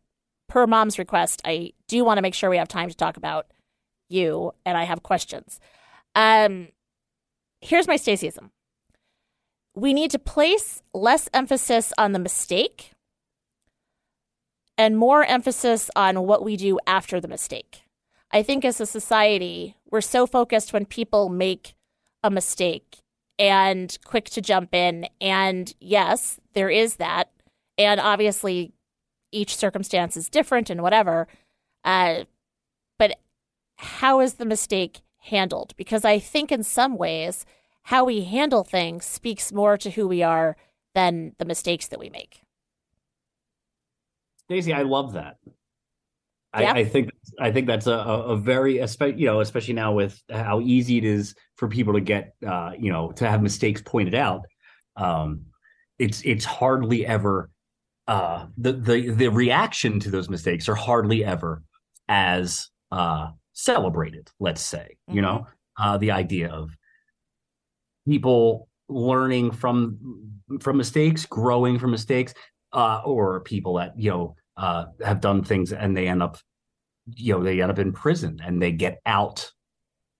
per 0.48 0.66
mom's 0.66 0.98
request, 0.98 1.42
I 1.44 1.72
do 1.86 2.02
want 2.02 2.16
to 2.18 2.22
make 2.22 2.34
sure 2.34 2.48
we 2.48 2.56
have 2.56 2.68
time 2.68 2.88
to 2.88 2.96
talk 2.96 3.18
about 3.18 3.46
you, 4.08 4.52
and 4.64 4.78
I 4.78 4.84
have 4.84 5.02
questions. 5.02 5.60
Um, 6.14 6.68
here's 7.60 7.88
my 7.88 7.96
Stacyism. 7.96 8.50
We 9.74 9.94
need 9.94 10.10
to 10.10 10.18
place 10.18 10.82
less 10.92 11.28
emphasis 11.32 11.92
on 11.96 12.12
the 12.12 12.18
mistake 12.18 12.92
and 14.76 14.96
more 14.96 15.24
emphasis 15.24 15.90
on 15.94 16.22
what 16.26 16.42
we 16.42 16.56
do 16.56 16.78
after 16.86 17.20
the 17.20 17.28
mistake. 17.28 17.82
I 18.32 18.42
think 18.42 18.64
as 18.64 18.80
a 18.80 18.86
society, 18.86 19.76
we're 19.90 20.00
so 20.00 20.26
focused 20.26 20.72
when 20.72 20.86
people 20.86 21.28
make 21.28 21.74
a 22.22 22.30
mistake 22.30 22.98
and 23.38 23.96
quick 24.04 24.26
to 24.30 24.40
jump 24.40 24.74
in. 24.74 25.06
And 25.20 25.72
yes, 25.80 26.38
there 26.52 26.70
is 26.70 26.96
that. 26.96 27.30
And 27.76 28.00
obviously, 28.00 28.72
each 29.32 29.56
circumstance 29.56 30.16
is 30.16 30.28
different 30.28 30.70
and 30.70 30.82
whatever. 30.82 31.26
Uh, 31.84 32.24
but 32.98 33.18
how 33.76 34.20
is 34.20 34.34
the 34.34 34.44
mistake 34.44 35.00
handled? 35.20 35.74
Because 35.76 36.04
I 36.04 36.18
think 36.18 36.50
in 36.50 36.62
some 36.62 36.96
ways, 36.96 37.44
how 37.84 38.04
we 38.04 38.24
handle 38.24 38.64
things 38.64 39.04
speaks 39.04 39.52
more 39.52 39.76
to 39.78 39.90
who 39.90 40.06
we 40.06 40.22
are 40.22 40.56
than 40.94 41.34
the 41.38 41.44
mistakes 41.44 41.88
that 41.88 41.98
we 41.98 42.10
make. 42.10 42.42
Stacy, 44.44 44.72
I 44.72 44.82
love 44.82 45.12
that. 45.12 45.36
Yeah. 46.58 46.72
I, 46.72 46.78
I, 46.80 46.84
think 46.84 47.10
I 47.38 47.52
think 47.52 47.68
that's 47.68 47.86
a, 47.86 47.92
a 47.92 48.36
very 48.36 48.80
you 48.80 49.26
know 49.26 49.40
especially 49.40 49.74
now 49.74 49.92
with 49.92 50.20
how 50.28 50.60
easy 50.60 50.98
it 50.98 51.04
is 51.04 51.36
for 51.54 51.68
people 51.68 51.94
to 51.94 52.00
get 52.00 52.34
uh, 52.44 52.72
you 52.76 52.90
know 52.90 53.12
to 53.12 53.28
have 53.28 53.40
mistakes 53.40 53.80
pointed 53.84 54.16
out. 54.16 54.46
Um, 54.96 55.42
it's 56.00 56.22
it's 56.22 56.44
hardly 56.44 57.06
ever 57.06 57.50
uh, 58.08 58.46
the 58.58 58.72
the 58.72 59.10
the 59.10 59.28
reaction 59.28 60.00
to 60.00 60.10
those 60.10 60.28
mistakes 60.28 60.68
are 60.68 60.74
hardly 60.74 61.24
ever 61.24 61.62
as 62.08 62.68
uh, 62.90 63.28
celebrated. 63.64 64.30
Let's 64.38 64.62
say 64.62 64.96
mm-hmm. 65.08 65.16
you 65.16 65.22
know 65.22 65.46
uh, 65.78 65.98
the 65.98 66.10
idea 66.12 66.50
of 66.50 66.70
people 68.06 68.68
learning 68.88 69.52
from 69.52 69.98
from 70.60 70.76
mistakes, 70.76 71.26
growing 71.26 71.78
from 71.78 71.90
mistakes, 71.90 72.34
uh, 72.72 73.02
or 73.04 73.40
people 73.40 73.74
that 73.74 73.98
you 73.98 74.10
know 74.10 74.36
uh, 74.56 74.86
have 75.02 75.20
done 75.20 75.42
things 75.42 75.72
and 75.72 75.96
they 75.96 76.06
end 76.06 76.22
up, 76.22 76.36
you 77.14 77.32
know, 77.32 77.42
they 77.42 77.62
end 77.62 77.70
up 77.70 77.78
in 77.78 77.92
prison 77.92 78.40
and 78.44 78.60
they 78.60 78.72
get 78.72 79.00
out 79.06 79.50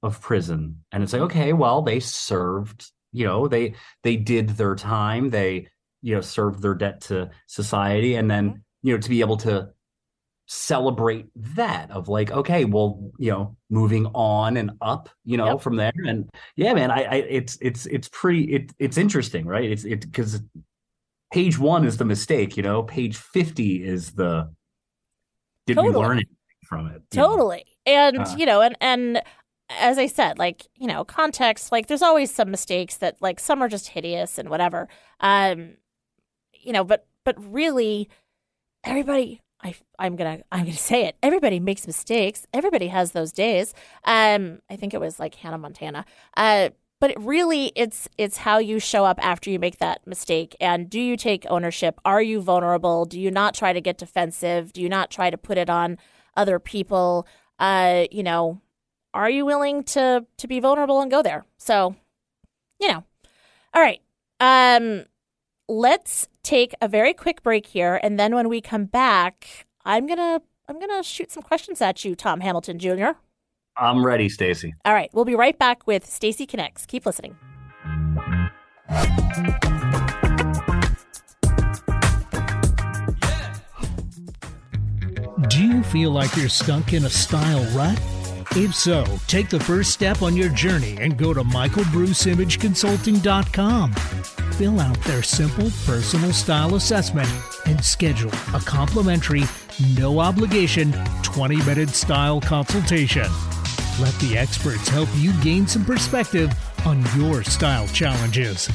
of 0.03 0.21
prison. 0.21 0.83
And 0.93 1.03
it's 1.03 1.13
like, 1.13 1.23
okay, 1.23 1.53
well, 1.53 1.83
they 1.83 2.01
served, 2.01 2.91
you 3.13 3.27
know, 3.27 3.49
they 3.49 3.75
they 4.03 4.17
did 4.17 4.51
their 4.51 4.75
time, 4.75 5.29
they, 5.31 5.69
you 6.01 6.15
know, 6.15 6.21
served 6.23 6.63
their 6.63 6.75
debt 6.75 7.03
to 7.03 7.31
society. 7.47 8.15
And 8.15 8.31
then, 8.31 8.49
mm-hmm. 8.49 8.59
you 8.83 8.95
know, 8.95 9.01
to 9.01 9.11
be 9.11 9.21
able 9.21 9.37
to 9.39 9.69
celebrate 10.53 11.27
that 11.37 11.89
of 11.93 12.09
like, 12.09 12.33
okay, 12.33 12.65
well, 12.65 13.13
you 13.19 13.31
know, 13.31 13.57
moving 13.71 14.07
on 14.07 14.57
and 14.57 14.73
up, 14.81 15.09
you 15.25 15.37
know, 15.37 15.53
yep. 15.53 15.61
from 15.61 15.77
there. 15.77 15.93
And 16.05 16.29
yeah, 16.57 16.75
man, 16.75 16.91
I, 16.91 17.05
I 17.05 17.15
it's 17.29 17.57
it's 17.61 17.87
it's 17.87 18.09
pretty 18.09 18.53
it 18.53 18.73
it's 18.81 18.99
interesting, 18.99 19.47
right? 19.47 19.71
It's 19.71 19.85
it 19.85 20.01
because 20.01 20.43
page 21.33 21.57
one 21.57 21.85
is 21.85 21.99
the 21.99 22.05
mistake, 22.05 22.57
you 22.57 22.65
know, 22.65 22.83
page 22.83 23.17
50 23.17 23.85
is 23.85 24.11
the 24.13 24.53
did 25.67 25.77
totally. 25.77 25.95
we 25.95 26.01
learn 26.01 26.17
anything 26.17 26.37
from 26.69 26.87
it? 26.89 27.03
Totally. 27.13 27.65
Know? 27.87 27.93
And, 27.93 28.19
uh, 28.19 28.35
you 28.37 28.45
know, 28.45 28.61
and, 28.61 28.77
and, 28.81 29.23
as 29.79 29.99
I 29.99 30.07
said, 30.07 30.37
like, 30.37 30.67
you 30.75 30.89
know, 30.89 31.05
context, 31.05 31.71
like 31.71 31.87
there's 31.87 32.03
always 32.03 32.35
some 32.35 32.51
mistakes 32.51 32.97
that 32.97 33.17
like 33.21 33.39
some 33.39 33.63
are 33.63 33.69
just 33.69 33.87
hideous 33.87 34.37
and 34.37 34.49
whatever. 34.49 34.89
Um, 35.21 35.77
you 36.53 36.73
know, 36.73 36.83
but 36.83 37.07
but 37.25 37.37
really 37.53 38.09
everybody 38.83 39.41
I 39.63 39.75
I'm 39.99 40.17
to 40.17 40.43
I'm 40.51 40.67
to 40.67 40.77
say 40.77 41.07
it. 41.07 41.17
Everybody 41.23 41.61
makes 41.61 41.87
mistakes. 41.87 42.47
Everybody 42.53 42.89
has 42.89 43.13
those 43.13 43.33
days. 43.33 43.75
Um 44.05 44.61
I 44.71 44.77
think 44.77 44.95
it 44.95 45.01
was 45.01 45.19
like 45.19 45.35
Hannah 45.35 45.59
Montana. 45.59 46.05
Uh 46.37 46.71
but 47.01 47.11
it 47.11 47.21
really 47.21 47.73
it's 47.75 48.09
it's 48.19 48.39
how 48.39 48.59
you 48.59 48.79
show 48.79 49.05
up 49.05 49.19
after 49.25 49.51
you 49.51 49.59
make 49.59 49.79
that 49.79 50.07
mistake 50.07 50.55
and 50.61 50.89
do 50.89 51.01
you 51.01 51.17
take 51.17 51.45
ownership 51.49 51.99
are 52.05 52.23
you 52.23 52.41
vulnerable 52.41 53.05
do 53.05 53.19
you 53.19 53.31
not 53.31 53.55
try 53.55 53.73
to 53.73 53.81
get 53.81 53.99
defensive 53.99 54.73
do 54.73 54.81
you 54.81 54.89
not 54.89 55.11
try 55.11 55.31
to 55.31 55.39
put 55.39 55.59
it 55.59 55.71
on 55.71 55.99
other 56.37 56.59
people 56.59 57.27
uh 57.59 58.05
you 58.11 58.23
know 58.23 58.61
are 59.15 59.31
you 59.31 59.45
willing 59.45 59.83
to 59.83 60.25
to 60.37 60.47
be 60.47 60.61
vulnerable 60.61 61.01
and 61.01 61.11
go 61.11 61.23
there 61.23 61.45
so 61.57 61.97
you 62.79 62.89
know 62.89 63.03
all 63.75 63.83
right 63.83 64.01
um 64.41 65.05
let's 65.71 66.29
take 66.43 66.75
a 66.81 66.89
very 66.89 67.15
quick 67.15 67.43
break 67.43 67.67
here 67.67 68.01
and 68.03 68.19
then 68.19 68.35
when 68.35 68.49
we 68.49 68.61
come 68.61 68.87
back 68.87 69.67
i'm 69.85 70.07
gonna 70.07 70.41
i'm 70.69 70.81
gonna 70.81 71.03
shoot 71.03 71.31
some 71.31 71.43
questions 71.43 71.81
at 71.81 72.05
you 72.05 72.17
tom 72.17 72.41
hamilton 72.41 72.79
jr 72.79 73.11
I'm 73.77 74.05
ready, 74.05 74.29
Stacy. 74.29 74.75
All 74.85 74.93
right, 74.93 75.09
we'll 75.15 75.25
be 75.25 75.35
right 75.35 75.59
back 75.59 75.87
with 75.87 76.05
Stacy 76.05 76.45
Connects. 76.45 76.85
Keep 76.85 77.07
listening. 77.07 77.35
Do 85.49 85.65
you 85.65 85.83
feel 85.83 86.11
like 86.11 86.37
you're 86.37 86.51
stuck 86.51 86.93
in 86.93 87.07
a 87.07 87.11
style 87.11 87.65
rut? 87.75 87.99
If 88.53 88.75
so, 88.75 89.07
take 89.27 89.49
the 89.49 89.61
first 89.61 89.93
step 89.93 90.21
on 90.23 90.37
your 90.37 90.51
journey 90.51 90.99
and 91.01 91.17
go 91.17 91.33
to 91.33 91.43
michaelbruceimageconsulting.com. 91.43 93.95
Fill 94.61 94.79
out 94.79 95.01
their 95.05 95.23
simple 95.23 95.71
personal 95.87 96.35
style 96.35 96.75
assessment 96.75 97.31
and 97.65 97.83
schedule 97.83 98.31
a 98.53 98.61
complimentary, 98.61 99.45
no 99.97 100.21
obligation 100.21 100.93
20 101.23 101.57
minute 101.65 101.89
style 101.89 102.43
consultation. 102.43 103.27
Let 103.99 104.13
the 104.17 104.37
experts 104.37 104.87
help 104.87 105.09
you 105.17 105.33
gain 105.41 105.67
some 105.67 105.83
perspective 105.83 106.53
on 106.85 107.03
your 107.17 107.43
style 107.43 107.89
challenges. 107.89 108.69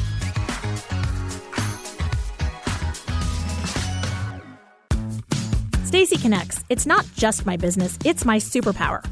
Stacy 5.83 6.17
Connects. 6.17 6.63
It's 6.69 6.87
not 6.87 7.05
just 7.15 7.45
my 7.45 7.57
business, 7.57 7.99
it's 8.03 8.25
my 8.25 8.37
superpower. 8.37 9.05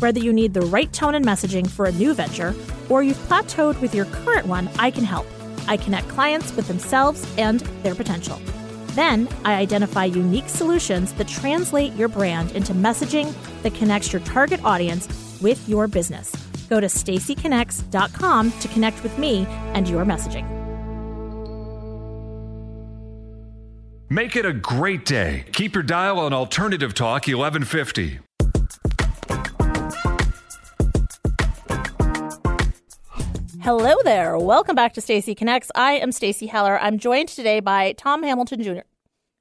Whether 0.00 0.18
you 0.18 0.32
need 0.32 0.52
the 0.52 0.62
right 0.62 0.92
tone 0.92 1.14
and 1.14 1.24
messaging 1.24 1.70
for 1.70 1.86
a 1.86 1.92
new 1.92 2.12
venture 2.12 2.56
or 2.88 3.04
you've 3.04 3.28
plateaued 3.28 3.80
with 3.80 3.94
your 3.94 4.06
current 4.06 4.48
one, 4.48 4.68
I 4.80 4.90
can 4.90 5.04
help. 5.04 5.24
I 5.68 5.76
connect 5.76 6.08
clients 6.08 6.54
with 6.56 6.66
themselves 6.66 7.26
and 7.38 7.60
their 7.82 7.94
potential. 7.94 8.40
Then 8.88 9.28
I 9.44 9.54
identify 9.54 10.06
unique 10.06 10.48
solutions 10.48 11.12
that 11.14 11.28
translate 11.28 11.92
your 11.94 12.08
brand 12.08 12.52
into 12.52 12.74
messaging 12.74 13.32
that 13.62 13.74
connects 13.74 14.12
your 14.12 14.22
target 14.22 14.64
audience 14.64 15.06
with 15.40 15.68
your 15.68 15.86
business. 15.86 16.34
Go 16.68 16.80
to 16.80 16.86
stacyconnects.com 16.86 18.52
to 18.52 18.68
connect 18.68 19.02
with 19.02 19.16
me 19.18 19.46
and 19.74 19.88
your 19.88 20.04
messaging. 20.04 20.46
Make 24.10 24.36
it 24.36 24.46
a 24.46 24.54
great 24.54 25.04
day. 25.04 25.44
Keep 25.52 25.74
your 25.74 25.82
dial 25.82 26.18
on 26.18 26.32
Alternative 26.32 26.94
Talk 26.94 27.26
1150. 27.26 28.20
Hello 33.68 33.96
there. 34.02 34.38
Welcome 34.38 34.74
back 34.74 34.94
to 34.94 35.02
Stacy 35.02 35.34
Connects. 35.34 35.70
I 35.74 35.92
am 35.92 36.10
Stacy 36.10 36.46
Heller. 36.46 36.80
I'm 36.80 36.98
joined 36.98 37.28
today 37.28 37.60
by 37.60 37.92
Tom 37.92 38.22
Hamilton 38.22 38.62
Jr. 38.62 38.86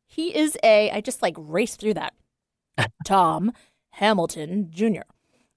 He 0.05 0.35
is 0.35 0.57
a 0.65 0.91
I 0.91 0.99
just 0.99 1.21
like 1.21 1.35
raced 1.37 1.79
through 1.79 1.93
that. 1.93 2.13
Tom 3.05 3.53
Hamilton 3.91 4.69
Jr. 4.69 5.03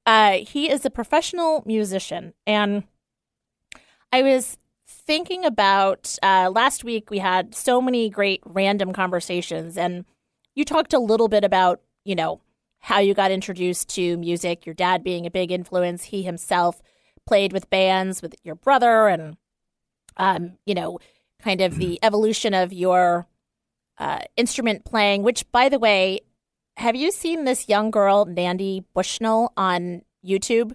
Uh, 0.06 0.34
he 0.46 0.70
is 0.70 0.84
a 0.84 0.90
professional 0.90 1.64
musician, 1.66 2.32
and 2.46 2.84
I 4.12 4.22
was 4.22 4.56
thinking 4.86 5.44
about 5.44 6.16
uh, 6.22 6.48
last 6.54 6.84
week. 6.84 7.10
We 7.10 7.18
had 7.18 7.56
so 7.56 7.80
many 7.80 8.08
great 8.08 8.40
random 8.46 8.92
conversations, 8.92 9.76
and 9.76 10.04
you 10.54 10.64
talked 10.64 10.92
a 10.92 11.00
little 11.00 11.26
bit 11.26 11.42
about 11.42 11.80
you 12.04 12.14
know 12.14 12.40
how 12.78 13.00
you 13.00 13.14
got 13.14 13.32
introduced 13.32 13.88
to 13.96 14.16
music. 14.16 14.64
Your 14.64 14.76
dad 14.76 15.02
being 15.02 15.26
a 15.26 15.30
big 15.32 15.50
influence. 15.50 16.04
He 16.04 16.22
himself 16.22 16.80
played 17.30 17.52
with 17.52 17.70
bands 17.70 18.22
with 18.22 18.34
your 18.42 18.56
brother, 18.56 19.06
and 19.06 19.36
um, 20.16 20.54
you 20.66 20.74
know, 20.74 20.98
kind 21.40 21.60
of 21.60 21.76
the 21.76 21.96
evolution 22.02 22.54
of 22.54 22.72
your 22.72 23.28
uh, 23.98 24.22
instrument 24.36 24.84
playing. 24.84 25.22
Which, 25.22 25.48
by 25.52 25.68
the 25.68 25.78
way, 25.78 26.22
have 26.76 26.96
you 26.96 27.12
seen 27.12 27.44
this 27.44 27.68
young 27.68 27.92
girl, 27.92 28.24
Nandi 28.24 28.82
Bushell, 28.94 29.52
on 29.56 30.02
YouTube? 30.26 30.72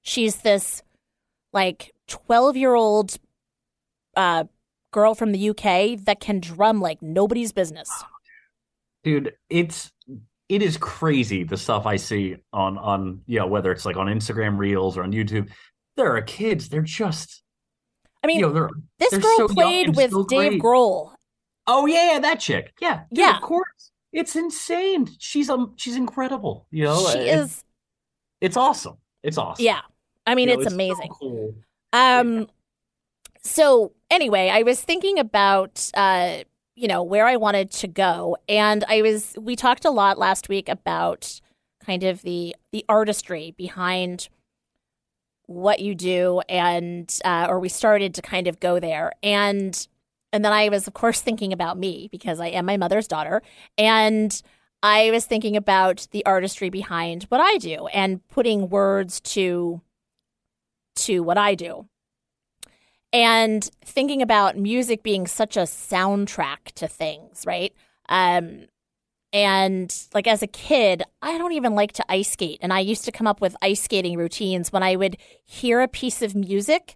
She's 0.00 0.36
this 0.36 0.82
like 1.52 1.92
12 2.08 2.56
year 2.56 2.74
old 2.74 3.18
uh, 4.16 4.44
girl 4.90 5.14
from 5.14 5.32
the 5.32 5.50
UK 5.50 6.02
that 6.06 6.18
can 6.18 6.40
drum 6.40 6.80
like 6.80 7.02
nobody's 7.02 7.52
business. 7.52 7.90
Dude, 9.02 9.34
it's 9.50 9.92
it 10.48 10.62
is 10.62 10.76
crazy 10.78 11.42
the 11.44 11.56
stuff 11.58 11.84
I 11.84 11.96
see 11.96 12.36
on 12.54 12.78
on 12.78 13.20
you 13.26 13.38
know 13.38 13.46
whether 13.46 13.70
it's 13.70 13.84
like 13.84 13.96
on 13.98 14.06
Instagram 14.06 14.56
Reels 14.56 14.96
or 14.96 15.02
on 15.02 15.12
YouTube. 15.12 15.50
There 15.96 16.14
are 16.16 16.22
kids, 16.22 16.68
they're 16.68 16.82
just 16.82 17.42
I 18.22 18.26
mean, 18.26 18.40
you 18.40 18.46
know, 18.46 18.52
they're, 18.52 18.70
this 18.98 19.10
they're 19.10 19.20
girl 19.20 19.36
so 19.36 19.48
played 19.48 19.96
with 19.96 20.10
so 20.12 20.24
Dave. 20.24 20.60
Grohl. 20.60 21.12
Oh 21.66 21.86
yeah, 21.86 22.12
yeah, 22.14 22.18
that 22.20 22.40
chick. 22.40 22.72
Yeah, 22.80 23.02
dude, 23.12 23.18
Yeah. 23.18 23.36
of 23.36 23.42
course. 23.42 23.90
It's 24.12 24.36
insane. 24.36 25.08
She's 25.18 25.50
um, 25.50 25.74
she's 25.76 25.96
incredible. 25.96 26.66
You 26.70 26.84
know, 26.84 27.10
she 27.10 27.18
is, 27.18 27.64
It's 28.40 28.56
awesome. 28.56 28.96
It's 29.22 29.36
awesome. 29.38 29.64
yeah. 29.64 29.80
I 30.26 30.34
mean, 30.34 30.48
You 30.48 30.56
know, 30.56 30.60
it's 30.62 30.70
so 30.70 30.74
amazing. 30.74 31.08
cool. 31.10 31.54
Um, 31.92 32.48
so 33.42 33.92
anyway, 34.10 34.50
I 34.50 34.62
was 34.62 34.80
thinking 34.80 35.18
about 35.18 35.90
uh, 35.94 36.38
you 36.76 36.88
know, 36.88 37.02
where 37.02 37.26
I 37.26 37.36
wanted 37.36 37.70
to 37.72 37.88
go, 37.88 38.36
and 38.48 38.84
I 38.88 39.02
was 39.02 39.36
we 39.40 39.54
talked 39.56 39.84
a 39.84 39.90
lot 39.90 40.18
last 40.18 40.48
week 40.48 40.68
about 40.68 41.40
kind 41.84 42.02
of 42.04 42.22
the 42.22 42.54
the 42.72 42.84
artistry 42.88 43.52
behind 43.56 44.28
what 45.46 45.80
you 45.80 45.94
do, 45.94 46.40
and 46.48 47.18
uh, 47.24 47.46
or 47.48 47.60
we 47.60 47.68
started 47.68 48.14
to 48.14 48.22
kind 48.22 48.46
of 48.46 48.60
go 48.60 48.80
there, 48.80 49.12
and 49.22 49.86
and 50.32 50.44
then 50.44 50.52
I 50.52 50.68
was 50.68 50.86
of 50.86 50.94
course 50.94 51.20
thinking 51.20 51.52
about 51.52 51.78
me 51.78 52.08
because 52.10 52.40
I 52.40 52.48
am 52.48 52.66
my 52.66 52.76
mother's 52.76 53.08
daughter, 53.08 53.42
and. 53.78 54.40
I 54.86 55.10
was 55.12 55.24
thinking 55.24 55.56
about 55.56 56.08
the 56.10 56.26
artistry 56.26 56.68
behind 56.68 57.22
what 57.30 57.40
I 57.40 57.56
do 57.56 57.86
and 57.86 58.20
putting 58.28 58.68
words 58.68 59.18
to 59.20 59.80
to 60.96 61.22
what 61.22 61.38
I 61.38 61.54
do 61.54 61.88
and 63.14 63.70
thinking 63.84 64.20
about 64.20 64.58
music 64.58 65.04
being 65.04 65.28
such 65.28 65.56
a 65.56 65.60
soundtrack 65.60 66.72
to 66.74 66.88
things, 66.88 67.44
right? 67.46 67.72
Um, 68.08 68.66
and 69.34 69.92
like 70.14 70.28
as 70.28 70.42
a 70.42 70.46
kid, 70.46 71.02
I 71.20 71.36
don't 71.36 71.52
even 71.52 71.74
like 71.74 71.90
to 71.94 72.04
ice 72.08 72.30
skate. 72.30 72.60
And 72.62 72.72
I 72.72 72.78
used 72.78 73.04
to 73.04 73.12
come 73.12 73.26
up 73.26 73.40
with 73.40 73.56
ice 73.60 73.82
skating 73.82 74.16
routines 74.16 74.72
when 74.72 74.84
I 74.84 74.94
would 74.94 75.16
hear 75.44 75.80
a 75.80 75.88
piece 75.88 76.22
of 76.22 76.36
music 76.36 76.94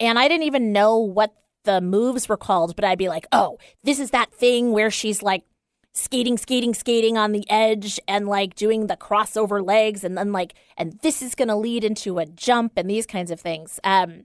and 0.00 0.18
I 0.18 0.26
didn't 0.26 0.46
even 0.46 0.72
know 0.72 0.96
what 0.96 1.34
the 1.64 1.82
moves 1.82 2.30
were 2.30 2.38
called, 2.38 2.74
but 2.74 2.86
I'd 2.86 2.96
be 2.96 3.10
like, 3.10 3.26
oh, 3.30 3.58
this 3.84 4.00
is 4.00 4.10
that 4.10 4.32
thing 4.32 4.72
where 4.72 4.90
she's 4.90 5.22
like 5.22 5.44
skating, 5.92 6.38
skating, 6.38 6.72
skating 6.72 7.18
on 7.18 7.32
the 7.32 7.44
edge 7.50 8.00
and 8.08 8.26
like 8.26 8.54
doing 8.54 8.86
the 8.86 8.96
crossover 8.96 9.62
legs 9.64 10.02
and 10.02 10.16
then 10.16 10.32
like, 10.32 10.54
and 10.78 10.98
this 11.02 11.20
is 11.20 11.34
going 11.34 11.48
to 11.48 11.56
lead 11.56 11.84
into 11.84 12.18
a 12.18 12.24
jump 12.24 12.72
and 12.76 12.88
these 12.88 13.04
kinds 13.04 13.30
of 13.30 13.38
things. 13.38 13.78
Um, 13.84 14.24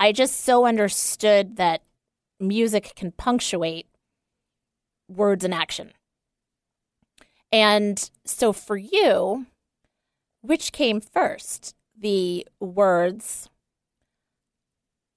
I 0.00 0.12
just 0.12 0.40
so 0.40 0.64
understood 0.64 1.56
that 1.56 1.82
music 2.40 2.94
can 2.96 3.12
punctuate 3.12 3.86
words 5.08 5.44
and 5.44 5.52
action. 5.52 5.92
And 7.54 8.10
so 8.24 8.52
for 8.52 8.76
you, 8.76 9.46
which 10.40 10.72
came 10.72 11.00
first, 11.00 11.76
the 11.96 12.48
words 12.58 13.48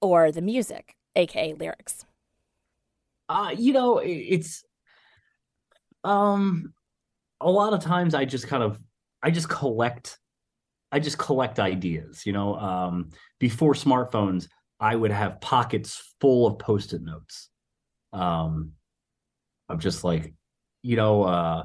or 0.00 0.30
the 0.30 0.40
music, 0.40 0.94
aka 1.16 1.52
lyrics? 1.54 2.06
Uh, 3.28 3.52
you 3.58 3.72
know, 3.72 3.98
it's 3.98 4.62
um 6.04 6.72
a 7.40 7.50
lot 7.50 7.72
of 7.72 7.80
times 7.80 8.14
I 8.14 8.24
just 8.24 8.46
kind 8.46 8.62
of 8.62 8.80
I 9.20 9.32
just 9.32 9.48
collect 9.48 10.16
I 10.92 11.00
just 11.00 11.18
collect 11.18 11.58
ideas, 11.58 12.24
you 12.24 12.32
know. 12.32 12.54
Um 12.54 13.10
before 13.40 13.74
smartphones, 13.74 14.46
I 14.78 14.94
would 14.94 15.10
have 15.10 15.40
pockets 15.40 16.14
full 16.20 16.46
of 16.46 16.60
post-it 16.60 17.02
notes. 17.02 17.50
Um 18.12 18.74
I'm 19.68 19.80
just 19.80 20.04
like, 20.04 20.34
you 20.82 20.94
know, 20.94 21.24
uh 21.24 21.64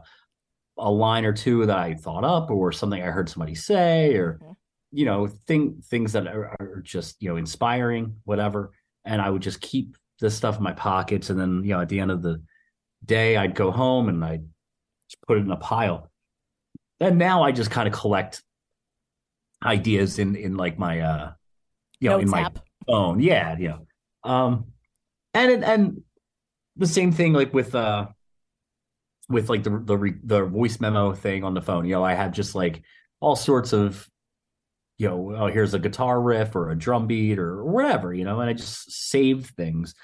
a 0.78 0.90
line 0.92 1.26
or 1.26 1.34
two 1.34 1.66
that 1.66 1.78
I 1.78 1.94
thought 1.94 2.24
up 2.24 2.50
or 2.52 2.72
something 2.72 3.02
I 3.02 3.08
heard 3.08 3.30
somebody 3.30 3.56
say 3.56 4.16
or 4.16 4.40
Mhm. 4.42 4.56
you 4.92 5.06
know, 5.06 5.28
thing 5.28 5.82
things 5.86 6.14
that 6.14 6.28
are, 6.28 6.56
are 6.60 6.82
just, 6.84 7.22
you 7.22 7.30
know, 7.30 7.36
inspiring, 7.38 8.16
whatever. 8.26 8.72
And 9.06 9.22
I 9.22 9.30
would 9.30 9.42
just 9.42 9.60
keep 9.62 9.98
this 10.20 10.36
stuff 10.36 10.58
in 10.58 10.64
my 10.64 10.74
pockets 10.74 11.30
and 11.30 11.40
then, 11.40 11.64
you 11.64 11.72
know, 11.72 11.82
at 11.82 11.90
the 11.90 12.00
end 12.00 12.12
of 12.12 12.22
the 12.22 12.42
day 13.06 13.36
I'd 13.38 13.56
go 13.56 13.72
home 13.72 14.08
and 14.10 14.24
I'd 14.24 14.46
just 15.10 15.22
put 15.28 15.38
it 15.38 15.42
in 15.42 15.52
a 15.52 15.58
pile. 15.58 16.10
And 17.00 17.18
now 17.18 17.44
I 17.44 17.52
just 17.52 17.70
kind 17.72 17.88
of 17.88 17.94
collect 17.94 18.42
ideas 19.64 20.20
in 20.20 20.36
in 20.36 20.58
like 20.58 20.78
my 20.78 21.00
uh 21.00 21.32
you 22.00 22.10
know 22.10 22.16
Notes 22.18 22.26
in 22.26 22.30
my 22.32 22.42
app. 22.42 22.60
phone. 22.88 23.20
Yeah, 23.20 23.56
yeah. 23.60 23.78
Um 24.24 24.66
and 25.34 25.52
it, 25.52 25.64
and 25.64 26.04
the 26.76 26.88
same 26.88 27.12
thing 27.12 27.34
like 27.34 27.54
with 27.54 27.74
uh 27.76 28.08
with 29.30 29.50
like 29.50 29.64
the 29.64 29.72
the 29.72 30.20
the 30.24 30.46
voice 30.46 30.80
memo 30.80 31.14
thing 31.14 31.44
on 31.44 31.54
the 31.54 31.62
phone. 31.62 31.86
You 31.86 31.96
know, 31.96 32.04
I 32.04 32.14
have 32.14 32.32
just 32.32 32.56
like 32.56 32.84
all 33.20 33.36
sorts 33.36 33.74
of 33.74 34.08
you 34.98 35.08
know, 35.08 35.36
oh 35.36 35.48
here's 35.48 35.74
a 35.74 35.80
guitar 35.80 36.22
riff 36.22 36.56
or 36.56 36.70
a 36.70 36.78
drum 36.78 37.08
beat 37.08 37.40
or 37.40 37.64
whatever, 37.64 38.14
you 38.14 38.24
know, 38.24 38.40
and 38.40 38.50
I 38.50 38.54
just 38.54 38.92
save 38.92 39.48
things. 39.58 39.96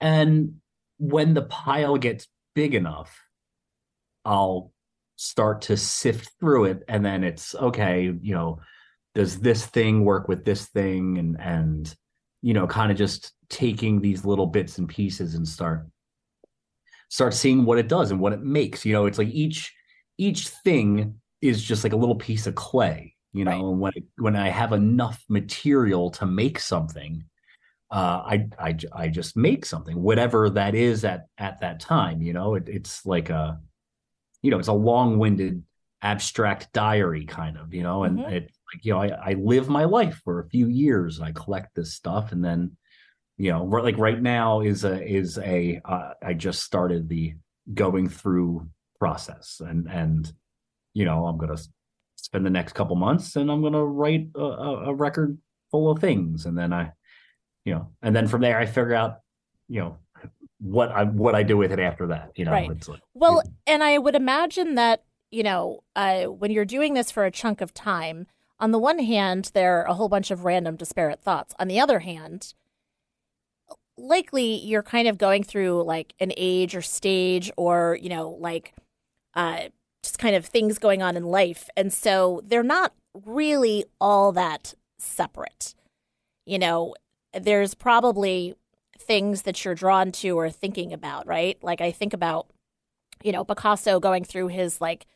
And 0.00 0.56
when 0.98 1.34
the 1.34 1.42
pile 1.42 1.98
gets 1.98 2.26
big 2.54 2.74
enough, 2.74 3.22
I'll 4.24 4.72
start 5.16 5.62
to 5.62 5.76
sift 5.76 6.30
through 6.40 6.64
it 6.64 6.82
and 6.88 7.04
then 7.04 7.24
it's 7.24 7.54
okay, 7.54 8.12
you 8.20 8.34
know, 8.34 8.60
does 9.14 9.38
this 9.38 9.64
thing 9.66 10.04
work 10.04 10.28
with 10.28 10.44
this 10.44 10.66
thing 10.66 11.18
and 11.18 11.40
and 11.40 11.94
you 12.42 12.54
know, 12.54 12.66
kind 12.66 12.92
of 12.92 12.98
just 12.98 13.32
taking 13.48 14.00
these 14.00 14.24
little 14.24 14.46
bits 14.46 14.78
and 14.78 14.88
pieces 14.88 15.34
and 15.34 15.48
start 15.48 15.86
start 17.08 17.34
seeing 17.34 17.64
what 17.64 17.78
it 17.78 17.88
does 17.88 18.10
and 18.10 18.20
what 18.20 18.32
it 18.32 18.42
makes. 18.42 18.84
You 18.84 18.92
know, 18.92 19.06
it's 19.06 19.18
like 19.18 19.28
each 19.28 19.74
each 20.18 20.48
thing 20.48 21.20
is 21.42 21.62
just 21.62 21.84
like 21.84 21.92
a 21.92 21.96
little 21.96 22.14
piece 22.16 22.46
of 22.46 22.54
clay, 22.54 23.14
you 23.32 23.44
know, 23.44 23.52
Right. 23.52 23.60
and 23.70 23.80
when 23.80 23.92
it, 23.96 24.04
when 24.18 24.36
I 24.36 24.48
have 24.48 24.72
enough 24.72 25.22
material 25.28 26.10
to 26.12 26.26
make 26.26 26.58
something, 26.58 27.24
uh, 27.90 28.22
I 28.26 29.08
just 29.08 29.36
make 29.36 29.64
something, 29.66 30.02
whatever 30.02 30.50
that 30.50 30.74
is 30.74 31.04
at 31.04 31.26
at 31.38 31.60
that 31.60 31.80
time. 31.80 32.22
You 32.22 32.32
know, 32.32 32.54
it, 32.56 32.68
it's 32.68 33.06
like 33.06 33.30
a, 33.30 33.60
you 34.42 34.50
know, 34.50 34.58
it's 34.58 34.68
a 34.68 34.72
long-winded 34.72 35.62
abstract 36.02 36.72
diary 36.72 37.24
kind 37.24 37.56
of, 37.58 37.74
you 37.74 37.82
know, 37.82 38.04
and 38.04 38.20
Mhm. 38.20 38.32
it 38.32 38.42
like 38.74 38.84
you 38.84 38.92
know, 38.92 39.00
I 39.00 39.08
I 39.08 39.32
live 39.34 39.68
my 39.68 39.84
life 39.84 40.20
for 40.24 40.40
a 40.40 40.48
few 40.48 40.68
years. 40.68 41.18
and 41.18 41.26
I 41.28 41.32
collect 41.32 41.74
this 41.74 41.94
stuff, 41.94 42.32
and 42.32 42.44
then, 42.44 42.76
you 43.38 43.50
know, 43.50 43.64
like 43.64 43.98
right 43.98 44.20
now 44.20 44.60
is 44.60 44.84
a 44.84 45.02
is 45.02 45.38
a 45.38 45.80
uh, 45.84 46.12
I 46.22 46.32
just 46.32 46.62
started 46.62 47.08
the 47.08 47.34
going 47.74 48.08
through 48.08 48.68
process, 48.98 49.60
and 49.60 49.86
and 49.90 50.32
you 50.94 51.04
know, 51.04 51.26
I'm 51.26 51.36
gonna 51.36 51.58
spend 52.16 52.46
the 52.46 52.50
next 52.50 52.72
couple 52.72 52.96
months, 52.96 53.36
and 53.36 53.50
I'm 53.50 53.62
gonna 53.62 53.84
write 53.84 54.28
a, 54.34 54.40
a, 54.40 54.94
record 54.94 55.38
full 55.70 55.90
of 55.90 55.98
things, 55.98 56.46
and 56.46 56.56
then 56.56 56.72
I 56.72 56.92
you 57.64 57.74
know, 57.74 57.88
and 58.00 58.16
then 58.16 58.26
from 58.26 58.40
there 58.40 58.58
I 58.58 58.64
figure 58.64 58.94
out, 58.94 59.18
you 59.68 59.80
know, 59.80 59.98
what 60.58 60.90
I 60.90 61.04
what 61.04 61.34
I 61.34 61.42
do 61.42 61.58
with 61.58 61.72
it 61.72 61.80
after 61.80 62.06
that. 62.06 62.32
You 62.36 62.46
know, 62.46 62.52
Right. 62.52 62.70
it's 62.70 62.88
like 62.88 63.00
Well, 63.12 63.42
and 63.66 63.82
I 63.84 63.98
would 63.98 64.14
imagine 64.14 64.76
that, 64.76 65.02
you 65.30 65.42
know, 65.42 65.82
uh, 65.94 66.24
when 66.24 66.50
you're 66.50 66.64
doing 66.64 66.94
this 66.94 67.10
for 67.10 67.24
a 67.24 67.30
chunk 67.30 67.60
of 67.60 67.74
time, 67.74 68.26
on 68.58 68.70
the 68.70 68.78
one 68.78 69.00
hand, 69.00 69.50
there 69.52 69.80
are 69.80 69.84
a 69.84 69.94
whole 69.94 70.08
bunch 70.08 70.30
of 70.30 70.44
random 70.44 70.76
disparate 70.76 71.20
thoughts. 71.20 71.54
On 71.58 71.68
the 71.68 71.78
other 71.78 71.98
hand, 71.98 72.54
likely 73.98 74.56
you're 74.56 74.82
kind 74.82 75.08
of 75.08 75.18
going 75.18 75.42
through 75.42 75.82
like 75.84 76.14
an 76.20 76.32
age 76.36 76.74
or 76.74 76.82
stage 76.82 77.50
or, 77.56 77.98
you 78.00 78.08
know, 78.08 78.30
like 78.30 78.74
uh, 79.34 79.68
just 80.02 80.18
kind 80.18 80.36
of 80.36 80.46
things 80.46 80.78
going 80.78 81.02
on 81.02 81.16
in 81.16 81.24
life. 81.24 81.68
And 81.76 81.92
so 81.92 82.42
they're 82.44 82.62
not 82.62 82.92
really 83.24 83.84
all 84.00 84.32
that 84.32 84.74
separate. 84.98 85.74
You 86.44 86.58
know, 86.58 86.94
there's 87.32 87.74
probably 87.74 88.54
things 88.98 89.42
that 89.42 89.64
you're 89.64 89.74
drawn 89.74 90.12
to 90.12 90.38
or 90.38 90.50
thinking 90.50 90.92
about, 90.92 91.26
right? 91.26 91.58
Like 91.62 91.80
I 91.80 91.90
think 91.92 92.12
about, 92.12 92.48
you 93.22 93.32
know, 93.32 93.44
Picasso 93.44 94.00
going 94.00 94.24
through 94.24 94.48
his 94.48 94.80
like 94.80 95.06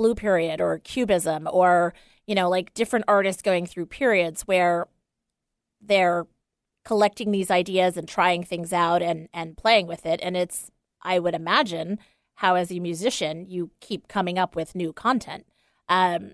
blue 0.00 0.14
period 0.14 0.62
or 0.62 0.78
cubism 0.78 1.46
or 1.52 1.92
you 2.26 2.34
know 2.34 2.48
like 2.48 2.72
different 2.72 3.04
artists 3.06 3.42
going 3.42 3.66
through 3.66 3.84
periods 3.84 4.40
where 4.46 4.88
they're 5.78 6.26
collecting 6.84 7.30
these 7.30 7.50
ideas 7.50 7.96
and 7.96 8.08
trying 8.08 8.42
things 8.42 8.72
out 8.72 9.02
and 9.02 9.28
and 9.32 9.56
playing 9.56 9.86
with 9.86 10.06
it 10.06 10.20
and 10.22 10.36
it's 10.36 10.70
i 11.02 11.18
would 11.18 11.34
imagine 11.34 11.98
how 12.36 12.54
as 12.54 12.70
a 12.70 12.80
musician 12.80 13.44
you 13.46 13.70
keep 13.80 14.08
coming 14.08 14.38
up 14.38 14.56
with 14.56 14.74
new 14.74 14.92
content 14.92 15.46
um 15.88 16.32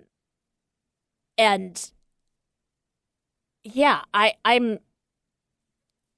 and 1.37 1.93
yeah 3.65 4.03
i 4.15 4.35
i'm 4.45 4.79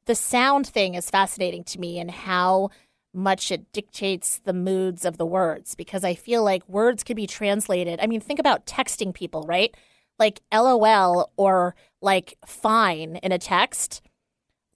the 0.04 0.14
sound 0.14 0.66
thing 0.66 0.94
is 0.94 1.10
fascinating 1.10 1.62
to 1.64 1.78
me 1.78 1.98
and 1.98 2.10
how 2.10 2.70
much 3.14 3.50
it 3.50 3.70
dictates 3.72 4.40
the 4.44 4.52
moods 4.52 5.04
of 5.04 5.18
the 5.18 5.26
words 5.26 5.74
because 5.74 6.04
I 6.04 6.14
feel 6.14 6.42
like 6.42 6.68
words 6.68 7.02
could 7.02 7.16
be 7.16 7.26
translated. 7.26 8.00
I 8.00 8.06
mean, 8.06 8.20
think 8.20 8.38
about 8.38 8.66
texting 8.66 9.12
people, 9.12 9.42
right? 9.42 9.74
Like 10.18 10.40
LOL 10.52 11.30
or 11.36 11.74
like 12.00 12.36
fine 12.46 13.16
in 13.16 13.32
a 13.32 13.38
text. 13.38 14.00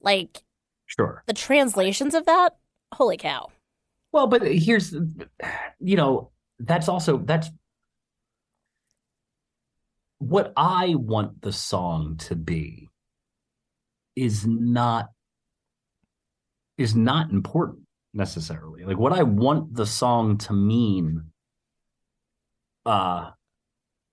Like, 0.03 0.43
sure. 0.87 1.23
The 1.27 1.33
translations 1.33 2.15
of 2.15 2.27
that, 2.27 2.57
holy 2.93 3.17
cow. 3.17 3.51
Well, 4.13 4.27
but 4.27 4.43
here's, 4.43 4.93
you 5.81 5.97
know, 5.97 6.31
that's 6.59 6.89
also, 6.89 7.19
that's 7.19 7.49
what 10.19 10.53
I 10.57 10.95
want 10.95 11.43
the 11.43 11.53
song 11.53 12.17
to 12.29 12.37
be 12.37 12.89
is 14.15 14.47
not 14.47 15.09
is 16.79 16.95
not 16.95 17.31
important 17.31 17.81
necessarily. 18.15 18.85
Like 18.85 18.99
what 18.99 19.13
I 19.13 19.23
want 19.23 19.75
the 19.75 19.87
song 19.87 20.39
to 20.39 20.53
mean 20.53 21.25
uh 22.87 23.31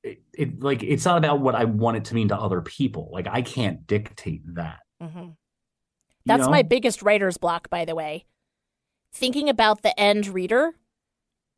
it, 0.04 0.22
it 0.34 0.64
like 0.64 0.84
it's 0.84 1.06
not 1.06 1.18
about 1.18 1.42
what 1.42 1.56
I 1.56 1.66
want 1.66 1.98
it 1.98 2.06
to 2.06 2.16
mean 2.16 2.30
to 2.30 2.38
other 2.38 2.62
people. 2.62 3.10
Like 3.12 3.28
I 3.30 3.42
can't 3.42 3.86
dictate 3.86 4.42
that. 4.56 4.80
Mm-hmm. 5.02 5.30
That's 6.26 6.46
know? 6.46 6.50
my 6.50 6.62
biggest 6.62 7.02
writer's 7.02 7.38
block, 7.38 7.70
by 7.70 7.86
the 7.86 7.96
way. 7.96 8.26
Thinking 9.14 9.50
about 9.50 9.82
the 9.82 9.98
end 10.00 10.28
reader 10.28 10.74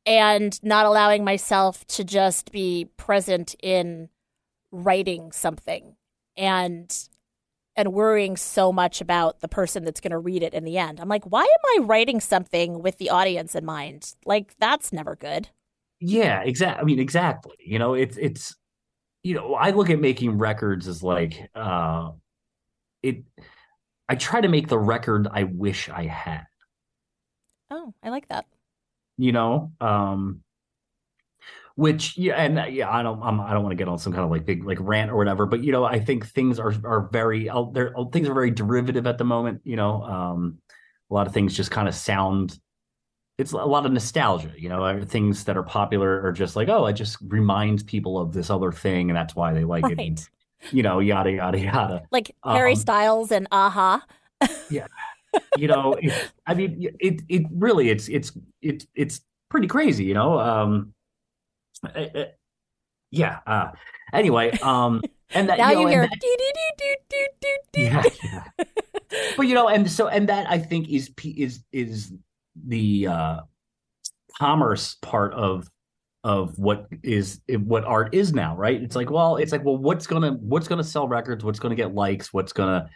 and 0.06 0.62
not 0.64 0.86
allowing 0.86 1.24
myself 1.24 1.86
to 1.88 2.04
just 2.04 2.52
be 2.52 2.90
present 2.98 3.56
in 3.62 4.10
writing 4.72 5.32
something 5.32 5.96
and 6.38 7.08
and 7.76 7.94
worrying 7.94 8.36
so 8.36 8.72
much 8.72 9.00
about 9.00 9.40
the 9.40 9.48
person 9.48 9.86
that's 9.86 10.02
going 10.02 10.12
to 10.12 10.18
read 10.18 10.44
it 10.44 10.54
in 10.54 10.66
the 10.66 10.78
end. 10.78 11.00
I'm 11.00 11.08
like, 11.08 11.24
why 11.24 11.44
am 11.44 11.84
I 11.84 11.86
writing 11.86 12.20
something 12.20 12.82
with 12.82 12.98
the 12.98 13.10
audience 13.10 13.56
in 13.56 13.66
mind? 13.66 14.14
Like 14.26 14.56
that's 14.60 14.92
never 14.92 15.16
good. 15.16 15.50
Yeah, 16.00 16.42
exactly. 16.42 16.82
I 16.82 16.86
mean, 16.86 17.00
exactly. 17.00 17.56
You 17.60 17.80
know, 17.80 17.94
it's 17.94 18.18
it's 18.18 18.56
you 19.24 19.36
know, 19.36 19.54
I 19.54 19.70
look 19.70 19.90
at 19.90 20.00
making 20.00 20.38
records 20.38 20.88
as 20.88 21.04
like 21.04 21.50
uh 21.56 22.12
it 23.04 23.24
I 24.12 24.16
try 24.16 24.42
to 24.42 24.50
make 24.50 24.68
the 24.68 24.78
record 24.78 25.30
I 25.32 25.44
wish 25.44 25.88
I 25.88 26.04
had. 26.04 26.46
Oh, 27.70 27.94
I 28.04 28.10
like 28.10 28.28
that. 28.28 28.46
You 29.18 29.32
know, 29.32 29.72
um 29.80 30.42
which 31.76 32.18
yeah 32.18 32.34
and 32.34 32.60
uh, 32.60 32.66
yeah 32.66 32.92
i 32.92 33.02
don't 33.02 33.24
I'm, 33.24 33.40
i 33.40 33.48
do 33.48 33.54
not 33.54 33.64
want 33.64 33.72
to 33.72 33.78
get 33.78 33.88
on 33.88 33.98
some 33.98 34.12
kind 34.12 34.26
of 34.26 34.30
like 34.30 34.46
big 34.46 34.66
like 34.66 34.78
rant 34.82 35.10
or 35.10 35.16
whatever 35.16 35.46
but 35.46 35.64
you 35.64 35.72
know 35.72 35.86
i 35.86 36.02
think 36.02 36.28
things 36.28 36.60
are 36.60 36.74
are 36.84 37.08
very 37.14 37.50
uh, 37.50 37.64
there 37.72 37.98
uh, 37.98 38.04
things 38.12 38.28
are 38.28 38.34
very 38.34 38.52
derivative 38.52 39.08
at 39.08 39.18
the 39.18 39.24
moment 39.24 39.62
you 39.64 39.78
know 39.78 40.04
um 40.04 40.58
a 41.10 41.14
lot 41.14 41.28
of 41.28 41.34
things 41.34 41.56
just 41.56 41.72
kind 41.72 41.88
of 41.88 41.96
sound 41.96 42.60
it's 43.38 43.54
a 43.54 43.58
lot 43.58 43.86
of 43.86 43.94
nostalgia 43.94 44.52
you 44.58 44.68
know 44.68 45.02
things 45.06 45.46
that 45.46 45.56
are 45.56 45.64
popular 45.64 46.22
are 46.26 46.34
just 46.34 46.58
like 46.58 46.68
oh 46.68 46.86
it 46.88 46.94
just 46.94 47.18
reminds 47.30 47.84
people 47.84 48.20
of 48.20 48.34
this 48.34 48.50
other 48.50 48.74
thing 48.74 49.10
and 49.10 49.16
that's 49.16 49.34
why 49.34 49.54
they 49.54 49.64
like 49.64 49.86
right. 49.86 49.98
it 49.98 50.30
you 50.72 50.84
know 50.84 51.00
yada 51.00 51.32
yada 51.32 51.60
yada 51.60 52.04
like 52.12 52.36
harry 52.44 52.74
um, 52.74 52.78
styles 52.78 53.32
and 53.32 53.48
aha 53.52 54.04
yeah 54.70 54.88
you 55.58 55.68
know 55.68 55.94
it, 55.94 56.32
i 56.46 56.54
mean 56.54 56.94
it 57.00 57.22
it 57.30 57.44
really 57.52 57.90
it's 57.90 58.08
it's 58.10 58.32
it's 58.62 58.86
it's 58.96 59.22
pretty 59.50 59.68
crazy 59.68 60.04
you 60.04 60.14
know 60.14 60.40
um 60.40 60.94
uh, 61.84 62.00
uh, 62.16 62.26
yeah. 63.12 63.40
Uh, 63.46 63.72
anyway, 64.14 64.52
um, 64.60 65.02
and 65.32 65.50
that 65.50 65.58
now 65.58 65.70
you, 65.70 65.76
know, 65.76 65.82
you 65.82 65.88
hear 65.88 66.10
yeah, 67.76 68.04
yeah. 68.24 68.44
but 69.38 69.48
you 69.48 69.54
know, 69.54 69.68
and 69.68 69.90
so 69.90 70.08
and 70.08 70.30
that 70.30 70.50
I 70.50 70.58
think 70.58 70.90
is 70.90 71.12
is 71.34 71.64
is 71.72 72.14
the 72.68 73.08
uh, 73.08 73.40
commerce 74.38 74.96
part 75.02 75.34
of 75.34 75.70
of 76.24 76.58
what 76.60 76.88
is 77.04 77.42
what 77.50 77.84
art 77.84 78.14
is 78.14 78.34
now, 78.34 78.56
right? 78.56 78.82
It's 78.82 78.96
like, 78.96 79.10
well, 79.10 79.38
it's 79.38 79.52
like, 79.52 79.66
well, 79.66 79.78
what's 79.78 80.08
gonna 80.08 80.34
what's 80.42 80.68
gonna 80.68 80.84
sell 80.84 81.08
records? 81.08 81.44
What's 81.44 81.60
gonna 81.60 81.76
get 81.76 81.96
likes? 81.96 82.32
What's 82.34 82.54
gonna 82.54 82.90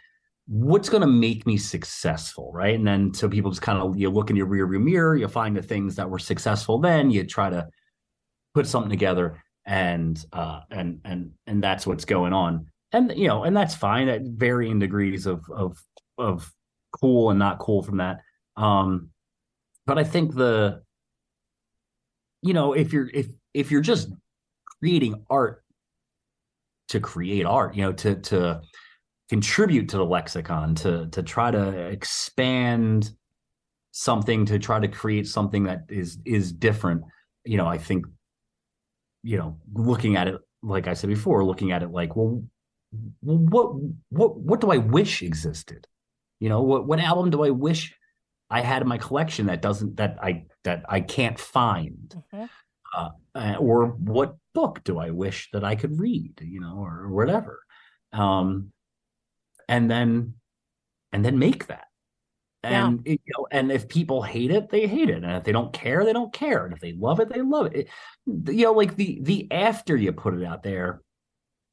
what's 0.48 0.88
to 0.88 1.06
make 1.06 1.44
me 1.44 1.56
successful 1.56 2.52
right 2.54 2.76
and 2.76 2.86
then 2.86 3.12
so 3.12 3.28
people 3.28 3.50
just 3.50 3.62
kind 3.62 3.78
of 3.78 3.98
you 3.98 4.08
look 4.08 4.30
in 4.30 4.36
your 4.36 4.46
rear 4.46 4.66
view 4.66 4.78
mirror 4.78 5.16
you 5.16 5.26
find 5.26 5.56
the 5.56 5.62
things 5.62 5.96
that 5.96 6.08
were 6.08 6.20
successful 6.20 6.78
then 6.78 7.10
you 7.10 7.24
try 7.24 7.50
to 7.50 7.66
put 8.54 8.66
something 8.66 8.90
together 8.90 9.42
and 9.66 10.24
uh 10.32 10.60
and 10.70 11.00
and 11.04 11.32
and 11.48 11.62
that's 11.62 11.84
what's 11.84 12.04
going 12.04 12.32
on 12.32 12.64
and 12.92 13.12
you 13.16 13.26
know 13.26 13.42
and 13.42 13.56
that's 13.56 13.74
fine 13.74 14.08
at 14.08 14.22
varying 14.22 14.78
degrees 14.78 15.26
of 15.26 15.44
of 15.50 15.76
of 16.16 16.52
cool 16.92 17.30
and 17.30 17.40
not 17.40 17.58
cool 17.58 17.82
from 17.82 17.96
that 17.96 18.20
um 18.56 19.10
but 19.84 19.98
i 19.98 20.04
think 20.04 20.32
the 20.36 20.80
you 22.46 22.54
know 22.54 22.72
if 22.72 22.92
you're 22.92 23.08
if 23.12 23.28
if 23.54 23.70
you're 23.70 23.80
just 23.80 24.08
creating 24.80 25.24
art 25.30 25.62
to 26.88 27.00
create 27.00 27.44
art 27.44 27.74
you 27.74 27.82
know 27.82 27.92
to 27.92 28.16
to 28.16 28.60
contribute 29.28 29.88
to 29.88 29.96
the 29.96 30.04
lexicon 30.04 30.74
to 30.74 31.08
to 31.08 31.22
try 31.22 31.50
to 31.50 31.86
expand 31.88 33.10
something 33.90 34.44
to 34.46 34.58
try 34.58 34.78
to 34.78 34.88
create 34.88 35.26
something 35.26 35.64
that 35.64 35.84
is 35.88 36.18
is 36.24 36.52
different 36.52 37.02
you 37.44 37.56
know 37.56 37.66
i 37.66 37.78
think 37.78 38.04
you 39.26 39.36
know, 39.36 39.58
looking 39.74 40.14
at 40.14 40.28
it 40.28 40.36
like 40.62 40.86
I 40.86 40.94
said 40.94 41.10
before, 41.10 41.44
looking 41.44 41.72
at 41.72 41.82
it 41.82 41.90
like, 41.90 42.14
well, 42.14 42.44
what 43.22 43.72
what 44.10 44.38
what 44.38 44.60
do 44.60 44.70
I 44.70 44.76
wish 44.76 45.20
existed? 45.20 45.84
You 46.38 46.48
know, 46.48 46.62
what 46.62 46.86
what 46.86 47.00
album 47.00 47.30
do 47.30 47.44
I 47.44 47.50
wish 47.50 47.92
I 48.48 48.60
had 48.60 48.82
in 48.82 48.88
my 48.88 48.98
collection 48.98 49.46
that 49.46 49.62
doesn't 49.62 49.96
that 49.96 50.18
I 50.22 50.44
that 50.64 50.84
I 50.88 51.00
can't 51.00 51.38
find? 51.38 52.22
Mm-hmm. 52.32 52.44
Uh, 53.34 53.56
or 53.58 53.88
what 53.88 54.36
book 54.54 54.82
do 54.84 54.98
I 54.98 55.10
wish 55.10 55.50
that 55.52 55.64
I 55.64 55.74
could 55.74 56.00
read? 56.00 56.40
You 56.42 56.60
know, 56.60 56.78
or 56.78 57.08
whatever. 57.10 57.60
Um, 58.12 58.72
and 59.68 59.90
then 59.90 60.34
and 61.12 61.24
then 61.24 61.38
make 61.38 61.66
that 61.66 61.86
and 62.66 63.02
yeah. 63.04 63.12
you 63.12 63.18
know, 63.36 63.46
and 63.50 63.72
if 63.72 63.88
people 63.88 64.22
hate 64.22 64.50
it, 64.50 64.68
they 64.68 64.86
hate 64.86 65.10
it, 65.10 65.22
and 65.22 65.36
if 65.36 65.44
they 65.44 65.52
don't 65.52 65.72
care, 65.72 66.04
they 66.04 66.12
don't 66.12 66.32
care, 66.32 66.64
and 66.64 66.74
if 66.74 66.80
they 66.80 66.92
love 66.92 67.20
it, 67.20 67.28
they 67.28 67.42
love 67.42 67.66
it. 67.66 67.88
it 68.26 68.54
you 68.54 68.64
know, 68.64 68.72
like 68.72 68.96
the 68.96 69.18
the 69.22 69.50
after 69.50 69.96
you 69.96 70.12
put 70.12 70.34
it 70.34 70.44
out 70.44 70.62
there, 70.62 71.00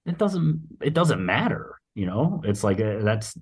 it 0.05 0.17
doesn't 0.17 0.61
it 0.82 0.93
doesn't 0.93 1.26
matter. 1.26 1.80
You 1.95 2.05
know, 2.05 2.41
it's 2.43 2.63
like 2.63 2.80
a, 2.80 2.99
uh, 2.99 3.03
that's 3.03 3.38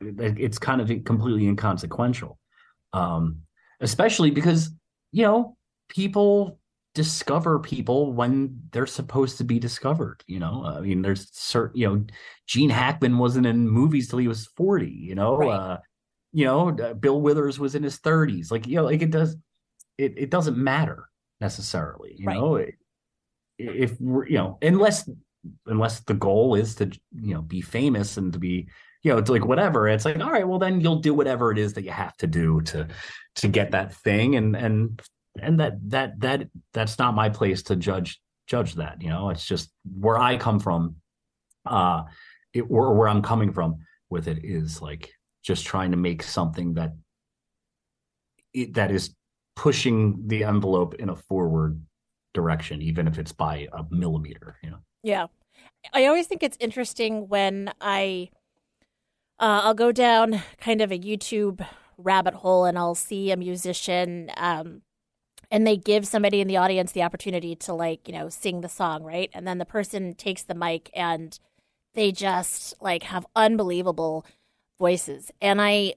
it's 0.00 0.58
kind 0.58 0.80
of 0.80 0.88
completely 1.04 1.46
inconsequential, 1.46 2.38
um, 2.92 3.42
especially 3.80 4.30
because 4.30 4.70
you 5.12 5.24
know 5.24 5.56
people 5.88 6.58
discover 6.94 7.58
people 7.58 8.12
when 8.12 8.60
they're 8.72 8.86
supposed 8.86 9.38
to 9.38 9.44
be 9.44 9.58
discovered. 9.58 10.22
You 10.26 10.40
know, 10.40 10.64
I 10.64 10.80
mean, 10.80 11.02
there's 11.02 11.28
certain 11.32 11.78
you 11.78 11.88
know, 11.88 12.04
Gene 12.46 12.70
Hackman 12.70 13.18
wasn't 13.18 13.46
in 13.46 13.68
movies 13.68 14.08
till 14.08 14.18
he 14.18 14.28
was 14.28 14.46
forty. 14.56 14.90
You 14.90 15.14
know. 15.14 15.36
Right. 15.36 15.50
Uh, 15.50 15.78
you 16.32 16.44
know 16.44 16.70
bill 16.94 17.20
withers 17.20 17.58
was 17.58 17.74
in 17.74 17.82
his 17.82 17.98
30s 17.98 18.50
like 18.50 18.66
you 18.66 18.76
know 18.76 18.84
like 18.84 19.02
it 19.02 19.10
does 19.10 19.36
it, 19.98 20.14
it 20.16 20.30
doesn't 20.30 20.56
matter 20.56 21.08
necessarily 21.40 22.14
you 22.16 22.26
right. 22.26 22.36
know 22.36 22.64
if 23.58 24.00
we're 24.00 24.26
you 24.26 24.36
know 24.36 24.58
unless 24.62 25.08
unless 25.66 26.00
the 26.00 26.14
goal 26.14 26.54
is 26.54 26.74
to 26.74 26.86
you 27.20 27.34
know 27.34 27.42
be 27.42 27.60
famous 27.60 28.16
and 28.16 28.32
to 28.32 28.38
be 28.38 28.68
you 29.02 29.12
know 29.12 29.18
it's 29.18 29.30
like 29.30 29.44
whatever 29.44 29.88
it's 29.88 30.04
like 30.04 30.18
all 30.18 30.30
right 30.30 30.46
well 30.46 30.58
then 30.58 30.80
you'll 30.80 31.00
do 31.00 31.14
whatever 31.14 31.50
it 31.50 31.58
is 31.58 31.74
that 31.74 31.84
you 31.84 31.90
have 31.90 32.16
to 32.16 32.26
do 32.26 32.60
to 32.62 32.86
to 33.34 33.48
get 33.48 33.70
that 33.70 33.94
thing 33.94 34.36
and 34.36 34.54
and 34.56 35.02
and 35.40 35.60
that 35.60 35.74
that 35.88 36.18
that 36.20 36.48
that's 36.72 36.98
not 36.98 37.14
my 37.14 37.28
place 37.28 37.62
to 37.62 37.76
judge 37.76 38.20
judge 38.46 38.74
that 38.74 39.00
you 39.00 39.08
know 39.08 39.30
it's 39.30 39.46
just 39.46 39.70
where 39.98 40.18
i 40.18 40.36
come 40.36 40.58
from 40.58 40.96
uh 41.66 42.02
it, 42.52 42.62
or 42.62 42.94
where 42.94 43.08
i'm 43.08 43.22
coming 43.22 43.52
from 43.52 43.76
with 44.10 44.28
it 44.28 44.44
is 44.44 44.82
like 44.82 45.10
just 45.42 45.64
trying 45.64 45.90
to 45.90 45.96
make 45.96 46.22
something 46.22 46.74
that 46.74 46.92
that 48.72 48.90
is 48.90 49.14
pushing 49.56 50.26
the 50.26 50.44
envelope 50.44 50.94
in 50.94 51.10
a 51.10 51.16
forward 51.16 51.80
direction, 52.34 52.82
even 52.82 53.06
if 53.06 53.18
it's 53.18 53.32
by 53.32 53.68
a 53.72 53.84
millimeter. 53.90 54.56
You 54.62 54.70
know. 54.70 54.78
Yeah, 55.02 55.26
I 55.92 56.06
always 56.06 56.26
think 56.26 56.42
it's 56.42 56.56
interesting 56.60 57.28
when 57.28 57.72
I 57.80 58.30
uh, 59.40 59.62
I'll 59.64 59.74
go 59.74 59.90
down 59.92 60.42
kind 60.60 60.80
of 60.80 60.92
a 60.92 60.98
YouTube 60.98 61.66
rabbit 61.98 62.34
hole 62.34 62.64
and 62.64 62.78
I'll 62.78 62.94
see 62.94 63.30
a 63.30 63.36
musician 63.36 64.30
um, 64.36 64.82
and 65.50 65.66
they 65.66 65.76
give 65.76 66.06
somebody 66.06 66.40
in 66.40 66.48
the 66.48 66.56
audience 66.56 66.92
the 66.92 67.02
opportunity 67.02 67.54
to 67.56 67.74
like 67.74 68.06
you 68.08 68.14
know 68.14 68.28
sing 68.28 68.60
the 68.62 68.68
song 68.68 69.02
right 69.02 69.30
and 69.34 69.46
then 69.46 69.58
the 69.58 69.64
person 69.66 70.14
takes 70.14 70.42
the 70.42 70.54
mic 70.54 70.90
and 70.94 71.38
they 71.94 72.12
just 72.12 72.72
like 72.80 73.02
have 73.02 73.26
unbelievable 73.36 74.24
voices 74.78 75.30
and 75.42 75.60
i 75.60 75.92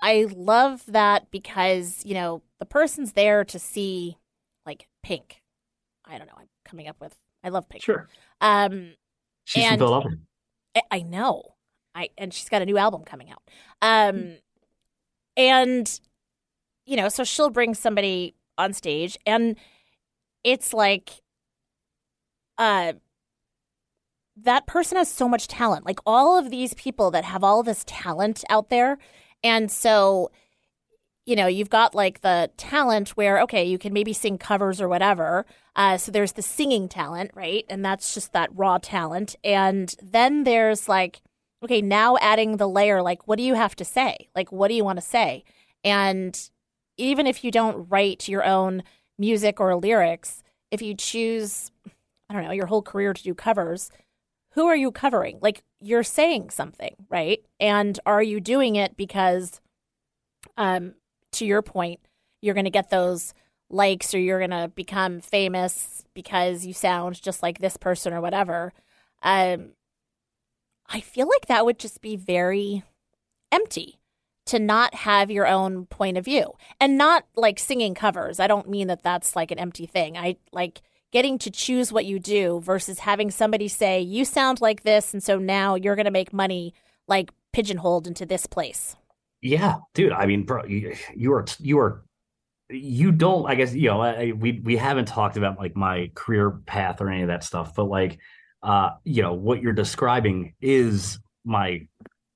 i 0.00 0.26
love 0.36 0.84
that 0.86 1.28
because 1.32 2.04
you 2.04 2.14
know 2.14 2.42
the 2.60 2.66
person's 2.66 3.14
there 3.14 3.44
to 3.44 3.58
see 3.58 4.16
like 4.64 4.86
pink 5.02 5.40
i 6.04 6.18
don't 6.18 6.28
know 6.28 6.34
i'm 6.38 6.48
coming 6.64 6.86
up 6.86 7.00
with 7.00 7.16
i 7.42 7.48
love 7.48 7.68
pink 7.68 7.82
Sure. 7.82 8.06
um 8.40 8.92
She's 9.44 9.64
And- 9.64 9.78
from 9.80 9.88
Philadelphia. 9.88 10.18
I, 10.76 10.82
I 10.90 11.00
know. 11.00 11.42
I 11.98 12.10
and 12.16 12.32
she's 12.32 12.48
got 12.48 12.62
a 12.62 12.66
new 12.66 12.78
album 12.78 13.02
coming 13.04 13.30
out. 13.30 13.42
Um 13.82 14.36
and 15.36 16.00
you 16.86 16.96
know, 16.96 17.08
so 17.08 17.24
she'll 17.24 17.50
bring 17.50 17.74
somebody 17.74 18.34
on 18.56 18.72
stage 18.72 19.18
and 19.26 19.56
it's 20.44 20.72
like 20.72 21.22
uh 22.56 22.94
that 24.36 24.66
person 24.66 24.96
has 24.96 25.10
so 25.10 25.28
much 25.28 25.48
talent. 25.48 25.84
Like 25.84 25.98
all 26.06 26.38
of 26.38 26.50
these 26.50 26.72
people 26.74 27.10
that 27.10 27.24
have 27.24 27.42
all 27.42 27.62
this 27.62 27.82
talent 27.86 28.44
out 28.48 28.70
there. 28.70 28.98
And 29.42 29.70
so 29.70 30.30
you 31.28 31.36
know, 31.36 31.46
you've 31.46 31.68
got 31.68 31.94
like 31.94 32.22
the 32.22 32.50
talent 32.56 33.10
where, 33.10 33.38
okay, 33.42 33.62
you 33.62 33.76
can 33.76 33.92
maybe 33.92 34.14
sing 34.14 34.38
covers 34.38 34.80
or 34.80 34.88
whatever. 34.88 35.44
Uh, 35.76 35.98
so 35.98 36.10
there's 36.10 36.32
the 36.32 36.40
singing 36.40 36.88
talent, 36.88 37.30
right? 37.34 37.66
And 37.68 37.84
that's 37.84 38.14
just 38.14 38.32
that 38.32 38.48
raw 38.54 38.78
talent. 38.78 39.36
And 39.44 39.94
then 40.02 40.44
there's 40.44 40.88
like, 40.88 41.20
okay, 41.62 41.82
now 41.82 42.16
adding 42.18 42.56
the 42.56 42.68
layer, 42.68 43.02
like, 43.02 43.26
what 43.26 43.36
do 43.36 43.42
you 43.42 43.54
have 43.54 43.74
to 43.76 43.84
say? 43.84 44.28
Like, 44.34 44.52
what 44.52 44.68
do 44.68 44.74
you 44.74 44.84
want 44.84 44.98
to 44.98 45.04
say? 45.04 45.44
And 45.84 46.38
even 46.96 47.26
if 47.26 47.44
you 47.44 47.50
don't 47.50 47.86
write 47.88 48.28
your 48.28 48.44
own 48.44 48.82
music 49.18 49.60
or 49.60 49.74
lyrics, 49.76 50.42
if 50.70 50.82
you 50.82 50.94
choose, 50.94 51.70
I 52.28 52.34
don't 52.34 52.44
know, 52.44 52.52
your 52.52 52.66
whole 52.66 52.82
career 52.82 53.12
to 53.12 53.22
do 53.22 53.34
covers, 53.34 53.90
who 54.52 54.66
are 54.66 54.76
you 54.76 54.90
covering? 54.90 55.38
Like, 55.40 55.62
you're 55.80 56.02
saying 56.02 56.50
something, 56.50 56.94
right? 57.08 57.40
And 57.60 57.98
are 58.06 58.22
you 58.22 58.40
doing 58.40 58.76
it 58.76 58.96
because, 58.96 59.60
um, 60.56 60.94
to 61.32 61.46
your 61.46 61.62
point, 61.62 62.00
you're 62.40 62.54
going 62.54 62.64
to 62.64 62.70
get 62.70 62.90
those 62.90 63.34
likes 63.70 64.14
or 64.14 64.18
you're 64.18 64.38
going 64.38 64.50
to 64.50 64.68
become 64.74 65.20
famous 65.20 66.04
because 66.14 66.64
you 66.64 66.72
sound 66.72 67.20
just 67.20 67.42
like 67.42 67.58
this 67.58 67.76
person 67.76 68.12
or 68.12 68.20
whatever. 68.20 68.72
Um, 69.22 69.72
I 70.88 71.00
feel 71.00 71.28
like 71.28 71.46
that 71.46 71.64
would 71.64 71.78
just 71.78 72.00
be 72.00 72.16
very 72.16 72.82
empty 73.52 73.98
to 74.46 74.58
not 74.58 74.94
have 74.94 75.30
your 75.30 75.46
own 75.46 75.84
point 75.86 76.16
of 76.16 76.24
view 76.24 76.54
and 76.80 76.96
not 76.96 77.26
like 77.36 77.58
singing 77.58 77.94
covers. 77.94 78.40
I 78.40 78.46
don't 78.46 78.68
mean 78.68 78.88
that 78.88 79.02
that's 79.02 79.36
like 79.36 79.50
an 79.50 79.58
empty 79.58 79.84
thing. 79.84 80.16
I 80.16 80.36
like 80.52 80.80
getting 81.12 81.38
to 81.38 81.50
choose 81.50 81.92
what 81.92 82.06
you 82.06 82.18
do 82.18 82.60
versus 82.60 83.00
having 83.00 83.30
somebody 83.30 83.68
say, 83.68 84.00
you 84.00 84.24
sound 84.24 84.60
like 84.60 84.82
this. 84.82 85.12
And 85.12 85.22
so 85.22 85.38
now 85.38 85.74
you're 85.74 85.96
going 85.96 86.06
to 86.06 86.10
make 86.10 86.32
money 86.32 86.72
like 87.06 87.30
pigeonholed 87.52 88.06
into 88.06 88.24
this 88.24 88.46
place. 88.46 88.96
Yeah, 89.42 89.76
dude. 89.94 90.12
I 90.12 90.26
mean, 90.26 90.44
bro, 90.44 90.64
you, 90.64 90.96
you 91.14 91.32
are 91.32 91.44
you 91.60 91.78
are 91.78 92.02
you 92.70 93.12
don't. 93.12 93.46
I 93.46 93.54
guess 93.54 93.74
you 93.74 93.88
know. 93.88 94.00
I, 94.00 94.32
we 94.32 94.60
we 94.64 94.76
haven't 94.76 95.06
talked 95.06 95.36
about 95.36 95.58
like 95.58 95.76
my 95.76 96.10
career 96.14 96.50
path 96.66 97.00
or 97.00 97.08
any 97.08 97.22
of 97.22 97.28
that 97.28 97.44
stuff, 97.44 97.74
but 97.74 97.84
like, 97.84 98.18
uh, 98.62 98.90
you 99.04 99.22
know, 99.22 99.34
what 99.34 99.62
you're 99.62 99.72
describing 99.72 100.54
is 100.60 101.18
my, 101.44 101.86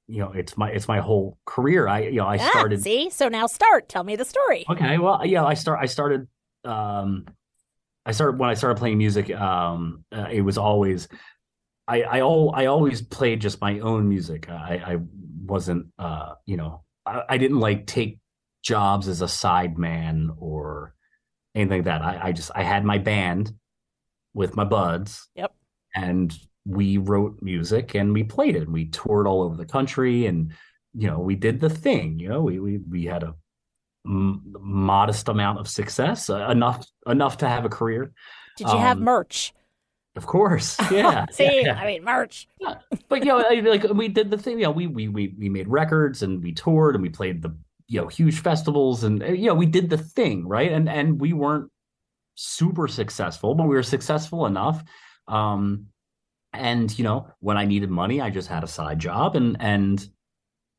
you 0.09 0.18
know, 0.18 0.33
it's 0.33 0.57
my 0.57 0.70
it's 0.70 0.89
my 0.89 0.99
whole 1.01 1.39
career. 1.47 1.89
I 1.89 2.01
you 2.05 2.16
know 2.16 2.27
I 2.27 2.37
Ah, 2.39 2.49
started. 2.51 2.83
see? 2.83 3.11
So 3.11 3.29
now 3.29 3.47
start. 3.47 3.89
Tell 3.89 4.05
me 4.05 4.16
the 4.16 4.25
story. 4.25 4.64
Okay, 4.68 4.99
well, 4.99 5.25
yeah, 5.25 5.45
I 5.45 5.55
start. 5.55 5.79
I 5.83 5.87
started. 5.87 6.27
Um, 6.64 7.27
I 8.05 8.12
started 8.12 8.39
when 8.39 8.51
I 8.51 8.55
started 8.55 8.79
playing 8.79 8.99
music. 8.99 9.31
Um, 9.35 10.05
uh, 10.12 10.27
it 10.31 10.43
was 10.43 10.59
always, 10.59 11.09
I 11.89 12.03
I 12.03 12.20
all 12.20 12.53
I 12.55 12.66
always 12.66 13.01
played 13.03 13.41
just 13.41 13.61
my 13.61 13.79
own 13.81 14.09
music. 14.09 14.49
I 14.51 14.83
I 14.95 14.97
wasn't, 15.45 15.87
uh, 15.99 16.35
you 16.47 16.57
know, 16.57 16.83
I, 17.07 17.23
I 17.29 17.39
didn't 17.39 17.61
like 17.61 17.87
take 17.87 18.18
jobs 18.62 19.09
as 19.09 19.23
a 19.23 19.29
side 19.29 19.77
man 19.79 20.31
or 20.39 20.95
anything 21.55 21.79
like 21.79 21.85
that. 21.87 22.03
I, 22.03 22.29
I 22.29 22.33
just 22.33 22.51
I 22.55 22.62
had 22.62 22.85
my 22.85 22.99
band 22.99 23.53
with 24.35 24.57
my 24.57 24.64
buds. 24.64 25.29
Yep. 25.37 25.55
And 25.95 26.32
we 26.64 26.97
wrote 26.99 27.38
music 27.43 27.95
and 27.95 28.12
we 28.12 28.22
played 28.24 28.57
it. 28.57 28.62
and 28.62 28.72
We 28.72 28.86
toured 28.86 29.26
all 29.26 29.43
over 29.43 29.57
the 29.57 29.66
country 29.66 30.26
and 30.26 30.53
you 30.95 31.07
know 31.09 31.18
we 31.18 31.34
did 31.36 31.61
the 31.61 31.70
thing. 31.70 32.18
You 32.18 32.28
know 32.28 32.43
we 32.43 32.59
we 32.61 32.78
we 32.78 33.05
had 33.05 33.22
a 33.22 33.34
m- 34.07 34.43
modest 34.61 35.28
amount 35.28 35.59
of 35.59 35.68
success, 35.68 36.28
uh, 36.30 36.49
enough 36.51 36.86
enough 37.07 37.38
to 37.38 37.49
have 37.49 37.64
a 37.64 37.68
career. 37.68 38.12
Did 38.59 38.68
you 38.68 38.78
have 38.78 38.99
Um, 38.99 39.05
merch? 39.05 39.53
Of 40.14 40.26
course, 40.26 40.76
yeah. 40.90 41.24
See, 41.30 41.62
yeah. 41.64 41.80
I 41.80 41.86
mean, 41.86 42.05
merch. 42.05 42.47
Yeah. 42.61 42.74
but 43.09 43.20
you 43.20 43.26
know, 43.26 43.38
like 43.70 43.84
we 43.95 44.09
did 44.09 44.30
the 44.30 44.36
thing. 44.38 44.59
You 44.59 44.64
know, 44.64 44.70
we 44.70 44.86
we 44.86 45.09
we 45.09 45.34
we 45.38 45.49
made 45.49 45.68
records 45.68 46.22
and 46.22 46.43
we 46.43 46.53
toured 46.53 46.95
and 46.95 47.03
we 47.03 47.09
played 47.09 47.40
the 47.43 47.57
you 47.88 48.01
know 48.03 48.09
huge 48.09 48.40
festivals 48.40 49.05
and 49.05 49.22
uh, 49.22 49.26
you 49.26 49.47
know 49.47 49.55
we 49.55 49.66
did 49.66 49.88
the 49.90 49.97
thing 49.99 50.47
right 50.47 50.70
and 50.70 50.88
and 50.88 51.18
we 51.20 51.32
weren't 51.32 51.70
super 52.34 52.86
successful, 52.88 53.55
but 53.55 53.66
we 53.66 53.74
were 53.74 53.82
successful 53.82 54.45
enough. 54.47 54.84
Um, 55.33 55.87
and 56.53 56.97
you 56.99 57.05
know, 57.05 57.28
when 57.41 57.57
I 57.57 57.64
needed 57.64 57.91
money, 57.91 58.20
I 58.20 58.30
just 58.30 58.49
had 58.49 58.64
a 58.64 58.68
side 58.68 58.99
job 58.99 59.37
and 59.37 59.57
and 59.61 60.07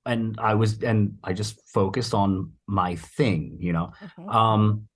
and 0.05 0.35
I 0.39 0.53
was 0.55 0.83
and 0.83 1.17
I 1.23 1.33
just 1.33 1.59
focused 1.67 2.13
on 2.13 2.53
my 2.67 2.95
thing. 2.95 3.57
You 3.59 3.73
know, 3.73 3.93
Mhm. 4.01 4.33
um, 4.33 4.87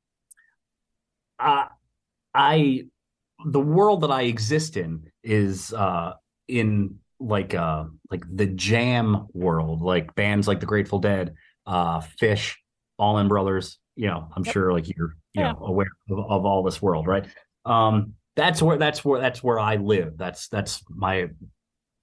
I, 1.39 1.68
I, 2.34 2.84
the 3.45 3.60
world 3.60 4.01
that 4.01 4.12
I 4.12 4.24
exist 4.24 4.78
in 4.78 5.12
is 5.24 5.74
uh, 5.74 6.14
in 6.47 6.99
like 7.20 7.55
uh 7.55 7.86
like 8.12 8.24
the 8.32 8.45
jam 8.45 9.28
world, 9.34 9.82
like 9.82 10.14
bands 10.16 10.47
like 10.47 10.60
the 10.60 10.66
Grateful 10.66 10.99
Dead, 10.99 11.34
uh, 11.66 11.99
Phish, 12.01 12.55
Allman 12.99 13.28
Brothers. 13.28 13.80
You 13.95 14.08
know, 14.08 14.28
I'm 14.36 14.43
Yep. 14.43 14.53
sure 14.53 14.74
like 14.74 14.88
you're 14.95 15.16
you 15.34 15.41
Yeah. 15.41 15.53
know 15.53 15.66
aware 15.66 15.88
of, 16.12 16.20
of 16.20 16.45
all 16.45 16.64
this 16.64 16.82
world, 16.82 17.08
right? 17.08 17.26
Um, 17.66 18.14
that's 18.38 18.62
where 18.62 18.78
that's 18.78 19.04
where 19.04 19.20
that's 19.20 19.44
where 19.44 19.60
I 19.60 19.76
live. 19.76 20.18
That's 20.18 20.48
that's 20.48 20.82
my 20.90 21.28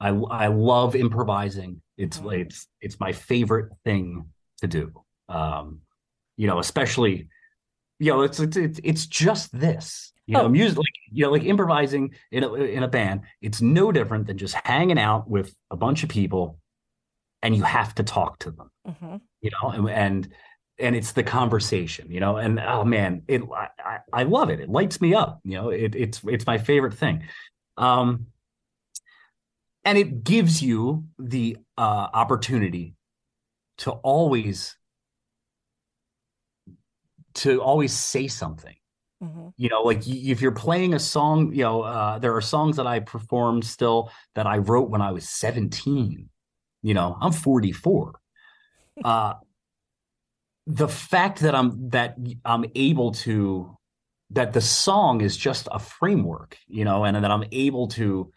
I 0.01 0.09
I 0.09 0.47
love 0.49 0.95
improvising. 0.97 1.81
It's 1.97 2.19
Mhm. 2.19 2.41
it's 2.43 2.67
it's 2.83 3.01
my 3.01 3.13
favorite 3.13 3.73
thing 3.85 4.27
to 4.61 4.67
do. 4.67 4.93
Um, 5.29 5.81
you 6.37 6.47
know, 6.47 6.59
especially 6.59 7.29
you 8.01 8.11
know, 8.13 8.23
it's 8.23 8.41
it's 8.41 8.57
it's, 8.57 8.81
it's 8.85 9.07
just 9.07 9.59
this. 9.59 10.13
You 10.27 10.35
know, 10.35 10.45
Oh. 10.47 10.49
music 10.49 10.79
like 10.79 10.87
you 11.13 11.25
know, 11.25 11.31
like 11.31 11.45
improvising 11.45 12.15
in 12.33 12.43
a 12.45 12.53
in 12.55 12.83
a 12.83 12.89
band. 12.89 13.23
It's 13.41 13.63
no 13.63 13.93
different 13.93 14.27
than 14.27 14.37
just 14.37 14.55
hanging 14.65 14.99
out 14.99 15.31
with 15.31 15.55
a 15.71 15.77
bunch 15.77 16.03
of 16.03 16.09
people, 16.09 16.59
and 17.43 17.55
you 17.55 17.63
have 17.63 17.95
to 17.97 18.03
talk 18.03 18.39
to 18.41 18.51
them. 18.51 18.71
Mhm. 18.89 19.21
You 19.43 19.51
know, 19.53 19.69
and 19.71 19.89
and, 19.91 20.35
and 20.79 20.97
it's 20.97 21.13
the 21.13 21.23
conversation. 21.23 22.11
You 22.11 22.21
know, 22.21 22.37
and 22.37 22.61
oh 22.61 22.85
man, 22.85 23.23
it 23.29 23.43
I, 23.53 23.99
I 24.13 24.23
love 24.25 24.51
it. 24.51 24.61
It 24.61 24.69
lights 24.69 25.01
me 25.01 25.15
up. 25.15 25.41
You 25.45 25.55
know, 25.55 25.69
it, 25.71 25.95
it's 25.95 26.21
it's 26.27 26.47
my 26.47 26.59
favorite 26.59 26.95
thing. 26.95 27.25
Um, 27.77 28.27
and 29.85 29.99
it 29.99 30.25
gives 30.25 30.63
you 30.63 31.05
the 31.19 31.59
uh, 31.77 32.09
opportunity 32.13 32.95
to 33.79 33.91
always 33.91 34.77
to 37.35 37.61
always 37.61 37.93
say 37.93 38.29
something 38.29 38.77
Mhm. 39.23 39.53
you 39.57 39.69
know 39.69 39.83
like 39.83 40.07
if 40.07 40.41
you're 40.41 40.53
playing 40.53 40.95
a 40.95 40.99
song 40.99 41.53
you 41.53 41.63
know 41.63 41.83
uh, 41.83 42.19
there 42.19 42.35
are 42.35 42.41
songs 42.41 42.77
that 42.77 42.87
i 42.87 43.01
performed 43.01 43.65
still 43.65 44.11
that 44.35 44.47
i 44.47 44.59
wrote 44.59 44.91
when 44.91 45.01
i 45.01 45.11
was 45.13 45.29
17 45.29 46.29
you 46.83 46.95
know 46.95 47.17
i'm 47.21 47.33
44 47.33 48.15
uh 49.05 49.35
the 50.67 50.89
fact 50.89 51.41
that 51.41 51.55
i'm 51.55 51.91
that 51.91 52.17
i'm 52.45 52.65
able 52.75 53.13
to 53.13 53.77
that 54.31 54.53
the 54.53 54.61
song 54.61 55.21
is 55.21 55.37
just 55.37 55.69
a 55.71 55.79
framework 55.79 56.57
you 56.67 56.85
know 56.85 57.05
and 57.05 57.23
that 57.23 57.31
i'm 57.31 57.45
able 57.53 57.89
to 57.89 58.33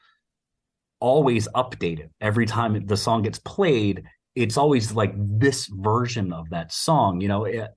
always 0.99 1.47
update 1.49 1.99
it. 1.99 2.11
Every 2.19 2.45
time 2.45 2.85
the 2.85 2.97
song 2.97 3.21
gets 3.23 3.39
played 3.39 4.03
it's 4.35 4.57
always 4.57 4.91
like 4.93 5.13
this 5.15 5.65
version 5.65 6.31
of 6.31 6.49
that 6.51 6.71
song 6.71 7.21
you 7.21 7.27
know 7.27 7.45
it, 7.45 7.69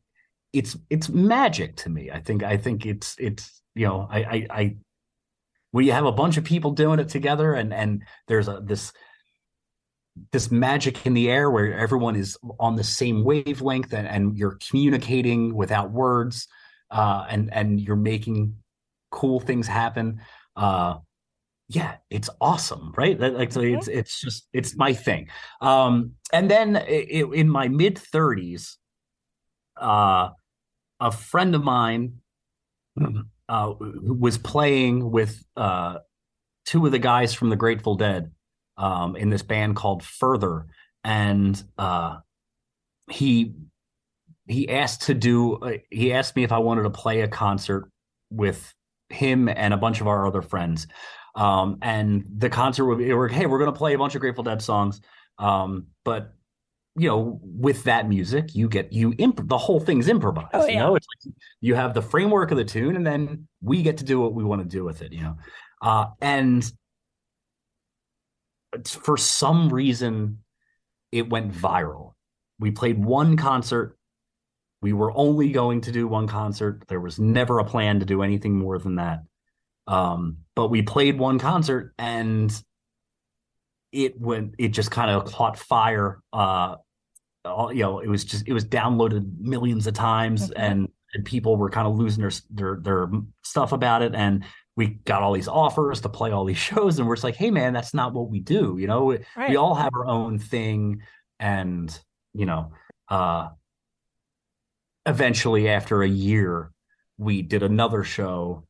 it's 0.52 0.76
it's 0.90 1.08
magic 1.08 1.76
to 1.76 1.88
me. 1.88 2.10
I 2.10 2.20
think 2.20 2.42
i 2.42 2.56
think 2.56 2.86
it's 2.86 3.16
it's 3.18 3.62
you 3.74 3.86
know 3.86 4.08
i 4.10 4.18
i, 4.18 4.46
I 4.50 4.76
when 5.70 5.86
you 5.86 5.92
have 5.92 6.06
a 6.06 6.12
bunch 6.12 6.36
of 6.36 6.44
people 6.44 6.72
doing 6.72 6.98
it 6.98 7.08
together 7.08 7.54
and 7.54 7.72
and 7.72 8.02
there's 8.26 8.48
a 8.48 8.60
this 8.62 8.92
this 10.32 10.50
magic 10.50 11.06
in 11.06 11.14
the 11.14 11.30
air 11.30 11.50
where 11.50 11.78
everyone 11.78 12.16
is 12.16 12.36
on 12.58 12.76
the 12.76 12.84
same 12.84 13.24
wavelength 13.24 13.92
and, 13.92 14.06
and 14.08 14.36
you're 14.36 14.58
communicating 14.68 15.54
without 15.54 15.90
words 15.90 16.48
uh 16.90 17.24
and 17.30 17.52
and 17.52 17.80
you're 17.80 17.96
making 17.96 18.56
cool 19.10 19.40
things 19.40 19.66
happen. 19.66 20.20
Uh 20.56 20.96
yeah 21.68 21.96
it's 22.10 22.28
awesome 22.40 22.92
right? 22.96 23.18
Like 23.20 23.52
so 23.52 23.60
it's 23.60 23.86
it's 23.88 24.20
just 24.20 24.48
it's 24.52 24.76
my 24.76 24.92
thing. 24.92 25.28
Um 25.60 26.12
and 26.32 26.50
then 26.50 26.76
i 26.76 26.80
i- 26.80 27.32
in 27.34 27.48
my 27.48 27.68
mid 27.68 27.96
30s 27.96 28.76
uh 29.76 30.30
a 31.00 31.10
friend 31.12 31.54
of 31.54 31.62
mine 31.64 32.14
uh, 33.48 33.72
was 33.78 34.36
playing 34.38 35.10
with 35.10 35.42
uh, 35.56 35.98
two 36.66 36.84
of 36.84 36.92
the 36.92 36.98
guys 36.98 37.32
from 37.32 37.48
the 37.48 37.56
Grateful 37.56 37.94
Dead 37.94 38.30
um, 38.80 39.14
in 39.14 39.28
this 39.28 39.42
band 39.42 39.76
called 39.76 40.02
Further, 40.02 40.66
and 41.04 41.62
uh, 41.78 42.16
he 43.10 43.54
he 44.48 44.68
asked 44.70 45.02
to 45.02 45.14
do 45.14 45.56
uh, 45.56 45.78
he 45.90 46.12
asked 46.12 46.34
me 46.34 46.42
if 46.42 46.50
I 46.50 46.58
wanted 46.58 46.82
to 46.82 46.90
play 46.90 47.20
a 47.20 47.28
concert 47.28 47.90
with 48.30 48.74
him 49.10 49.48
and 49.48 49.74
a 49.74 49.76
bunch 49.76 50.00
of 50.00 50.08
our 50.08 50.26
other 50.26 50.42
friends. 50.42 50.86
Um, 51.34 51.78
and 51.82 52.24
the 52.38 52.48
concert 52.48 52.86
would 52.86 52.98
be, 52.98 53.04
hey, 53.04 53.14
we're 53.46 53.58
going 53.58 53.72
to 53.72 53.78
play 53.78 53.94
a 53.94 53.98
bunch 53.98 54.14
of 54.14 54.20
Grateful 54.20 54.42
Dead 54.44 54.62
songs. 54.62 55.00
Um, 55.38 55.86
but 56.04 56.32
you 56.96 57.06
know, 57.06 57.38
with 57.42 57.84
that 57.84 58.08
music, 58.08 58.54
you 58.54 58.68
get 58.68 58.92
you 58.92 59.14
imp- 59.18 59.46
the 59.46 59.58
whole 59.58 59.78
thing's 59.78 60.08
improvised. 60.08 60.48
Oh, 60.54 60.66
You 60.66 60.78
know, 60.78 60.96
it's 60.96 61.06
like 61.24 61.34
you 61.60 61.74
have 61.74 61.94
the 61.94 62.02
framework 62.02 62.50
of 62.50 62.56
the 62.56 62.64
tune, 62.64 62.96
and 62.96 63.06
then 63.06 63.46
we 63.62 63.82
get 63.82 63.98
to 63.98 64.04
do 64.04 64.20
what 64.20 64.34
we 64.34 64.42
want 64.42 64.62
to 64.62 64.68
do 64.68 64.84
with 64.84 65.02
it. 65.02 65.12
You 65.12 65.22
know, 65.22 65.36
uh, 65.82 66.06
and 66.20 66.70
for 68.86 69.16
some 69.16 69.68
reason, 69.72 70.38
it 71.12 71.28
went 71.28 71.52
viral. 71.52 72.14
We 72.58 72.70
played 72.70 73.02
one 73.02 73.36
concert. 73.36 73.96
We 74.82 74.92
were 74.92 75.12
only 75.16 75.50
going 75.50 75.82
to 75.82 75.92
do 75.92 76.06
one 76.08 76.26
concert. 76.26 76.84
There 76.88 77.00
was 77.00 77.18
never 77.18 77.58
a 77.58 77.64
plan 77.64 78.00
to 78.00 78.06
do 78.06 78.22
anything 78.22 78.56
more 78.58 78.78
than 78.78 78.96
that. 78.96 79.22
Um, 79.86 80.38
but 80.54 80.68
we 80.68 80.82
played 80.82 81.18
one 81.18 81.38
concert 81.38 81.94
and 81.98 82.52
it 83.92 84.20
went 84.20 84.54
it 84.58 84.68
just 84.68 84.90
kind 84.92 85.10
of 85.10 85.24
caught 85.32 85.58
fire 85.58 86.22
uh 86.32 86.76
all, 87.44 87.72
you 87.72 87.82
know 87.82 87.98
it 87.98 88.08
was 88.08 88.24
just 88.24 88.46
it 88.46 88.52
was 88.52 88.64
downloaded 88.64 89.26
millions 89.40 89.86
of 89.88 89.94
times 89.94 90.48
Mhm. 90.50 90.52
and 90.56 90.88
and 91.12 91.24
people 91.24 91.56
were 91.56 91.70
kind 91.70 91.88
of 91.88 91.96
losing 91.96 92.20
their 92.20 92.30
their 92.50 92.76
their 92.80 93.10
stuff 93.42 93.72
about 93.72 94.02
it 94.02 94.14
and 94.14 94.44
we 94.80 94.86
got 95.04 95.22
all 95.22 95.32
these 95.34 95.46
offers 95.48 96.00
to 96.00 96.08
play 96.08 96.30
all 96.30 96.44
these 96.46 96.56
shows 96.70 96.98
and 96.98 97.06
we're 97.06 97.14
just 97.16 97.24
like 97.24 97.36
hey 97.36 97.50
man 97.50 97.72
that's 97.74 97.92
not 97.92 98.14
what 98.14 98.30
we 98.30 98.40
do 98.40 98.76
you 98.80 98.86
know 98.86 99.04
we, 99.04 99.18
Right. 99.36 99.50
we 99.50 99.56
all 99.56 99.74
have 99.74 99.92
our 99.94 100.06
own 100.06 100.38
thing 100.38 101.02
and 101.38 101.86
you 102.32 102.46
know 102.46 102.72
uh 103.08 103.48
eventually 105.06 105.68
after 105.68 106.02
a 106.02 106.08
year 106.08 106.72
we 107.18 107.42
did 107.42 107.62
another 107.62 108.04
show 108.04 108.64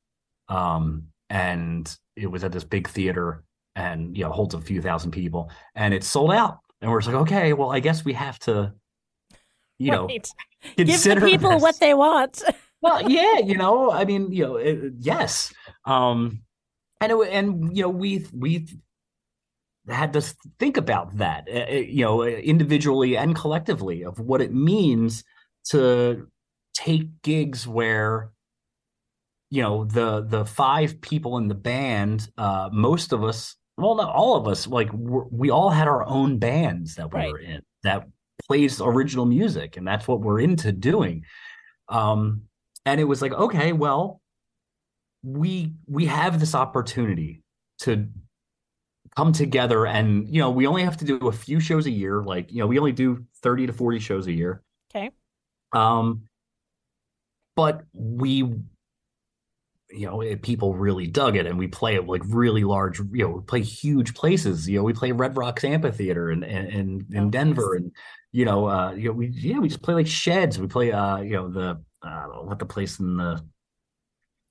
um 0.48 1.04
and 1.28 1.96
it 2.16 2.26
was 2.26 2.44
at 2.44 2.52
this 2.52 2.64
big 2.64 2.88
theater 2.88 3.44
and 3.76 4.16
you 4.16 4.24
know 4.24 4.30
holds 4.32 4.54
a 4.54 4.61
few 4.61 4.80
thousand 4.82 5.11
people 5.12 5.50
and 5.74 5.94
it's 5.94 6.06
sold 6.06 6.32
out 6.32 6.58
and 6.80 6.90
we're 6.90 7.00
just 7.00 7.12
like 7.12 7.22
okay 7.22 7.52
well 7.52 7.70
i 7.70 7.80
guess 7.80 8.04
we 8.04 8.12
have 8.12 8.38
to 8.38 8.72
you 9.78 9.90
know 9.90 10.06
Right. 10.06 10.26
Give 10.76 10.86
the 10.88 11.20
people 11.24 11.50
this. 11.52 11.62
what 11.62 11.80
they 11.80 11.94
want. 11.94 12.42
well 12.82 13.08
yeah 13.11 13.38
you 13.38 13.56
know 13.56 13.90
i 13.92 14.04
mean 14.04 14.30
you 14.32 14.42
know 14.44 14.56
it, 14.56 14.92
yes 14.98 15.52
um 15.86 16.42
and 17.00 17.12
it, 17.12 17.28
and 17.30 17.76
you 17.76 17.82
know 17.82 17.88
we 17.88 18.26
we 18.32 18.66
had 19.88 20.12
to 20.12 20.20
think 20.58 20.76
about 20.76 21.16
that 21.16 21.48
uh, 21.50 21.66
uh, 21.70 21.74
you 21.74 22.04
know 22.04 22.22
individually 22.22 23.16
and 23.16 23.34
collectively 23.34 24.04
of 24.04 24.18
what 24.20 24.40
it 24.40 24.52
means 24.52 25.24
to 25.64 26.28
take 26.74 27.22
gigs 27.22 27.66
where 27.66 28.30
you 29.50 29.62
know 29.62 29.84
the 29.84 30.22
the 30.22 30.44
five 30.44 31.00
people 31.00 31.36
in 31.38 31.48
the 31.48 31.54
band 31.54 32.28
uh 32.38 32.68
most 32.72 33.12
of 33.12 33.24
us 33.24 33.56
well 33.76 33.96
not 33.96 34.12
all 34.14 34.36
of 34.36 34.46
us 34.46 34.66
like 34.66 34.92
we're, 34.92 35.24
we 35.30 35.50
all 35.50 35.70
had 35.70 35.88
our 35.88 36.06
own 36.06 36.38
bands 36.38 36.94
that 36.94 37.12
we 37.12 37.20
Right. 37.20 37.32
were 37.32 37.38
in 37.38 37.62
that 37.82 38.06
plays 38.46 38.80
original 38.80 39.26
music 39.26 39.76
and 39.76 39.86
that's 39.86 40.06
what 40.06 40.20
we're 40.20 40.40
into 40.40 40.72
doing 40.72 41.24
um 41.88 42.42
and 42.86 43.00
it 43.00 43.04
was 43.04 43.20
like 43.22 43.32
okay 43.32 43.72
well 43.72 44.19
we 45.22 45.74
we 45.86 46.06
have 46.06 46.40
this 46.40 46.54
opportunity 46.54 47.42
to 47.80 48.08
come 49.16 49.32
together 49.32 49.86
and 49.86 50.28
you 50.28 50.40
know 50.40 50.50
we 50.50 50.66
only 50.66 50.82
have 50.84 50.96
to 50.98 51.04
do 51.04 51.28
a 51.28 51.32
few 51.32 51.60
shows 51.60 51.86
a 51.86 51.90
year. 51.90 52.22
Like 52.22 52.50
you 52.52 52.58
know 52.58 52.66
we 52.66 52.78
only 52.78 52.92
do 52.92 53.24
30 53.42 53.66
to 53.66 53.72
40 53.72 53.98
shows 53.98 54.26
a 54.26 54.32
year. 54.32 54.62
Okay. 54.94 55.10
um 55.72 56.22
but 57.56 57.82
we 57.92 58.36
you 59.92 60.06
know 60.06 60.20
it, 60.20 60.42
people 60.42 60.74
really 60.74 61.06
dug 61.06 61.36
it 61.36 61.46
and 61.46 61.58
we 61.58 61.66
play 61.66 61.96
it 61.96 62.06
like 62.06 62.22
really 62.26 62.64
large 62.64 63.00
you 63.12 63.24
know 63.24 63.28
we 63.30 63.42
play 63.42 63.62
huge 63.62 64.14
places. 64.14 64.68
You 64.68 64.78
know 64.78 64.84
we 64.84 64.92
play 64.92 65.12
red 65.12 65.36
rocks 65.36 65.64
amphitheater 65.64 66.30
in 66.30 66.42
in, 66.44 67.06
in, 67.12 67.26
Oh, 67.26 67.30
denver 67.30 67.74
and 67.74 67.92
you 68.32 68.44
know 68.44 68.66
uh 68.68 68.92
you 68.92 69.08
know 69.08 69.12
we 69.12 69.28
yeah 69.28 69.58
we 69.58 69.68
just 69.68 69.82
play 69.82 69.94
like 69.94 70.06
sheds. 70.06 70.58
We 70.58 70.66
play 70.66 70.92
uh 70.92 71.18
you 71.18 71.32
know 71.32 71.48
the 71.48 71.82
uh 72.02 72.26
what 72.42 72.58
the 72.58 72.66
place 72.66 73.00
in 73.00 73.16
the 73.16 73.44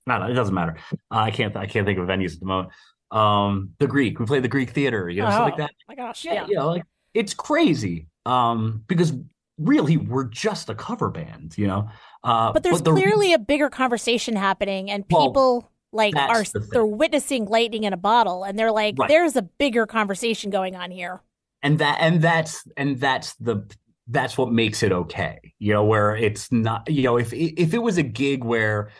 no, 0.09 0.17
no 0.19 0.27
it 0.27 0.33
doesn't 0.33 0.53
matter 0.55 0.75
uh, 1.11 1.17
i 1.17 1.31
can't 1.31 1.55
i 1.55 1.65
can't 1.65 1.85
think 1.85 1.97
of 1.99 2.07
venues 2.07 2.33
at 2.33 2.39
the 2.41 2.45
moment 2.45 2.69
um 3.11 3.71
the 3.79 3.87
greek 3.87 4.19
we 4.19 4.25
play 4.25 4.39
the 4.39 4.47
greek 4.47 4.71
theater 4.71 5.09
you 5.09 5.21
know 5.21 5.29
stuff 5.29 5.45
like 5.45 5.53
Oh, 5.53 5.57
that 5.57 5.71
my 5.87 5.95
gosh. 5.95 6.25
yeah, 6.25 6.33
Yeah. 6.33 6.47
you 6.47 6.55
know, 6.55 6.67
like 6.69 6.83
it's 7.13 7.33
crazy. 7.33 8.07
Um, 8.25 8.83
because 8.87 9.13
really 9.57 9.97
we're 9.97 10.25
just 10.25 10.69
a 10.69 10.75
cover 10.75 11.09
band, 11.09 11.57
you 11.57 11.65
know. 11.65 11.89
Uh, 12.23 12.53
But 12.53 12.61
there's 12.61 12.83
the 12.83 12.91
clearly 12.93 13.33
a 13.33 13.39
bigger 13.39 13.69
conversation 13.69 14.35
happening, 14.35 14.91
and 14.91 15.03
Well, 15.09 15.27
people 15.27 15.71
like 15.91 16.15
are 16.15 16.43
the 16.43 16.59
they're 16.71 16.85
witnessing 16.85 17.45
lightning 17.45 17.83
in 17.85 17.93
a 17.93 17.97
bottle, 17.97 18.43
and 18.43 18.59
they're 18.59 18.71
like, 18.71 18.95
Right. 18.99 19.09
"There's 19.09 19.35
a 19.35 19.41
bigger 19.41 19.87
conversation 19.87 20.51
going 20.51 20.75
on 20.75 20.91
here." 20.91 21.21
and 21.63 21.79
that 21.79 21.97
and 21.99 22.21
that's 22.21 22.63
and 22.77 22.99
that's 22.99 23.33
the 23.35 23.67
that's 24.07 24.37
what 24.37 24.51
makes 24.51 24.83
it 24.83 24.91
okay, 24.91 25.39
you 25.57 25.73
know. 25.73 25.83
Where 25.83 26.15
it's 26.15 26.51
not, 26.51 26.87
you 26.89 27.01
know, 27.03 27.17
if 27.17 27.33
if 27.33 27.73
it 27.73 27.79
was 27.81 27.97
a 27.97 28.03
gig 28.03 28.43
where 28.43 28.91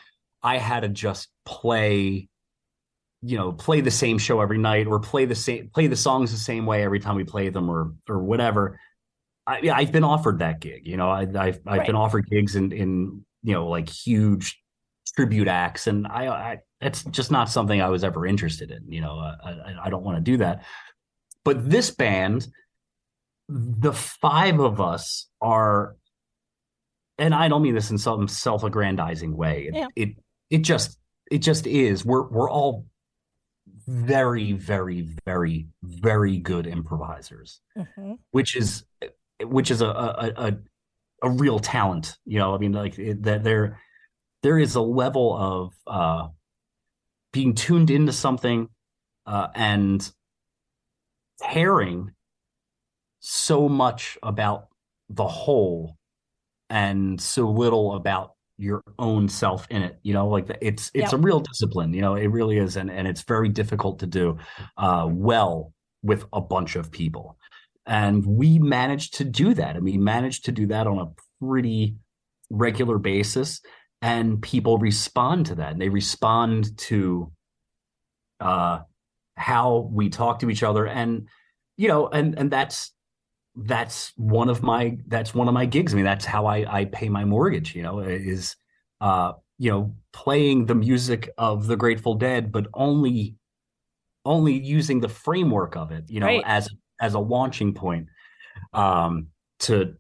I 0.42 0.58
had 0.58 0.82
to 0.82 0.90
just 0.90 1.28
play, 1.46 2.30
you 3.22 3.38
know, 3.38 3.52
play 3.52 3.82
the 3.82 3.92
same 3.92 4.18
show 4.18 4.40
every 4.42 4.58
night 4.58 4.88
or 4.88 5.00
play 5.00 5.26
the 5.26 5.36
same 5.36 5.70
play 5.74 5.88
the 5.88 5.96
songs 5.96 6.32
the 6.32 6.38
same 6.38 6.66
way 6.66 6.84
every 6.84 7.00
time 7.00 7.16
we 7.16 7.24
play 7.24 7.50
them 7.50 7.70
or 7.70 7.94
or 8.08 8.20
whatever. 8.20 8.80
I, 9.48 9.70
I've 9.74 9.92
been 9.92 10.04
offered 10.04 10.40
that 10.40 10.60
gig. 10.60 10.86
You 10.86 10.98
know, 10.98 11.10
I, 11.10 11.22
I've 11.22 11.34
I've 11.36 11.60
Right. 11.66 11.88
been 11.88 11.96
offered 11.96 12.30
gigs 12.30 12.56
in 12.56 12.72
in 12.72 13.26
you 13.44 13.54
know 13.54 13.68
like 13.68 13.90
huge 13.90 14.62
tribute 15.16 15.48
acts, 15.48 15.88
and 15.88 16.06
I, 16.08 16.28
I 16.28 16.58
it's 16.82 17.04
just 17.06 17.32
not 17.32 17.50
something 17.50 17.82
I 17.82 17.90
was 17.90 18.04
ever 18.04 18.26
interested 18.26 18.72
in. 18.72 18.92
You 18.92 19.02
know, 19.02 19.18
I 19.18 19.50
I, 19.50 19.76
I 19.86 19.90
don't 19.90 20.04
want 20.04 20.18
to 20.18 20.22
do 20.22 20.38
that. 20.38 20.64
But 21.44 21.70
this 21.70 21.90
band, 21.92 22.48
the 23.50 23.94
five 23.94 24.60
of 24.60 24.80
us 24.80 25.28
are, 25.42 25.96
and 27.18 27.34
I 27.34 27.48
don't 27.48 27.62
mean 27.64 27.76
this 27.76 27.90
in 27.92 27.98
some 27.98 28.28
self-aggrandizing 28.28 29.36
way. 29.36 29.68
It 29.68 29.74
Yeah. 29.76 29.88
it, 29.96 30.10
it 30.50 30.60
just 30.60 30.98
it 31.32 31.40
just 31.40 31.68
is. 31.68 32.04
We're 32.06 32.28
we're 32.28 32.50
all 32.50 32.86
very 33.90 34.54
very 34.54 35.02
very 35.26 35.68
very 35.82 36.38
good 36.38 36.68
improvisers 36.68 37.60
hmm 37.76 38.14
which 38.32 38.56
is 38.56 38.84
which 39.44 39.72
is 39.72 39.82
a 39.82 39.88
a 39.88 40.32
a, 40.38 40.58
a 41.24 41.30
real 41.30 41.58
talent 41.58 42.18
you 42.26 42.38
know 42.38 42.54
i 42.54 42.58
mean 42.60 42.72
like 42.72 43.00
it, 43.00 43.24
that 43.24 43.44
there 43.44 43.80
there 44.44 44.60
is 44.60 44.76
a 44.76 44.82
level 44.82 45.36
of 45.36 45.74
uh 45.88 46.28
being 47.34 47.56
tuned 47.56 47.90
into 47.90 48.12
something 48.12 48.70
uh 49.26 49.48
and 49.56 50.12
caring 51.42 52.12
so 53.20 53.68
much 53.68 54.20
about 54.22 54.68
the 55.10 55.28
whole 55.28 55.98
and 56.70 57.20
so 57.20 57.50
little 57.50 57.96
about 57.96 58.34
your 58.60 58.84
own 59.00 59.30
self 59.30 59.66
in 59.70 59.82
it 59.82 59.98
you 60.04 60.14
know 60.14 60.28
like 60.28 60.46
it's 60.62 60.92
it's 60.94 61.14
Yeah. 61.14 61.18
a 61.18 61.22
real 61.22 61.40
discipline 61.40 61.94
you 61.94 62.02
know 62.02 62.16
it 62.16 62.28
really 62.28 62.58
is 62.58 62.76
and 62.76 62.92
and 62.92 63.08
it's 63.08 63.22
very 63.24 63.48
difficult 63.48 64.00
to 64.00 64.06
do 64.06 64.38
uh 64.78 65.08
well 65.10 65.74
with 66.04 66.26
a 66.34 66.42
bunch 66.42 66.76
of 66.76 66.92
people 66.92 67.38
and 67.86 68.26
we 68.26 68.60
managed 68.60 69.16
to 69.16 69.24
do 69.24 69.54
that 69.54 69.76
and 69.78 69.86
we 69.86 69.98
managed 69.98 70.46
to 70.46 70.52
do 70.52 70.68
that 70.68 70.88
on 70.88 71.00
a 71.00 71.08
pretty 71.44 71.96
regular 72.50 72.98
basis 72.98 73.62
and 74.02 74.42
people 74.42 74.78
respond 74.78 75.46
to 75.46 75.56
that 75.56 75.72
and 75.72 75.82
they 75.82 75.90
respond 75.90 76.78
to 76.78 77.32
uh 78.42 78.80
how 79.38 79.90
we 79.92 80.10
talk 80.10 80.40
to 80.40 80.50
each 80.50 80.64
other 80.64 80.86
and 80.86 81.28
you 81.78 81.88
know 81.88 82.08
and 82.10 82.38
and 82.38 82.52
that's 82.52 82.94
that's 83.56 84.14
one 84.16 84.50
of 84.50 84.64
my 84.64 84.98
that's 85.08 85.34
one 85.34 85.48
of 85.48 85.54
my 85.54 85.66
gigs 85.66 85.94
i 85.94 85.96
mean 85.96 86.06
that's 86.06 86.26
how 86.26 86.46
i 86.46 86.66
i 86.80 86.86
pay 86.86 87.10
my 87.10 87.26
mortgage 87.26 87.76
you 87.76 87.82
know 87.84 88.00
is 88.00 88.56
uh 89.02 89.34
you 89.58 89.70
know 89.72 89.94
playing 90.14 90.66
the 90.66 90.76
music 90.76 91.30
of 91.38 91.68
the 91.68 91.76
grateful 91.76 92.14
dead 92.14 92.52
but 92.52 92.68
only 92.74 93.36
only 94.26 94.54
using 94.54 95.00
the 95.00 95.10
framework 95.10 95.76
of 95.76 95.92
it 95.92 96.06
you 96.10 96.20
know 96.20 96.28
Right. 96.28 96.44
as 96.46 96.70
as 97.02 97.16
a 97.16 97.20
launching 97.20 97.74
point 97.74 98.08
um 98.74 99.28
to 99.60 99.96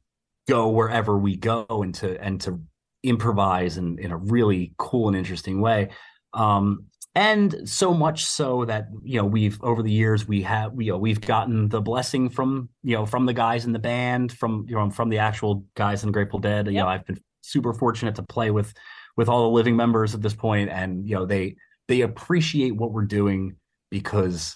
go 0.48 0.70
wherever 0.70 1.18
we 1.18 1.36
go 1.36 1.66
and 1.70 1.94
to 1.96 2.22
and 2.22 2.40
to 2.42 2.62
improvise 3.04 3.78
in 3.78 3.98
in 4.00 4.12
a 4.12 4.18
really 4.18 4.74
cool 4.78 5.08
and 5.08 5.18
interesting 5.18 5.60
way 5.60 5.90
um 6.34 6.86
and 7.16 7.68
so 7.68 7.94
much 7.94 8.26
so 8.26 8.66
that 8.66 8.88
you 9.04 9.18
know 9.18 9.26
we've 9.26 9.62
over 9.64 9.82
the 9.82 9.92
years 9.92 10.28
we 10.28 10.42
have 10.44 10.72
you 10.80 10.92
know 10.92 10.98
we've 10.98 11.22
gotten 11.22 11.68
the 11.70 11.82
blessing 11.82 12.30
from 12.30 12.70
you 12.84 12.96
know 12.96 13.06
from 13.06 13.26
the 13.26 13.34
guys 13.34 13.66
in 13.66 13.74
the 13.74 13.80
band 13.80 14.32
from 14.32 14.66
you 14.68 14.76
know 14.76 14.90
from 14.90 15.10
the 15.10 15.18
actual 15.18 15.66
guys 15.76 16.04
in 16.04 16.12
Grateful 16.12 16.40
Dead. 16.40 16.68
You 16.68 16.74
know 16.74 16.88
I've 16.88 17.06
been 17.06 17.20
super 17.42 17.74
fortunate 17.74 18.16
to 18.16 18.24
play 18.24 18.52
with 18.52 18.74
with 19.18 19.28
all 19.28 19.44
the 19.44 19.56
living 19.56 19.76
members 19.76 20.14
at 20.16 20.22
this 20.22 20.36
point, 20.36 20.70
and 20.70 21.08
you 21.08 21.16
know 21.16 21.26
they 21.26 21.56
they 21.88 22.02
appreciate 22.02 22.76
what 22.76 22.92
we're 22.92 23.06
doing 23.06 23.56
because 23.90 24.56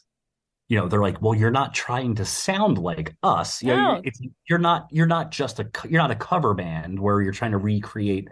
you 0.70 0.78
know 0.78 0.88
they're 0.88 1.02
like 1.02 1.22
well 1.22 1.34
you're 1.36 1.52
not 1.52 1.74
trying 1.74 2.16
to 2.16 2.24
sound 2.26 2.78
like 2.78 3.16
us. 3.24 3.62
You 3.64 3.70
know 3.70 3.76
No. 3.76 3.94
you're, 3.96 4.02
it's, 4.06 4.22
you're 4.48 4.60
not 4.60 4.88
you're 4.92 5.08
not 5.08 5.32
just 5.32 5.60
a 5.60 5.68
you're 5.90 6.02
not 6.02 6.12
a 6.12 6.16
cover 6.16 6.54
band 6.54 7.00
where 7.00 7.20
you're 7.22 7.34
trying 7.34 7.52
to 7.52 7.58
recreate 7.58 8.30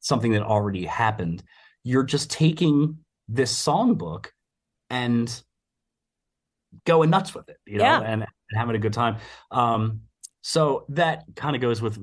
something 0.00 0.32
that 0.32 0.42
already 0.42 0.84
happened. 0.84 1.42
You're 1.82 2.04
just 2.04 2.30
taking 2.30 2.98
this 3.28 3.52
songbook 3.54 4.26
and 4.90 5.42
going 6.84 7.10
nuts 7.10 7.34
with 7.34 7.48
it 7.48 7.58
you 7.66 7.78
know 7.78 7.84
Yeah. 7.84 8.00
and, 8.00 8.22
and 8.22 8.30
having 8.56 8.74
a 8.76 8.78
good 8.78 8.92
time 8.92 9.16
um 9.50 10.00
so 10.42 10.84
that 10.90 11.24
kind 11.36 11.56
of 11.56 11.62
goes 11.62 11.80
with 11.80 11.96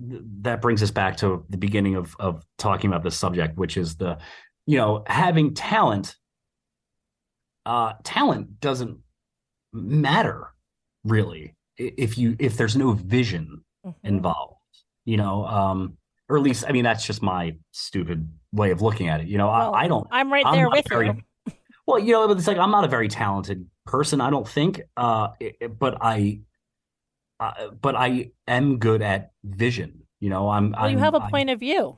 that 0.44 0.62
brings 0.62 0.82
us 0.82 0.90
back 0.92 1.18
to 1.18 1.46
the 1.50 1.58
beginning 1.58 1.96
of 1.96 2.16
of 2.20 2.44
talking 2.58 2.90
about 2.90 3.04
this 3.04 3.18
subject 3.18 3.58
which 3.58 3.78
is 3.78 3.96
the 3.98 4.18
you 4.66 4.78
know 4.78 5.04
having 5.08 5.54
talent 5.54 6.16
uh 7.66 7.94
talent 8.04 8.60
doesn't 8.60 8.98
matter 9.74 10.48
really 11.04 11.54
if 11.78 12.18
you 12.18 12.36
if 12.40 12.58
there's 12.58 12.76
no 12.76 12.94
vision 12.94 13.64
Mhm. 13.86 13.96
involved 14.04 14.56
you 15.06 15.18
know 15.18 15.46
um 15.46 15.98
or 16.32 16.38
at 16.38 16.44
least 16.44 16.64
i 16.68 16.72
mean 16.72 16.84
that's 16.84 17.06
just 17.06 17.22
my 17.22 17.56
stupid 17.72 18.28
way 18.54 18.72
of 18.72 18.82
looking 18.82 19.08
at 19.10 19.20
it 19.22 19.28
you 19.28 19.38
know 19.38 19.48
Well, 19.48 19.74
I, 19.76 19.84
I 19.84 19.88
don't 19.88 20.08
I'm 20.12 20.32
right 20.32 20.46
I'm 20.46 20.56
there 20.56 20.70
with 20.70 20.88
very- 20.90 21.08
you. 21.08 21.54
well 21.88 22.00
you 22.00 22.12
know 22.14 22.30
it's 22.32 22.48
like 22.48 22.58
i'm 22.58 22.72
not 22.72 22.84
a 22.84 22.88
very 22.88 23.08
talented 23.08 23.66
person 23.86 24.22
i 24.22 24.30
don't 24.30 24.48
think 24.48 24.82
uh 24.98 25.30
it- 25.40 25.78
but 25.78 25.98
i 26.02 26.40
uh, 27.40 27.70
but 27.82 27.96
i 27.96 28.32
am 28.48 28.78
good 28.78 29.02
at 29.02 29.32
vision 29.44 30.04
you 30.20 30.30
know 30.30 30.50
i'm 30.50 30.72
Well, 30.72 30.90
you 30.90 30.98
I'm- 30.98 31.04
have 31.04 31.14
a 31.16 31.20
I'm- 31.22 31.32
point 31.32 31.50
of 31.50 31.60
view. 31.60 31.98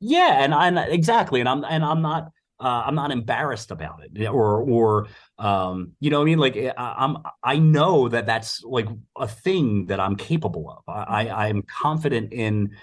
yeah, 0.00 0.42
and 0.42 0.52
I'm 0.54 0.76
exactly, 0.78 1.38
and 1.40 1.48
I'm 1.48 1.62
and 1.64 1.84
I'm 1.84 2.02
not 2.02 2.32
uh, 2.58 2.82
I'm 2.86 2.94
not 2.94 3.10
embarrassed 3.10 3.70
about 3.70 4.00
it, 4.04 4.28
or 4.28 4.62
or 4.62 5.06
um, 5.38 5.92
you 6.00 6.10
know, 6.10 6.18
what 6.18 6.24
I 6.24 6.30
mean, 6.32 6.38
like 6.38 6.56
I, 6.56 6.72
I'm 7.02 7.16
I 7.44 7.56
know 7.58 8.08
that 8.08 8.24
that's 8.26 8.62
like 8.64 8.88
a 9.16 9.28
thing 9.28 9.86
that 9.86 10.00
I'm 10.00 10.16
capable 10.16 10.70
of. 10.70 10.82
I, 10.88 11.28
I 11.28 11.48
I'm 11.48 11.62
confident 11.62 12.32
in 12.32 12.74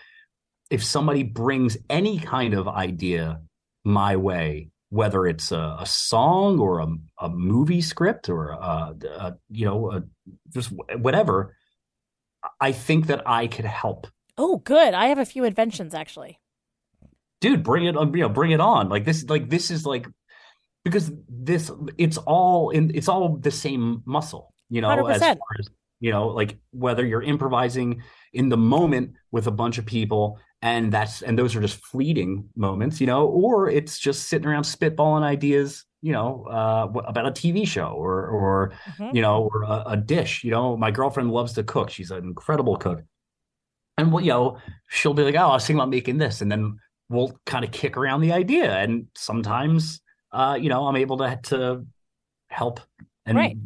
if 0.69 0.83
somebody 0.83 1.23
brings 1.23 1.77
any 1.89 2.19
kind 2.19 2.53
of 2.53 2.67
idea 2.67 3.41
my 3.83 4.15
way, 4.15 4.69
whether 4.89 5.25
it's 5.25 5.51
a, 5.51 5.77
a 5.79 5.85
song 5.85 6.59
or 6.59 6.79
a, 6.79 6.87
a 7.19 7.29
movie 7.29 7.81
script 7.81 8.29
or 8.29 8.49
a, 8.49 8.93
a 9.17 9.37
you 9.49 9.65
know 9.65 10.03
just 10.53 10.71
whatever. 10.97 11.55
I 12.61 12.71
think 12.71 13.07
that 13.07 13.23
I 13.27 13.47
could 13.47 13.65
help 13.65 14.07
Oh, 14.41 14.59
good. 14.59 14.93
I 14.93 15.07
have 15.07 15.17
a 15.19 15.25
few 15.25 15.43
inventions 15.43 15.93
actually. 15.93 16.39
dude 17.41 17.63
bring 17.63 17.85
it 17.85 17.97
on 17.97 18.13
you 18.13 18.21
know 18.21 18.29
bring 18.29 18.51
it 18.51 18.59
on 18.61 18.89
like 18.89 19.05
this 19.05 19.25
like 19.29 19.49
this 19.49 19.69
is 19.71 19.85
like 19.85 20.07
because 20.85 21.11
this 21.27 21.69
it's 21.97 22.17
all 22.17 22.69
in 22.69 22.91
it's 22.95 23.07
all 23.09 23.37
the 23.37 23.51
same 23.51 24.01
muscle 24.05 24.53
you 24.69 24.81
know 24.81 24.89
as 25.07 25.21
100%. 25.21 25.21
far 25.21 25.37
as 25.59 25.67
you 25.99 26.11
know 26.11 26.27
like 26.27 26.57
whether 26.71 27.05
you're 27.05 27.21
improvising 27.21 28.01
in 28.33 28.49
the 28.49 28.57
moment 28.57 29.13
with 29.31 29.47
a 29.47 29.51
bunch 29.51 29.77
of 29.77 29.85
people 29.85 30.39
and 30.61 30.91
that's 30.91 31.21
and 31.21 31.37
those 31.39 31.55
are 31.55 31.61
just 31.61 31.83
fleeting 31.85 32.49
moments 32.55 32.99
you 32.99 33.07
know 33.07 33.27
or 33.27 33.69
it's 33.69 33.97
just 33.99 34.27
sitting 34.27 34.47
around 34.47 34.63
spitballing 34.63 35.23
ideas 35.23 35.85
you 36.01 36.11
know 36.11 36.45
uh 36.49 36.87
about 37.07 37.25
a 37.27 37.31
tv 37.31 37.65
show 37.67 37.89
or 37.91 38.27
or 38.27 38.73
Mhm. 38.87 39.15
you 39.15 39.21
know, 39.21 39.49
or 39.53 39.63
a, 39.63 39.83
a 39.87 39.97
dish. 39.97 40.43
You 40.43 40.51
know, 40.51 40.77
my 40.77 40.91
girlfriend 40.91 41.31
loves 41.31 41.53
to 41.53 41.63
cook. 41.63 41.89
She's 41.89 42.11
an 42.11 42.23
incredible 42.23 42.75
cook. 42.77 43.03
And 43.97 44.13
well, 44.13 44.23
you 44.23 44.29
know, 44.31 44.57
she'll 44.89 45.13
be 45.13 45.23
like, 45.23 45.35
"Oh, 45.35 45.49
I 45.49 45.53
was 45.53 45.65
thinking 45.67 45.79
about 45.79 45.89
making 45.89 46.17
this," 46.17 46.41
and 46.41 46.51
then 46.51 46.79
we'll 47.09 47.37
kind 47.45 47.65
of 47.65 47.71
kick 47.71 47.97
around 47.97 48.21
the 48.21 48.31
idea. 48.31 48.73
And 48.77 49.07
sometimes, 49.15 50.01
uh, 50.31 50.57
you 50.59 50.69
know, 50.69 50.87
I'm 50.87 50.95
able 50.95 51.17
to 51.17 51.39
to 51.45 51.85
help 52.49 52.79
and 53.25 53.37
Right. 53.37 53.57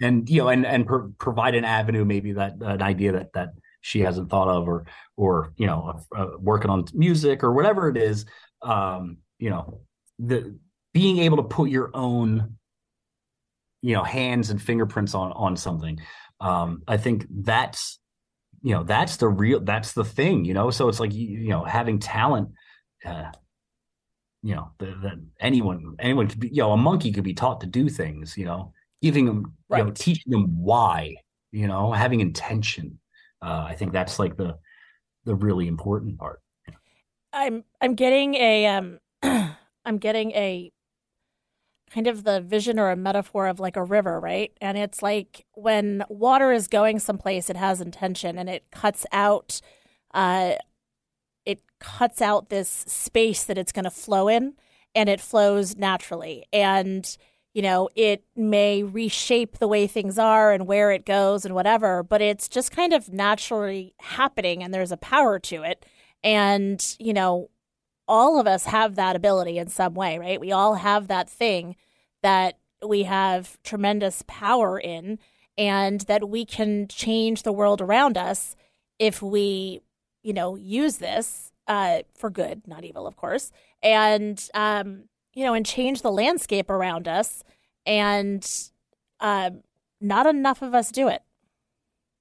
and 0.00 0.28
you 0.30 0.42
know, 0.42 0.48
and 0.48 0.66
and 0.66 0.86
pro- 0.86 1.12
provide 1.18 1.54
an 1.54 1.64
avenue, 1.64 2.04
maybe 2.04 2.32
that 2.34 2.54
an 2.60 2.82
idea 2.82 3.12
that 3.12 3.32
that 3.34 3.50
she 3.80 4.00
hasn't 4.00 4.30
thought 4.30 4.48
of, 4.48 4.68
or 4.68 4.86
or 5.16 5.52
you 5.56 5.66
know, 5.66 6.00
uh, 6.16 6.28
working 6.38 6.70
on 6.70 6.84
music 6.94 7.42
or 7.42 7.52
whatever 7.52 7.88
it 7.88 7.96
is. 7.96 8.24
Um, 8.62 9.18
you 9.38 9.50
know, 9.50 9.80
the 10.18 10.58
being 10.92 11.18
able 11.18 11.38
to 11.38 11.44
put 11.44 11.70
your 11.70 11.90
own 11.94 12.56
you 13.82 13.94
know 13.94 14.02
hands 14.02 14.50
and 14.50 14.60
fingerprints 14.60 15.14
on 15.14 15.32
on 15.32 15.56
something 15.56 15.98
um 16.40 16.82
i 16.86 16.98
think 16.98 17.24
that's 17.30 17.98
you 18.62 18.74
know 18.74 18.82
that's 18.82 19.16
the 19.16 19.28
real 19.28 19.60
that's 19.60 19.92
the 19.92 20.04
thing 20.04 20.44
you 20.44 20.54
know? 20.54 20.70
So 20.70 20.88
it's 20.88 21.00
like 21.00 21.14
you, 21.14 21.26
you 21.26 21.48
know 21.48 21.64
having 21.64 21.98
talent 21.98 22.50
uh 23.04 23.30
you 24.42 24.54
know 24.54 24.70
that 24.78 25.20
anyone 25.40 25.96
anyone 25.98 26.28
could 26.28 26.40
be 26.40 26.48
you 26.48 26.62
know 26.62 26.72
a 26.72 26.76
monkey 26.76 27.12
could 27.12 27.24
be 27.24 27.34
taught 27.34 27.60
to 27.62 27.66
do 27.66 27.88
things 27.88 28.36
you 28.36 28.44
know? 28.44 28.72
Giving 29.02 29.26
them 29.26 29.54
you 29.70 29.78
know 29.78 29.90
teaching 29.90 30.30
them 30.30 30.62
why 30.62 31.16
you 31.52 31.66
know? 31.66 31.92
Having 31.92 32.20
intention 32.20 32.99
uh 33.42 33.66
i 33.68 33.74
think 33.74 33.92
that's 33.92 34.18
like 34.18 34.36
the 34.36 34.56
the 35.24 35.34
really 35.34 35.68
important 35.68 36.18
part 36.18 36.40
I'm 37.32 37.64
I'm 37.80 37.94
getting 37.94 38.34
a 38.34 38.66
um 38.66 38.98
I'm 39.22 39.98
getting 39.98 40.32
a 40.32 40.72
kind 41.90 42.06
of 42.06 42.24
the 42.24 42.40
vision 42.40 42.78
or 42.78 42.90
a 42.90 42.96
metaphor 42.96 43.48
of 43.48 43.58
like 43.58 43.76
a 43.76 43.82
river, 43.82 44.20
right? 44.20 44.52
And 44.60 44.78
it's 44.78 45.02
like 45.02 45.44
when 45.54 46.04
water 46.08 46.52
is 46.52 46.68
going 46.68 47.00
someplace, 47.00 47.50
it 47.50 47.56
has 47.56 47.80
intention 47.80 48.38
and 48.38 48.48
it 48.48 48.64
cuts 48.70 49.06
out 49.12 49.60
uh 50.14 50.54
it 51.46 51.62
cuts 51.78 52.20
out 52.20 52.48
this 52.48 52.68
space 52.68 53.44
that 53.44 53.58
it's 53.58 53.72
going 53.72 53.84
to 53.84 53.90
flow 53.90 54.28
in 54.28 54.54
and 54.94 55.08
it 55.08 55.20
flows 55.20 55.76
naturally. 55.76 56.44
And 56.52 57.16
you 57.52 57.62
know, 57.62 57.88
it 57.96 58.24
may 58.36 58.82
reshape 58.82 59.58
the 59.58 59.68
way 59.68 59.86
things 59.86 60.18
are 60.18 60.52
and 60.52 60.66
where 60.66 60.92
it 60.92 61.04
goes 61.04 61.44
and 61.44 61.54
whatever, 61.54 62.02
but 62.02 62.20
it's 62.20 62.48
just 62.48 62.70
kind 62.70 62.92
of 62.92 63.12
naturally 63.12 63.94
happening 64.00 64.62
and 64.62 64.72
there's 64.72 64.92
a 64.92 64.96
power 64.96 65.38
to 65.38 65.62
it. 65.62 65.84
And, 66.22 66.96
you 66.98 67.12
know, 67.12 67.50
all 68.06 68.38
of 68.38 68.46
us 68.46 68.66
have 68.66 68.94
that 68.96 69.16
ability 69.16 69.58
in 69.58 69.68
some 69.68 69.94
way, 69.94 70.18
right? 70.18 70.40
We 70.40 70.52
all 70.52 70.74
have 70.76 71.08
that 71.08 71.28
thing 71.28 71.76
that 72.22 72.58
we 72.86 73.04
have 73.04 73.60
tremendous 73.62 74.22
power 74.26 74.78
in 74.78 75.18
and 75.58 76.00
that 76.02 76.28
we 76.28 76.44
can 76.44 76.86
change 76.88 77.42
the 77.42 77.52
world 77.52 77.80
around 77.80 78.16
us 78.16 78.54
if 78.98 79.22
we, 79.22 79.80
you 80.22 80.32
know, 80.32 80.56
use 80.56 80.98
this 80.98 81.52
uh, 81.66 82.02
for 82.14 82.30
good, 82.30 82.66
not 82.66 82.84
evil, 82.84 83.06
of 83.06 83.16
course, 83.16 83.52
and, 83.82 84.48
um, 84.54 85.04
you 85.34 85.44
know, 85.44 85.54
and 85.54 85.64
change 85.64 86.02
the 86.02 86.10
landscape 86.12 86.70
around 86.70 87.08
us. 87.08 87.42
And 87.86 88.46
um, 89.20 89.62
not 90.00 90.26
enough 90.26 90.62
of 90.62 90.74
us 90.74 90.90
do 90.90 91.08
it. 91.08 91.22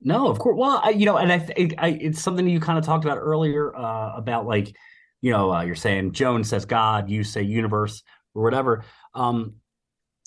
No, 0.02 0.28
of 0.30 0.40
course. 0.40 0.56
Well, 0.58 0.82
I, 0.84 0.92
you 0.92 1.06
know, 1.06 1.18
and 1.18 1.32
I, 1.32 1.40
th- 1.40 1.74
I, 1.78 1.90
it's 1.90 2.22
something 2.22 2.48
you 2.48 2.60
kind 2.60 2.80
of 2.80 2.86
talked 2.86 3.04
about 3.04 3.18
earlier 3.18 3.76
uh, 3.76 4.14
about 4.16 4.46
like, 4.46 4.74
you 5.22 5.32
know, 5.32 5.54
uh, 5.54 5.64
you're 5.64 5.76
saying 5.76 6.14
Joan 6.14 6.44
says 6.44 6.64
God, 6.66 7.10
you 7.10 7.24
say 7.24 7.42
universe 7.42 8.02
or 8.34 8.44
whatever. 8.44 8.86
Um, 9.14 9.56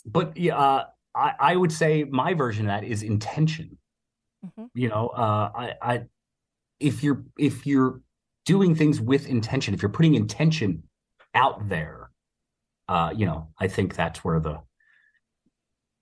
but 0.04 0.36
yeah, 0.36 0.58
uh, 0.58 0.84
I, 1.14 1.32
I 1.38 1.56
would 1.56 1.72
say 1.72 2.04
my 2.04 2.34
version 2.34 2.66
of 2.66 2.68
that 2.68 2.86
is 2.86 3.02
intention. 3.02 3.78
Mhm. 4.44 4.68
You 4.74 4.88
know, 4.88 5.08
uh, 5.08 5.50
I, 5.54 5.74
I, 5.80 6.02
if 6.80 7.02
you're 7.02 7.24
if 7.38 7.64
you're 7.66 8.00
doing 8.44 8.74
things 8.74 9.00
with 9.00 9.26
intention, 9.28 9.72
if 9.72 9.82
you're 9.82 9.88
putting 9.88 10.14
intention 10.14 10.82
out 11.34 11.68
there, 11.68 12.01
uh, 12.88 13.12
you 13.16 13.26
know, 13.26 13.48
I 13.58 13.68
think 13.68 13.94
that's 13.94 14.24
where 14.24 14.40
the, 14.40 14.60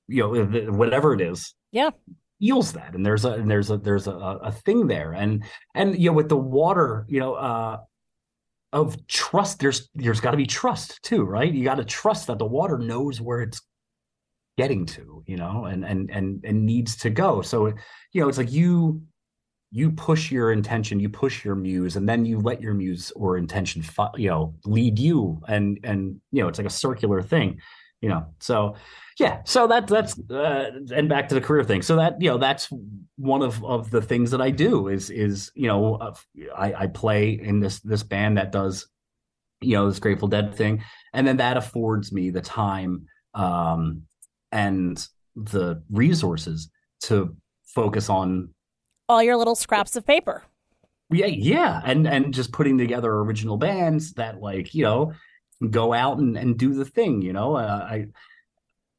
you 0.08 0.22
know, 0.22 0.44
the, 0.44 0.72
whatever 0.72 1.14
it 1.14 1.20
is, 1.20 1.54
Yeah. 1.72 1.90
feels 2.40 2.72
that. 2.72 2.94
And 2.94 3.04
there's 3.04 3.24
a 3.24 3.32
and 3.32 3.50
there's 3.50 3.70
a 3.70 3.76
there's 3.78 4.06
a, 4.06 4.12
a 4.12 4.52
thing 4.52 4.86
there. 4.86 5.12
And 5.12 5.44
and 5.74 5.96
you 5.98 6.10
know 6.10 6.14
with 6.16 6.28
the 6.28 6.36
water 6.36 7.04
you 7.08 7.20
know 7.20 7.34
uh 7.34 7.78
of 8.72 9.06
trust 9.08 9.58
there's 9.58 9.88
there's 9.94 10.20
got 10.20 10.30
to 10.30 10.36
be 10.36 10.46
trust 10.46 11.00
too 11.02 11.22
right? 11.24 11.52
You 11.52 11.64
got 11.64 11.76
to 11.76 11.84
trust 11.84 12.26
that 12.28 12.38
the 12.38 12.46
water 12.46 12.78
knows 12.78 13.20
where 13.20 13.40
it's 13.40 13.60
getting 14.58 14.84
to 14.86 15.22
you 15.26 15.36
know 15.36 15.64
and 15.66 15.84
and 15.84 16.10
and 16.10 16.44
and 16.44 16.66
needs 16.66 16.96
to 16.96 17.10
go. 17.10 17.42
So 17.42 17.66
you 18.12 18.20
know 18.20 18.28
it's 18.28 18.38
like 18.38 18.52
you 18.52 19.02
you 19.72 19.90
push 19.92 20.30
your 20.30 20.52
intention 20.52 20.98
you 20.98 21.08
push 21.08 21.44
your 21.44 21.54
muse 21.54 21.96
and 21.96 22.08
then 22.08 22.24
you 22.24 22.40
let 22.40 22.60
your 22.60 22.74
muse 22.74 23.12
or 23.14 23.36
intention 23.36 23.82
you 24.16 24.28
know 24.28 24.54
lead 24.64 24.98
you 24.98 25.40
and 25.48 25.78
and 25.84 26.20
you 26.32 26.42
know 26.42 26.48
it's 26.48 26.58
like 26.58 26.66
a 26.66 26.70
circular 26.70 27.22
thing 27.22 27.60
you 28.00 28.08
know? 28.08 28.26
So 28.38 28.76
yeah 29.18 29.40
so 29.44 29.66
that 29.66 29.86
that's 29.86 30.18
uh, 30.30 30.70
and 30.94 31.08
back 31.08 31.28
to 31.28 31.34
the 31.34 31.40
career 31.40 31.62
thing. 31.62 31.82
So 31.82 31.96
that 31.96 32.20
you 32.20 32.30
know 32.30 32.38
that's 32.38 32.68
one 33.16 33.42
of 33.42 33.62
of 33.64 33.90
the 33.90 34.00
things 34.00 34.30
that 34.30 34.40
i 34.40 34.50
do 34.50 34.88
is 34.88 35.10
is 35.10 35.50
you 35.54 35.66
know 35.66 36.14
i 36.56 36.72
i 36.72 36.86
play 36.86 37.30
in 37.32 37.60
this 37.60 37.80
this 37.80 38.02
band 38.02 38.38
that 38.38 38.50
does 38.52 38.88
you 39.60 39.74
know 39.76 39.88
this 39.88 39.98
grateful 39.98 40.28
dead 40.28 40.54
thing. 40.54 40.82
And 41.12 41.26
then 41.26 41.36
that 41.38 41.56
affords 41.56 42.12
me 42.12 42.30
the 42.30 42.40
time 42.40 43.06
um 43.34 44.02
and 44.52 45.06
the 45.36 45.82
resources 45.90 46.70
to 47.02 47.36
focus 47.66 48.08
on 48.08 48.52
All 49.10 49.22
your 49.22 49.36
little 49.36 49.56
scraps 49.56 49.96
of 49.96 50.06
paper. 50.06 50.44
Yeah, 51.10 51.26
yeah, 51.26 51.80
and 51.84 52.06
and 52.06 52.32
just 52.32 52.52
putting 52.52 52.78
together 52.78 53.12
original 53.12 53.56
bands 53.56 54.12
that 54.14 54.40
like 54.40 54.72
you 54.74 54.84
know 54.84 55.12
go 55.68 55.92
out 55.92 56.18
and, 56.18 56.38
and 56.38 56.56
do 56.56 56.72
the 56.74 56.84
thing. 56.84 57.20
You 57.20 57.32
know, 57.32 57.56
uh, 57.56 57.88
I 57.90 58.06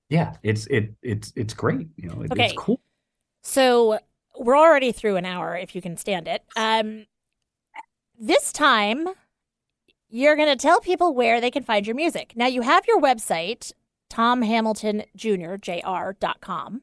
yeah, 0.09 0.36
it's 0.43 0.68
it 0.68 0.91
it's 1.01 1.32
it's 1.38 1.53
great. 1.53 1.88
You 1.95 2.09
know, 2.09 2.22
it, 2.24 2.32
Okay. 2.34 2.47
it's 2.47 2.53
cool. 2.57 2.82
So 3.43 3.97
we're 4.38 4.57
already 4.57 4.91
through 4.91 5.16
an 5.16 5.26
hour 5.26 5.55
if 5.55 5.74
you 5.76 5.82
can 5.82 5.95
stand 5.95 6.28
it. 6.28 6.43
Um, 6.57 7.05
this 8.20 8.51
time, 8.51 9.07
you're 10.09 10.36
going 10.36 10.49
to 10.49 10.57
tell 10.62 10.82
people 10.82 11.14
where 11.14 11.39
they 11.39 11.49
can 11.49 11.64
find 11.64 11.88
your 11.88 11.95
music. 11.95 12.34
Now, 12.36 12.47
you 12.47 12.62
have 12.62 12.86
your 12.88 12.99
website, 12.99 13.72
tomhamiltonjr.com. 14.12 16.82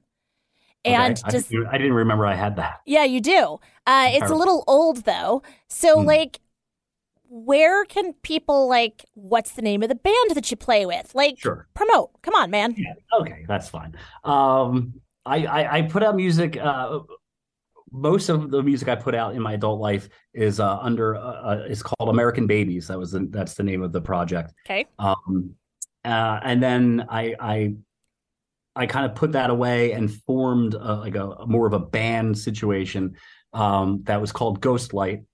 And 0.95 1.13
Okay, 1.19 1.23
I, 1.25 1.31
just, 1.31 1.51
didn't, 1.51 1.67
I 1.69 1.79
didn't 1.79 1.95
remember 1.95 2.27
I 2.27 2.35
had 2.35 2.57
that. 2.57 2.81
yeah, 2.87 3.05
you 3.05 3.21
do. 3.21 3.59
Uh, 3.87 4.09
it's 4.13 4.31
a 4.31 4.35
little 4.35 4.65
old, 4.67 5.05
though. 5.05 5.43
So, 5.69 6.01
Hmm. 6.01 6.07
like, 6.07 6.41
where 7.31 7.85
can 7.85 8.15
people, 8.23 8.69
like, 8.69 9.05
what's 9.15 9.53
the 9.53 9.63
name 9.63 9.83
of 9.83 9.89
the 9.91 9.95
band 9.95 10.31
that 10.35 10.51
you 10.51 10.57
play 10.57 10.87
with? 10.87 11.15
Like, 11.15 11.39
Sure. 11.39 11.67
promote. 11.75 12.11
Come 12.23 12.35
on, 12.35 12.51
man. 12.51 12.75
Yeah. 12.77 12.95
Okay, 13.21 13.45
that's 13.47 13.69
fine. 13.69 13.95
Um, 14.25 14.95
I, 15.27 15.45
I 15.45 15.77
I 15.79 15.83
put 15.83 16.03
out 16.03 16.17
music. 16.17 16.57
Uh, 16.57 17.01
most 17.93 18.29
of 18.29 18.51
the 18.51 18.63
music 18.63 18.89
I 18.89 18.95
put 18.97 19.15
out 19.15 19.35
in 19.35 19.43
my 19.43 19.55
adult 19.55 19.81
life 19.81 20.09
is 20.35 20.59
uh, 20.61 20.79
under 20.79 21.17
uh, 21.17 21.21
uh, 21.21 21.65
is 21.69 21.83
called 21.83 22.09
American 22.11 22.47
Babies. 22.47 22.89
That 22.89 22.99
was 22.99 23.13
the, 23.13 23.27
that's 23.31 23.55
the 23.55 23.63
name 23.63 23.83
of 23.83 23.93
the 23.93 24.01
project. 24.01 24.53
Okay. 24.67 24.87
Um, 24.99 25.55
uh, 26.05 26.41
and 26.43 26.63
then 26.63 27.07
I 27.11 27.35
I 27.41 27.75
I 28.79 28.87
kind 28.87 29.05
of 29.05 29.15
put 29.15 29.33
that 29.33 29.51
away 29.51 29.93
and 29.93 30.13
formed 30.23 30.75
uh 30.75 30.99
like 30.99 31.17
a 31.17 31.45
more 31.47 31.67
of 31.67 31.73
a 31.73 31.79
band 31.81 32.39
situation 32.39 33.17
um, 33.53 34.03
that 34.05 34.21
was 34.21 34.33
called 34.33 34.61
Ghostlight. 34.61 35.25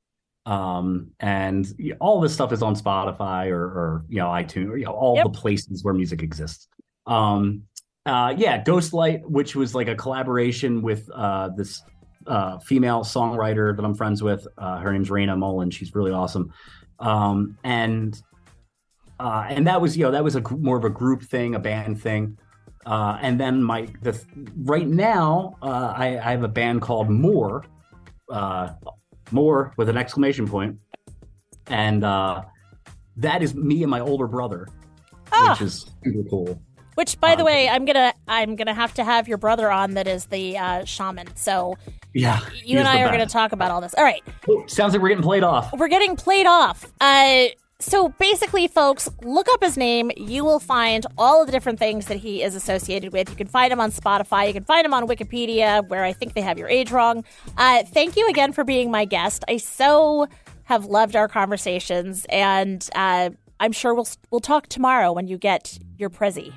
Um, 0.47 1.13
and 1.21 1.67
all 2.01 2.21
this 2.21 2.35
stuff 2.35 2.53
is 2.53 2.63
on 2.63 2.75
Spotify 2.77 3.51
or, 3.51 3.63
or 3.65 4.05
you 4.09 4.19
know 4.19 4.27
iTunes 4.29 4.69
or 4.71 4.77
you 4.77 4.87
know 4.87 4.93
all 4.93 5.17
Yep. 5.17 5.25
the 5.25 5.31
places 5.31 5.85
where 5.85 5.95
music 5.95 6.23
exists. 6.23 6.69
Um, 7.07 7.63
uh, 8.07 8.35
yeah, 8.37 8.63
Ghostlight, 8.63 9.23
which 9.25 9.57
was 9.57 9.75
like 9.75 9.89
a 9.89 9.95
collaboration 9.95 10.83
with 10.83 11.09
uh, 11.15 11.49
this 11.57 11.83
uh, 12.27 12.59
female 12.59 13.01
songwriter 13.01 13.75
that 13.75 13.85
I'm 13.85 13.95
friends 13.95 14.23
with. 14.23 14.47
Uh, 14.59 14.79
her 14.79 14.93
name's 14.93 15.09
Raina 15.09 15.37
Mullen. 15.39 15.71
She's 15.71 15.95
really 15.95 16.13
awesome. 16.13 16.53
Um, 16.99 17.59
and 17.65 18.21
uh, 19.19 19.47
and 19.49 19.67
that 19.67 19.81
was 19.81 19.97
you 19.97 20.05
know 20.05 20.11
that 20.11 20.25
was 20.25 20.37
a 20.37 20.43
more 20.57 20.77
of 20.77 20.85
a 20.85 20.91
group 20.91 21.23
thing, 21.23 21.55
a 21.55 21.59
band 21.59 22.01
thing. 22.03 22.39
Uh, 22.87 23.19
and 23.23 23.41
then 23.41 23.63
my 23.63 23.89
the 24.03 24.19
right 24.65 24.87
now 24.87 25.57
uh, 25.63 25.95
I, 25.97 26.19
I 26.19 26.31
have 26.33 26.43
a 26.43 26.49
band 26.49 26.83
called 26.83 27.09
More, 27.09 27.65
uh, 28.31 28.71
More 29.31 29.73
with 29.77 29.89
an 29.89 29.97
exclamation 29.97 30.47
point, 30.47 30.77
and 31.69 32.05
uh, 32.05 32.43
that 33.17 33.43
is 33.43 33.55
me 33.55 33.83
and 33.83 33.91
my 33.91 34.01
older 34.01 34.27
brother, 34.27 34.69
Ah. 35.33 35.51
which 35.53 35.63
is 35.63 35.87
super 36.05 36.29
cool. 36.29 36.61
Which, 36.97 37.19
by 37.19 37.35
the 37.35 37.41
Um, 37.41 37.47
way, 37.47 37.69
I'm 37.69 37.85
gonna 37.87 38.13
I'm 38.29 38.55
gonna 38.55 38.75
have 38.75 38.95
to 38.95 39.05
have 39.05 39.27
your 39.29 39.39
brother 39.39 39.71
on. 39.73 39.95
That 39.95 40.07
is 40.07 40.27
the 40.27 40.57
uh, 40.59 40.85
shaman. 40.85 41.35
So 41.37 41.77
Yeah, 42.13 42.39
you 42.65 42.79
and 42.79 42.87
I 42.87 43.03
are 43.03 43.11
gonna 43.11 43.27
talk 43.27 43.51
about 43.53 43.71
all 43.73 43.81
this. 43.81 43.95
All 43.95 44.05
right, 44.05 44.23
to. 44.43 44.63
Sounds 44.69 44.93
like 44.93 45.03
we're 45.03 45.09
getting 45.09 45.25
played 45.25 45.43
off. 45.43 45.73
we're 45.77 45.89
getting 45.89 46.15
played 46.17 46.47
off. 46.47 46.85
So 47.85 48.09
basically, 48.09 48.67
folks, 48.67 49.11
look 49.23 49.47
up 49.53 49.63
his 49.63 49.77
name. 49.77 50.11
You 50.17 50.43
will 50.43 50.59
find 50.59 51.05
all 51.19 51.43
of 51.43 51.47
the 51.47 51.53
different 51.53 51.79
things 51.79 52.07
that 52.07 52.17
he 52.17 52.43
is 52.43 52.55
associated 52.55 53.13
with. 53.13 53.29
You 53.29 53.37
can 53.37 53.47
find 53.47 53.71
him 53.71 53.79
on 53.79 53.93
Spotify. 53.93 54.47
You 54.47 54.55
can 54.55 54.65
find 54.65 54.87
him 54.87 54.95
on 54.95 55.07
Wikipedia, 55.07 55.87
where 55.89 56.03
I 56.03 56.15
think 56.15 56.33
they 56.33 56.41
have 56.41 56.59
your 56.59 56.69
age 56.69 56.91
wrong. 56.91 57.25
Uh, 57.59 57.83
thank 57.85 58.17
you 58.17 58.27
again 58.29 58.55
for 58.55 58.65
being 58.65 58.91
my 58.91 59.05
guest. 59.05 59.45
I 59.49 59.59
so 59.59 60.27
have 60.63 60.87
loved 60.87 61.15
our 61.15 61.29
conversations, 61.29 62.25
and 62.31 62.89
uh, 62.95 63.29
I'm 63.61 63.73
sure 63.73 63.95
we'll 63.95 64.09
we'll 64.31 64.41
talk 64.41 64.69
tomorrow 64.69 65.13
when 65.13 65.29
you 65.29 65.37
get 65.37 65.79
your 65.99 66.09
Prezi. 66.09 66.55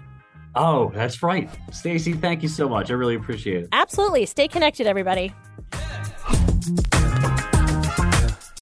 Oh, 0.56 0.92
that's 0.96 1.22
right, 1.22 1.50
Stacy. 1.74 2.14
Thank 2.14 2.42
you 2.42 2.50
so 2.50 2.70
much. 2.70 2.90
I 2.90 2.94
really 2.94 3.16
appreciate 3.16 3.64
it. 3.64 3.70
Absolutely. 3.74 4.26
Stay 4.28 4.48
connected, 4.48 4.88
everybody. 4.88 5.34
Yeah. 5.74 7.52